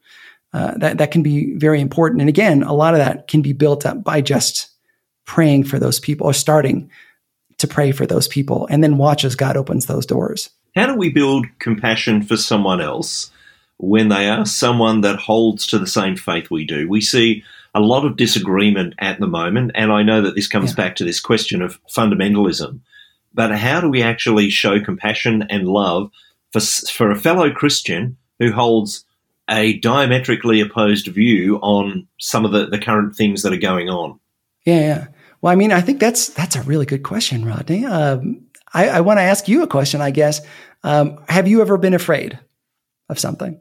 Uh, 0.52 0.78
that 0.78 0.98
that 0.98 1.10
can 1.10 1.24
be 1.24 1.56
very 1.56 1.80
important. 1.80 2.20
And 2.20 2.28
again, 2.28 2.62
a 2.62 2.72
lot 2.72 2.94
of 2.94 2.98
that 2.98 3.26
can 3.26 3.42
be 3.42 3.52
built 3.52 3.84
up 3.84 4.04
by 4.04 4.20
just 4.20 4.68
praying 5.24 5.64
for 5.64 5.80
those 5.80 5.98
people 5.98 6.28
or 6.28 6.32
starting 6.32 6.88
to 7.58 7.66
pray 7.66 7.90
for 7.90 8.06
those 8.06 8.28
people, 8.28 8.68
and 8.70 8.84
then 8.84 8.96
watch 8.96 9.24
as 9.24 9.34
God 9.34 9.56
opens 9.56 9.86
those 9.86 10.06
doors. 10.06 10.50
How 10.76 10.86
do 10.86 10.94
we 10.94 11.08
build 11.08 11.46
compassion 11.58 12.22
for 12.22 12.36
someone 12.36 12.80
else 12.80 13.32
when 13.78 14.08
they 14.08 14.28
are 14.28 14.46
someone 14.46 15.00
that 15.00 15.18
holds 15.18 15.66
to 15.66 15.80
the 15.80 15.86
same 15.88 16.14
faith 16.14 16.48
we 16.48 16.64
do? 16.64 16.88
We 16.88 17.00
see 17.00 17.42
a 17.78 17.80
lot 17.80 18.04
of 18.04 18.16
disagreement 18.16 18.94
at 18.98 19.20
the 19.20 19.28
moment, 19.28 19.70
and 19.76 19.92
I 19.92 20.02
know 20.02 20.20
that 20.22 20.34
this 20.34 20.48
comes 20.48 20.72
yeah. 20.72 20.76
back 20.76 20.96
to 20.96 21.04
this 21.04 21.20
question 21.20 21.62
of 21.62 21.78
fundamentalism. 21.84 22.80
But 23.32 23.56
how 23.56 23.80
do 23.80 23.88
we 23.88 24.02
actually 24.02 24.50
show 24.50 24.80
compassion 24.80 25.46
and 25.48 25.68
love 25.68 26.10
for, 26.50 26.60
for 26.60 27.12
a 27.12 27.16
fellow 27.16 27.52
Christian 27.52 28.16
who 28.40 28.50
holds 28.50 29.04
a 29.48 29.78
diametrically 29.78 30.60
opposed 30.60 31.06
view 31.06 31.58
on 31.58 32.08
some 32.18 32.44
of 32.44 32.50
the, 32.50 32.66
the 32.66 32.80
current 32.80 33.14
things 33.14 33.42
that 33.42 33.52
are 33.52 33.58
going 33.58 33.88
on? 33.88 34.18
Yeah, 34.64 34.80
yeah. 34.80 35.06
Well, 35.40 35.52
I 35.52 35.56
mean, 35.56 35.70
I 35.70 35.80
think 35.80 36.00
that's 36.00 36.30
that's 36.30 36.56
a 36.56 36.62
really 36.62 36.84
good 36.84 37.04
question, 37.04 37.44
Rodney. 37.44 37.86
Um, 37.86 38.48
I, 38.74 38.88
I 38.88 39.00
want 39.02 39.18
to 39.18 39.22
ask 39.22 39.46
you 39.46 39.62
a 39.62 39.68
question, 39.68 40.00
I 40.00 40.10
guess. 40.10 40.40
Um, 40.82 41.20
have 41.28 41.46
you 41.46 41.60
ever 41.60 41.78
been 41.78 41.94
afraid 41.94 42.40
of 43.08 43.20
something? 43.20 43.60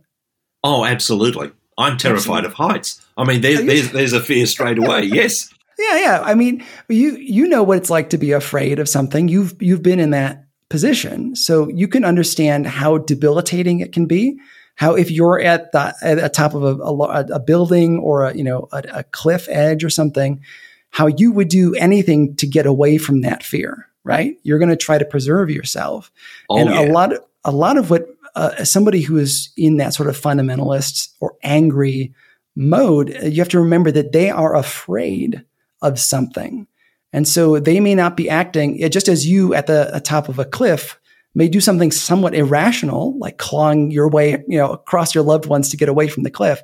Oh, 0.63 0.83
absolutely. 0.85 1.51
I'm 1.77 1.97
terrified 1.97 2.45
absolutely. 2.45 2.47
of 2.47 2.53
heights. 2.53 3.05
I 3.17 3.23
mean, 3.23 3.41
there's, 3.41 3.59
oh, 3.59 3.65
there's, 3.65 3.91
there's 3.91 4.13
a 4.13 4.21
fear 4.21 4.45
straight 4.45 4.77
away. 4.77 5.03
Yes. 5.17 5.53
Yeah, 5.79 5.99
yeah. 5.99 6.21
I 6.25 6.33
mean, 6.33 6.65
you 6.89 7.15
you 7.17 7.47
know 7.47 7.61
what 7.61 7.77
it's 7.77 7.91
like 7.91 8.09
to 8.09 8.17
be 8.17 8.31
afraid 8.31 8.79
of 8.79 8.89
something. 8.89 9.27
You've 9.27 9.61
you've 9.61 9.83
been 9.83 9.99
in 9.99 10.09
that 10.09 10.43
position, 10.69 11.35
so 11.35 11.69
you 11.69 11.87
can 11.87 12.03
understand 12.03 12.65
how 12.65 12.97
debilitating 12.97 13.79
it 13.79 13.93
can 13.93 14.07
be. 14.07 14.39
How 14.73 14.95
if 14.95 15.11
you're 15.11 15.39
at 15.39 15.71
the 15.73 15.93
at 16.01 16.15
the 16.15 16.29
top 16.29 16.55
of 16.55 16.63
a, 16.63 16.75
a, 16.81 17.35
a 17.35 17.39
building 17.39 17.99
or 17.99 18.25
a 18.25 18.35
you 18.35 18.43
know 18.43 18.67
a, 18.71 18.83
a 18.91 19.03
cliff 19.03 19.47
edge 19.49 19.83
or 19.83 19.91
something, 19.91 20.41
how 20.89 21.05
you 21.05 21.31
would 21.31 21.49
do 21.49 21.75
anything 21.75 22.35
to 22.37 22.47
get 22.47 22.65
away 22.65 22.97
from 22.97 23.21
that 23.21 23.43
fear 23.43 23.87
right? 24.07 24.37
You're 24.43 24.57
going 24.57 24.69
to 24.69 24.77
try 24.77 24.97
to 24.97 25.05
preserve 25.05 25.51
yourself. 25.51 26.11
Oh, 26.49 26.57
and 26.57 26.69
yeah. 26.69 26.81
a 26.81 26.87
lot, 26.91 27.11
of, 27.13 27.19
a 27.43 27.51
lot 27.51 27.77
of 27.77 27.89
what 27.91 28.07
uh, 28.37 28.63
somebody 28.63 29.01
who 29.01 29.17
is 29.17 29.49
in 29.57 29.77
that 29.77 29.93
sort 29.93 30.09
of 30.09 30.19
fundamentalist 30.19 31.09
or 31.19 31.35
angry 31.43 32.13
mode, 32.55 33.15
uh, 33.15 33.25
you 33.25 33.41
have 33.41 33.49
to 33.49 33.59
remember 33.59 33.91
that 33.91 34.11
they 34.11 34.29
are 34.29 34.55
afraid 34.55 35.43
of 35.81 35.99
something. 35.99 36.67
And 37.13 37.27
so 37.27 37.59
they 37.59 37.79
may 37.79 37.95
not 37.95 38.15
be 38.15 38.29
acting 38.29 38.77
just 38.89 39.07
as 39.07 39.25
you 39.25 39.53
at 39.53 39.67
the 39.67 40.01
top 40.03 40.29
of 40.29 40.39
a 40.39 40.45
cliff 40.45 40.99
may 41.33 41.47
do 41.47 41.61
something 41.61 41.91
somewhat 41.91 42.33
irrational, 42.33 43.17
like 43.19 43.37
clawing 43.37 43.91
your 43.91 44.09
way, 44.09 44.43
you 44.47 44.57
know, 44.57 44.71
across 44.71 45.13
your 45.13 45.23
loved 45.23 45.45
ones 45.45 45.69
to 45.69 45.77
get 45.77 45.89
away 45.89 46.07
from 46.07 46.23
the 46.23 46.31
cliff. 46.31 46.61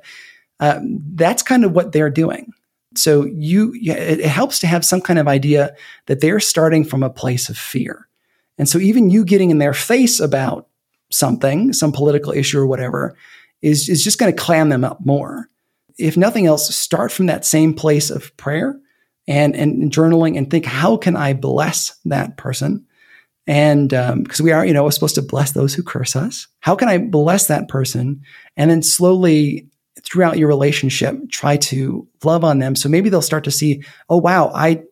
Um, 0.60 0.98
that's 1.14 1.42
kind 1.42 1.64
of 1.64 1.72
what 1.72 1.92
they're 1.92 2.10
doing. 2.10 2.52
So 2.96 3.24
you, 3.24 3.72
it 3.80 4.24
helps 4.24 4.60
to 4.60 4.66
have 4.66 4.84
some 4.84 5.00
kind 5.00 5.18
of 5.18 5.28
idea 5.28 5.74
that 6.06 6.20
they're 6.20 6.40
starting 6.40 6.84
from 6.84 7.02
a 7.02 7.10
place 7.10 7.48
of 7.48 7.56
fear. 7.56 8.08
And 8.58 8.68
so 8.68 8.78
even 8.78 9.10
you 9.10 9.24
getting 9.24 9.50
in 9.50 9.58
their 9.58 9.74
face 9.74 10.20
about 10.20 10.68
something, 11.14 11.72
some 11.72 11.92
political 11.92 12.32
issue 12.32 12.58
or 12.58 12.66
whatever, 12.66 13.16
is, 13.62 13.88
is 13.88 14.02
just 14.02 14.18
going 14.18 14.34
to 14.34 14.42
clam 14.42 14.68
them 14.68 14.84
up 14.84 15.04
more. 15.04 15.48
If 15.98 16.16
nothing 16.16 16.46
else, 16.46 16.74
start 16.74 17.12
from 17.12 17.26
that 17.26 17.44
same 17.44 17.72
place 17.72 18.10
of 18.10 18.36
prayer 18.36 18.78
and, 19.28 19.54
and 19.54 19.92
journaling 19.92 20.36
and 20.36 20.50
think, 20.50 20.64
how 20.64 20.96
can 20.96 21.16
I 21.16 21.32
bless 21.32 21.96
that 22.04 22.36
person? 22.36 22.84
And 23.46 23.90
because 23.90 24.40
um, 24.40 24.44
we 24.44 24.52
are, 24.52 24.66
you 24.66 24.72
know, 24.72 24.88
supposed 24.90 25.14
to 25.16 25.22
bless 25.22 25.52
those 25.52 25.74
who 25.74 25.82
curse 25.82 26.16
us. 26.16 26.48
How 26.60 26.74
can 26.74 26.88
I 26.88 26.98
bless 26.98 27.46
that 27.46 27.68
person? 27.68 28.22
And 28.56 28.70
then 28.70 28.82
slowly 28.82 29.68
throughout 30.02 30.38
your 30.38 30.48
relationship, 30.48 31.16
try 31.30 31.56
to 31.58 32.08
love 32.24 32.42
on 32.42 32.58
them. 32.58 32.74
So 32.74 32.88
maybe 32.88 33.08
they'll 33.08 33.22
start 33.22 33.44
to 33.44 33.50
see, 33.50 33.84
oh, 34.08 34.18
wow, 34.18 34.50
I, 34.54 34.82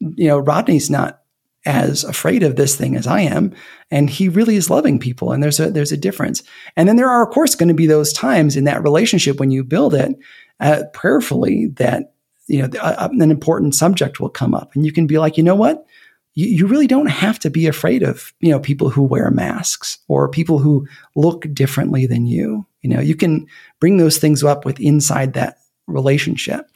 you 0.00 0.26
know, 0.26 0.38
Rodney's 0.38 0.90
not 0.90 1.21
as 1.64 2.04
afraid 2.04 2.42
of 2.42 2.56
this 2.56 2.76
thing 2.76 2.96
as 2.96 3.06
I 3.06 3.20
am. 3.20 3.54
And 3.90 4.10
he 4.10 4.28
really 4.28 4.56
is 4.56 4.70
loving 4.70 4.98
people. 4.98 5.32
And 5.32 5.42
there's 5.42 5.60
a, 5.60 5.70
there's 5.70 5.92
a 5.92 5.96
difference. 5.96 6.42
And 6.76 6.88
then 6.88 6.96
there 6.96 7.08
are, 7.08 7.22
of 7.22 7.32
course, 7.32 7.54
going 7.54 7.68
to 7.68 7.74
be 7.74 7.86
those 7.86 8.12
times 8.12 8.56
in 8.56 8.64
that 8.64 8.82
relationship 8.82 9.38
when 9.38 9.50
you 9.50 9.62
build 9.62 9.94
it 9.94 10.16
uh, 10.60 10.84
prayerfully 10.92 11.66
that, 11.76 12.14
you 12.48 12.62
know, 12.62 12.68
an 12.80 13.30
important 13.30 13.74
subject 13.74 14.18
will 14.18 14.28
come 14.28 14.54
up 14.54 14.74
and 14.74 14.84
you 14.84 14.92
can 14.92 15.06
be 15.06 15.18
like, 15.18 15.36
you 15.36 15.42
know 15.42 15.54
what? 15.54 15.86
you, 16.34 16.46
you 16.48 16.66
really 16.66 16.86
don't 16.86 17.06
have 17.06 17.38
to 17.40 17.50
be 17.50 17.66
afraid 17.66 18.02
of 18.02 18.32
you 18.40 18.50
know 18.50 18.60
people 18.60 18.90
who 18.90 19.02
wear 19.02 19.30
masks 19.30 19.98
or 20.08 20.28
people 20.28 20.58
who 20.58 20.86
look 21.14 21.46
differently 21.52 22.06
than 22.06 22.26
you. 22.26 22.66
You 22.80 22.90
know, 22.90 23.00
you 23.00 23.14
can 23.14 23.46
bring 23.80 23.96
those 23.96 24.18
things 24.18 24.42
up 24.42 24.64
with 24.64 24.80
inside 24.80 25.34
that 25.34 25.58
relationship. 25.86 26.66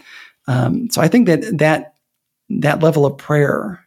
Um, 0.46 0.88
so 0.90 1.00
I 1.00 1.08
think 1.08 1.26
that 1.26 1.58
that 1.58 1.94
that 2.48 2.82
level 2.82 3.06
of 3.06 3.18
prayer 3.18 3.85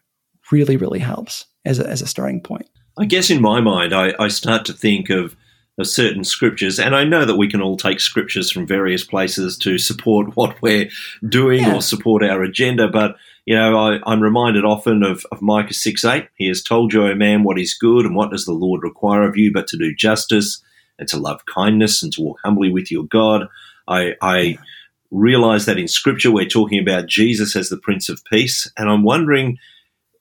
really 0.52 0.78
really 0.78 1.00
helps 1.00 1.45
as 1.66 1.80
a, 1.80 1.88
as 1.88 2.02
a 2.02 2.08
starting 2.08 2.41
point. 2.41 2.68
I 2.97 3.06
guess 3.06 3.30
in 3.30 3.41
my 3.41 3.62
mind, 3.62 3.93
I, 3.93 4.14
I 4.20 4.28
start 4.28 4.66
to 4.66 4.74
think 4.74 5.10
of 5.10 5.36
of 5.78 5.88
certain 5.88 6.26
scriptures, 6.26 6.78
and 6.78 6.93
I 6.93 7.06
know 7.06 7.24
that 7.24 7.38
we 7.38 7.47
can 7.47 7.62
all 7.62 7.78
take 7.78 8.02
scriptures 8.02 8.52
from 8.52 8.68
various 8.68 9.06
places 9.06 9.58
to 9.60 9.78
support 9.78 10.36
what 10.36 10.62
we're 10.62 10.89
doing 11.28 11.62
yeah. 11.62 11.76
or 11.76 11.82
support 11.82 12.24
our 12.24 12.43
agenda, 12.43 12.88
but 12.88 13.16
you 13.45 13.56
know, 13.56 13.76
I, 13.76 14.14
am 14.14 14.22
reminded 14.22 14.64
often 14.64 15.02
of, 15.02 15.26
of 15.32 15.41
Micah 15.41 15.74
6 15.74 16.06
8. 16.06 16.28
He 16.36 16.47
has 16.50 16.62
told 16.62 16.93
you, 16.93 17.08
O 17.08 17.16
man, 17.16 17.43
what 17.43 17.58
is 17.58 17.74
good 17.74 18.06
and 18.06 18.16
what 18.16 18.30
does 18.30 18.45
the 18.45 18.54
Lord 18.54 18.84
require 18.84 19.24
of 19.24 19.38
you 19.38 19.52
but 19.52 19.66
to 19.70 19.78
do 19.78 19.95
justice 19.95 20.62
and 21.00 21.08
to 21.08 21.18
love 21.18 21.45
kindness 21.47 22.04
and 22.04 22.14
to 22.14 22.22
walk 22.22 22.38
humbly 22.43 22.72
with 22.72 22.91
your 22.91 23.06
God. 23.06 23.47
I, 23.88 24.14
I 24.22 24.60
realize 25.10 25.66
that 25.66 25.80
in 25.80 25.88
Scripture 25.88 26.30
we're 26.30 26.45
talking 26.45 26.80
about 26.80 27.08
Jesus 27.08 27.56
as 27.56 27.70
the 27.70 27.78
Prince 27.78 28.08
of 28.08 28.24
Peace, 28.26 28.72
and 28.78 28.88
I'm 28.88 29.02
wondering 29.02 29.58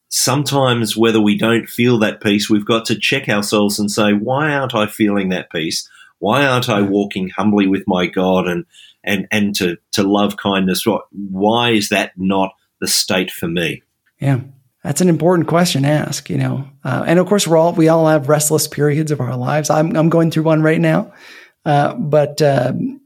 sometimes 0.09 0.97
whether 0.97 1.21
we 1.21 1.37
don't 1.37 1.69
feel 1.69 1.99
that 1.99 2.23
peace, 2.23 2.49
we've 2.49 2.67
got 2.67 2.87
to 2.87 2.99
check 2.99 3.29
ourselves 3.29 3.79
and 3.79 3.91
say, 3.91 4.13
why 4.13 4.53
aren't 4.53 4.75
I 4.75 4.87
feeling 4.87 5.29
that 5.31 5.51
peace? 5.51 5.89
Why 6.19 6.47
aren't 6.47 6.69
I 6.69 6.83
walking 6.83 7.31
humbly 7.31 7.67
with 7.67 7.85
my 7.87 8.07
God 8.07 8.49
and 8.49 8.65
and 9.05 9.29
and 9.31 9.55
to 9.57 9.77
to 9.93 10.03
love 10.03 10.37
kindness? 10.37 10.85
Why 11.13 11.71
is 11.71 11.91
that 11.91 12.13
not 12.17 12.53
the 12.81 12.89
state 12.89 13.31
for 13.31 13.47
me? 13.47 13.83
Yeah, 14.21 14.41
that's 14.83 15.01
an 15.01 15.09
important 15.09 15.47
question 15.47 15.83
to 15.83 15.89
ask. 15.89 16.29
You 16.29 16.39
know, 16.39 16.69
uh, 16.85 17.05
and 17.07 17.21
of 17.21 17.27
course, 17.27 17.47
we're 17.47 17.57
all 17.57 17.73
we 17.73 17.89
all 17.89 18.09
have 18.09 18.29
restless 18.29 18.67
periods 18.67 19.13
of 19.13 19.21
our 19.21 19.37
lives. 19.37 19.71
I'm 19.71 19.97
I'm 19.97 20.09
going 20.09 20.33
through 20.33 20.43
one 20.43 20.63
right 20.63 20.81
now, 20.81 21.13
uh, 21.65 21.95
but 21.95 22.43
um, 22.43 23.01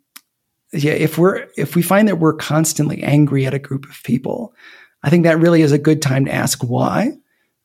yeah, 0.73 0.93
if 0.93 1.19
we're 1.19 1.49
if 1.59 1.77
we 1.77 1.83
find 1.83 2.09
that 2.09 2.17
we're 2.17 2.33
constantly 2.33 3.03
angry 3.03 3.45
at 3.45 3.53
a 3.53 3.59
group 3.59 3.85
of 3.85 4.03
people, 4.05 4.55
I 5.03 5.11
think 5.11 5.25
that 5.25 5.39
really 5.39 5.63
is 5.63 5.73
a 5.73 5.79
good 5.79 6.03
time 6.03 6.27
to 6.27 6.35
ask 6.35 6.63
why, 6.63 7.13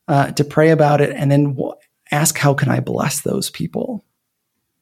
uh, 0.07 0.31
to 0.31 0.43
pray 0.43 0.71
about 0.71 1.01
it, 1.01 1.11
and 1.11 1.31
then 1.31 1.53
w- 1.53 1.73
ask 2.11 2.37
how 2.37 2.53
can 2.53 2.69
I 2.69 2.79
bless 2.79 3.21
those 3.21 3.49
people, 3.49 4.05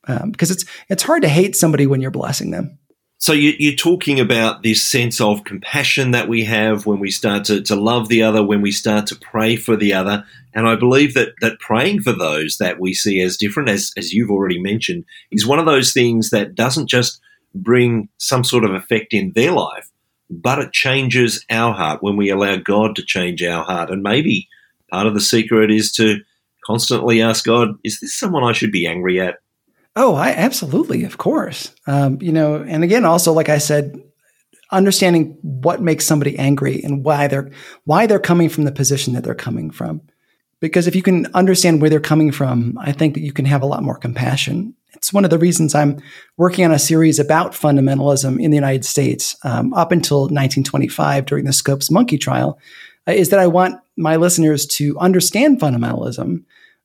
um, 0.08 0.32
because 0.32 0.52
it's 0.52 0.66
it's 0.90 1.04
hard 1.04 1.24
to 1.24 1.30
hate 1.30 1.56
somebody 1.56 1.88
when 1.88 2.02
you're 2.02 2.12
blessing 2.12 2.52
them. 2.52 2.78
So 3.18 3.34
you, 3.34 3.72
are 3.72 3.76
talking 3.76 4.20
about 4.20 4.62
this 4.62 4.84
sense 4.84 5.22
of 5.22 5.46
compassion 5.46 6.12
that 6.12 6.28
we 6.28 6.44
have 6.44 6.86
when 6.86 7.00
we 7.00 7.12
start 7.12 7.46
to, 7.46 7.62
to 7.62 7.76
love 7.76 8.10
the 8.10 8.22
other, 8.22 8.44
when 8.44 8.62
we 8.62 8.72
start 8.72 9.08
to 9.08 9.16
pray 9.16 9.56
for 9.56 9.76
the 9.76 9.94
other. 9.94 10.26
And 10.54 10.68
I 10.68 10.76
believe 10.76 11.14
that, 11.14 11.30
that 11.42 11.60
praying 11.60 12.02
for 12.02 12.12
those 12.12 12.58
that 12.58 12.80
we 12.80 12.94
see 12.94 13.22
as 13.22 13.38
different, 13.38 13.70
as, 13.70 13.92
as 13.98 14.14
you've 14.14 14.30
already 14.30 14.62
mentioned, 14.62 15.06
is 15.32 15.48
one 15.48 15.60
of 15.60 15.66
those 15.66 15.94
things 15.94 16.30
that 16.32 16.56
doesn't 16.56 16.88
just 16.88 17.22
bring 17.56 18.10
some 18.18 18.44
sort 18.44 18.66
of 18.66 18.74
effect 18.74 19.14
in 19.14 19.32
their 19.34 19.54
life, 19.54 19.90
but 20.30 20.60
it 20.60 20.72
changes 20.72 21.46
our 21.50 21.74
heart 21.74 22.02
when 22.02 22.18
we 22.18 22.30
allow 22.30 22.56
God 22.58 22.96
to 22.96 23.06
change 23.06 23.44
our 23.44 23.64
heart. 23.64 23.90
And 23.90 24.02
maybe 24.04 24.48
part 24.90 25.08
of 25.08 25.14
the 25.14 25.22
secret 25.22 25.72
is 25.72 25.92
to 25.94 26.20
constantly 26.66 27.22
ask 27.22 27.46
God, 27.46 27.70
is 27.84 28.00
this 28.00 28.18
someone 28.18 28.44
I 28.44 28.54
should 28.54 28.72
be 28.72 28.88
angry 28.88 29.22
at? 29.22 29.36
Oh, 29.96 30.16
I 30.16 30.30
absolutely, 30.30 31.04
of 31.06 31.18
course. 31.18 31.74
Um, 31.88 32.18
you 32.22 32.32
know, 32.32 32.56
and 32.56 32.84
again, 32.84 33.06
also 33.06 33.32
like 33.32 33.50
I 33.50 33.60
said, 33.60 34.02
understanding 34.72 35.38
what 35.42 35.82
makes 35.82 36.06
somebody 36.06 36.38
angry 36.38 36.84
and 36.84 37.04
why 37.04 37.28
they're 37.28 37.52
why 37.86 38.08
they're 38.08 38.20
coming 38.20 38.50
from 38.50 38.66
the 38.66 38.72
position 38.72 39.14
that 39.14 39.24
they're 39.24 39.36
coming 39.36 39.72
from. 39.72 40.02
Because 40.60 40.88
if 40.88 40.96
you 40.96 41.02
can 41.02 41.28
understand 41.34 41.82
where 41.82 41.90
they're 41.90 42.00
coming 42.00 42.32
from, 42.32 42.78
I 42.80 42.92
think 42.92 43.14
that 43.14 43.22
you 43.22 43.32
can 43.32 43.46
have 43.46 43.62
a 43.62 43.68
lot 43.68 43.84
more 43.84 43.98
compassion. 43.98 44.74
It's 44.96 45.14
one 45.14 45.24
of 45.24 45.30
the 45.30 45.38
reasons 45.38 45.76
I'm 45.76 46.02
working 46.38 46.66
on 46.66 46.72
a 46.72 46.80
series 46.80 47.20
about 47.20 47.52
fundamentalism 47.52 48.42
in 48.42 48.52
the 48.52 48.56
United 48.56 48.86
States 48.86 49.36
um, 49.44 49.74
up 49.74 49.92
until 49.92 50.22
1925 50.22 51.26
during 51.26 51.46
the 51.46 51.54
Scopes 51.54 51.92
monkey 51.92 52.18
trial. 52.18 52.60
Uh, 53.08 53.12
is 53.12 53.30
that 53.30 53.40
I 53.40 53.48
want 53.48 53.80
my 53.98 54.16
listeners 54.16 54.66
to 54.66 54.98
understand 54.98 55.60
fundamentalism 55.60 56.44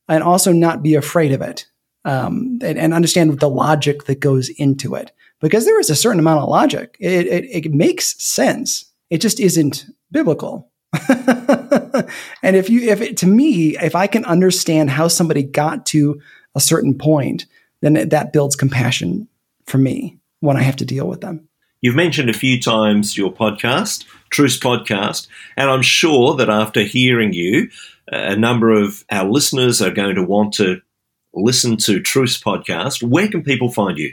and 0.09 0.23
also 0.23 0.53
not 0.53 0.83
be 0.83 0.95
afraid 0.95 1.33
of 1.33 1.41
it 1.41 1.67
um, 2.05 2.59
and, 2.63 2.79
and, 2.79 2.93
understand 2.93 3.39
the 3.39 3.49
logic 3.49 4.05
that 4.05 4.21
goes 4.21 4.49
into 4.51 4.95
it. 4.95 5.13
Because 5.41 5.65
there 5.65 5.81
is 5.81 5.89
a 5.89 5.97
certain 5.97 6.19
amount 6.19 6.43
of 6.43 6.49
logic. 6.49 6.97
It, 7.01 7.27
it, 7.27 7.65
it 7.67 7.73
makes 7.73 8.23
sense. 8.23 8.85
It 9.09 9.23
just 9.23 9.41
isn't 9.41 9.87
biblical. 10.13 10.71
and 12.43 12.57
if 12.57 12.69
you, 12.69 12.91
if 12.91 13.01
it, 13.01 13.17
to 13.19 13.27
me, 13.27 13.77
if 13.79 13.95
I 13.95 14.07
can 14.07 14.25
understand 14.25 14.91
how 14.91 15.09
somebody 15.09 15.43
got 15.43 15.87
to 15.87 16.21
a 16.55 16.61
certain 16.61 16.99
point, 16.99 17.47
then 17.81 18.09
that 18.09 18.33
builds 18.33 18.57
compassion 18.57 19.29
for 19.67 19.79
me 19.79 20.19
when 20.41 20.57
I 20.57 20.63
have 20.63 20.77
to 20.77 20.85
deal 20.85 21.07
with 21.07 21.21
them. 21.21 21.49
You've 21.81 21.97
mentioned 21.97 22.29
a 22.29 22.35
few 22.35 22.61
times 22.61 23.17
your 23.17 23.33
podcast, 23.33 24.05
Truce 24.29 24.59
Podcast, 24.59 25.29
and 25.57 25.71
I'm 25.71 25.83
sure 25.83 26.37
that 26.37 26.51
after 26.51 26.83
hearing 26.83 27.33
you, 27.33 27.71
a 28.09 28.37
number 28.37 28.71
of 28.71 29.05
our 29.11 29.29
listeners 29.29 29.81
are 29.81 29.91
going 29.91 30.17
to 30.17 30.23
want 30.23 30.55
to 30.55 30.83
listen 31.33 31.77
to 31.79 32.01
Truce 32.01 32.41
podcast, 32.41 33.03
where 33.03 33.29
can 33.29 33.43
people 33.43 33.71
find 33.71 33.97
you? 33.97 34.13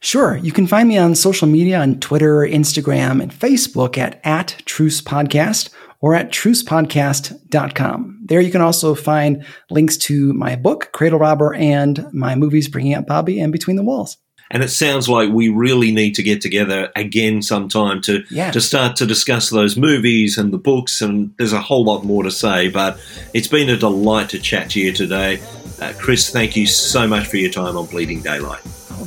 Sure. 0.00 0.36
You 0.36 0.52
can 0.52 0.66
find 0.66 0.88
me 0.88 0.96
on 0.96 1.14
social 1.14 1.48
media 1.48 1.80
on 1.80 1.98
Twitter, 2.00 2.38
Instagram, 2.38 3.20
and 3.20 3.32
Facebook 3.32 3.98
at, 3.98 4.20
at 4.24 4.62
Truce 4.64 5.02
Podcast 5.02 5.70
or 6.00 6.14
at 6.14 6.30
trucepodcast.com. 6.30 8.20
There 8.24 8.40
you 8.40 8.50
can 8.50 8.60
also 8.60 8.94
find 8.94 9.44
links 9.70 9.96
to 9.98 10.32
my 10.32 10.56
book, 10.56 10.90
Cradle 10.92 11.18
Robber, 11.18 11.54
and 11.54 12.06
my 12.12 12.34
movies, 12.34 12.68
Bringing 12.68 12.94
Up 12.94 13.06
Bobby 13.06 13.40
and 13.40 13.52
Between 13.52 13.76
the 13.76 13.82
Walls. 13.82 14.16
And 14.50 14.62
it 14.62 14.68
sounds 14.68 15.08
like 15.08 15.30
we 15.30 15.48
really 15.48 15.92
need 15.92 16.14
to 16.14 16.22
get 16.22 16.40
together 16.40 16.90
again 16.96 17.42
sometime 17.42 18.00
to 18.02 18.24
yeah. 18.30 18.50
to 18.50 18.60
start 18.60 18.96
to 18.96 19.06
discuss 19.06 19.50
those 19.50 19.76
movies 19.76 20.38
and 20.38 20.52
the 20.52 20.58
books. 20.58 21.02
And 21.02 21.34
there's 21.36 21.52
a 21.52 21.60
whole 21.60 21.84
lot 21.84 22.04
more 22.04 22.22
to 22.22 22.30
say, 22.30 22.68
but 22.68 22.98
it's 23.34 23.48
been 23.48 23.68
a 23.68 23.76
delight 23.76 24.30
to 24.30 24.38
chat 24.38 24.70
to 24.70 24.80
you 24.80 24.92
today. 24.92 25.42
Uh, 25.80 25.92
Chris, 25.98 26.30
thank 26.30 26.56
you 26.56 26.66
so 26.66 27.06
much 27.06 27.26
for 27.26 27.36
your 27.36 27.50
time 27.50 27.76
on 27.76 27.86
Bleeding 27.86 28.22
Daylight. 28.22 28.60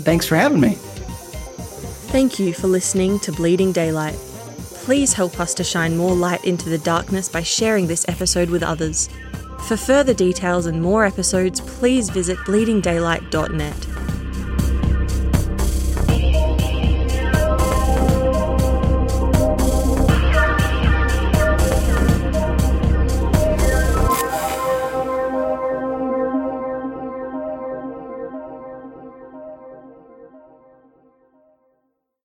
thanks 0.04 0.28
for 0.28 0.36
having 0.36 0.60
me. 0.60 0.76
Thank 2.12 2.40
you 2.40 2.54
for 2.54 2.68
listening 2.68 3.20
to 3.22 3.32
Bleeding 3.32 3.72
Daylight. 3.72 4.18
Please 4.82 5.14
help 5.14 5.40
us 5.40 5.54
to 5.54 5.64
shine 5.64 5.96
more 5.96 6.16
light 6.16 6.44
into 6.44 6.68
the 6.68 6.80
darkness 6.80 7.30
by 7.30 7.44
sharing 7.44 7.86
this 7.86 8.04
episode 8.08 8.50
with 8.50 8.64
others. 8.64 9.10
For 9.68 9.78
further 9.78 10.14
details 10.14 10.66
and 10.66 10.82
more 10.82 11.06
episodes, 11.06 11.62
please 11.62 12.10
visit 12.10 12.38
bleedingdaylight.net. 12.40 14.11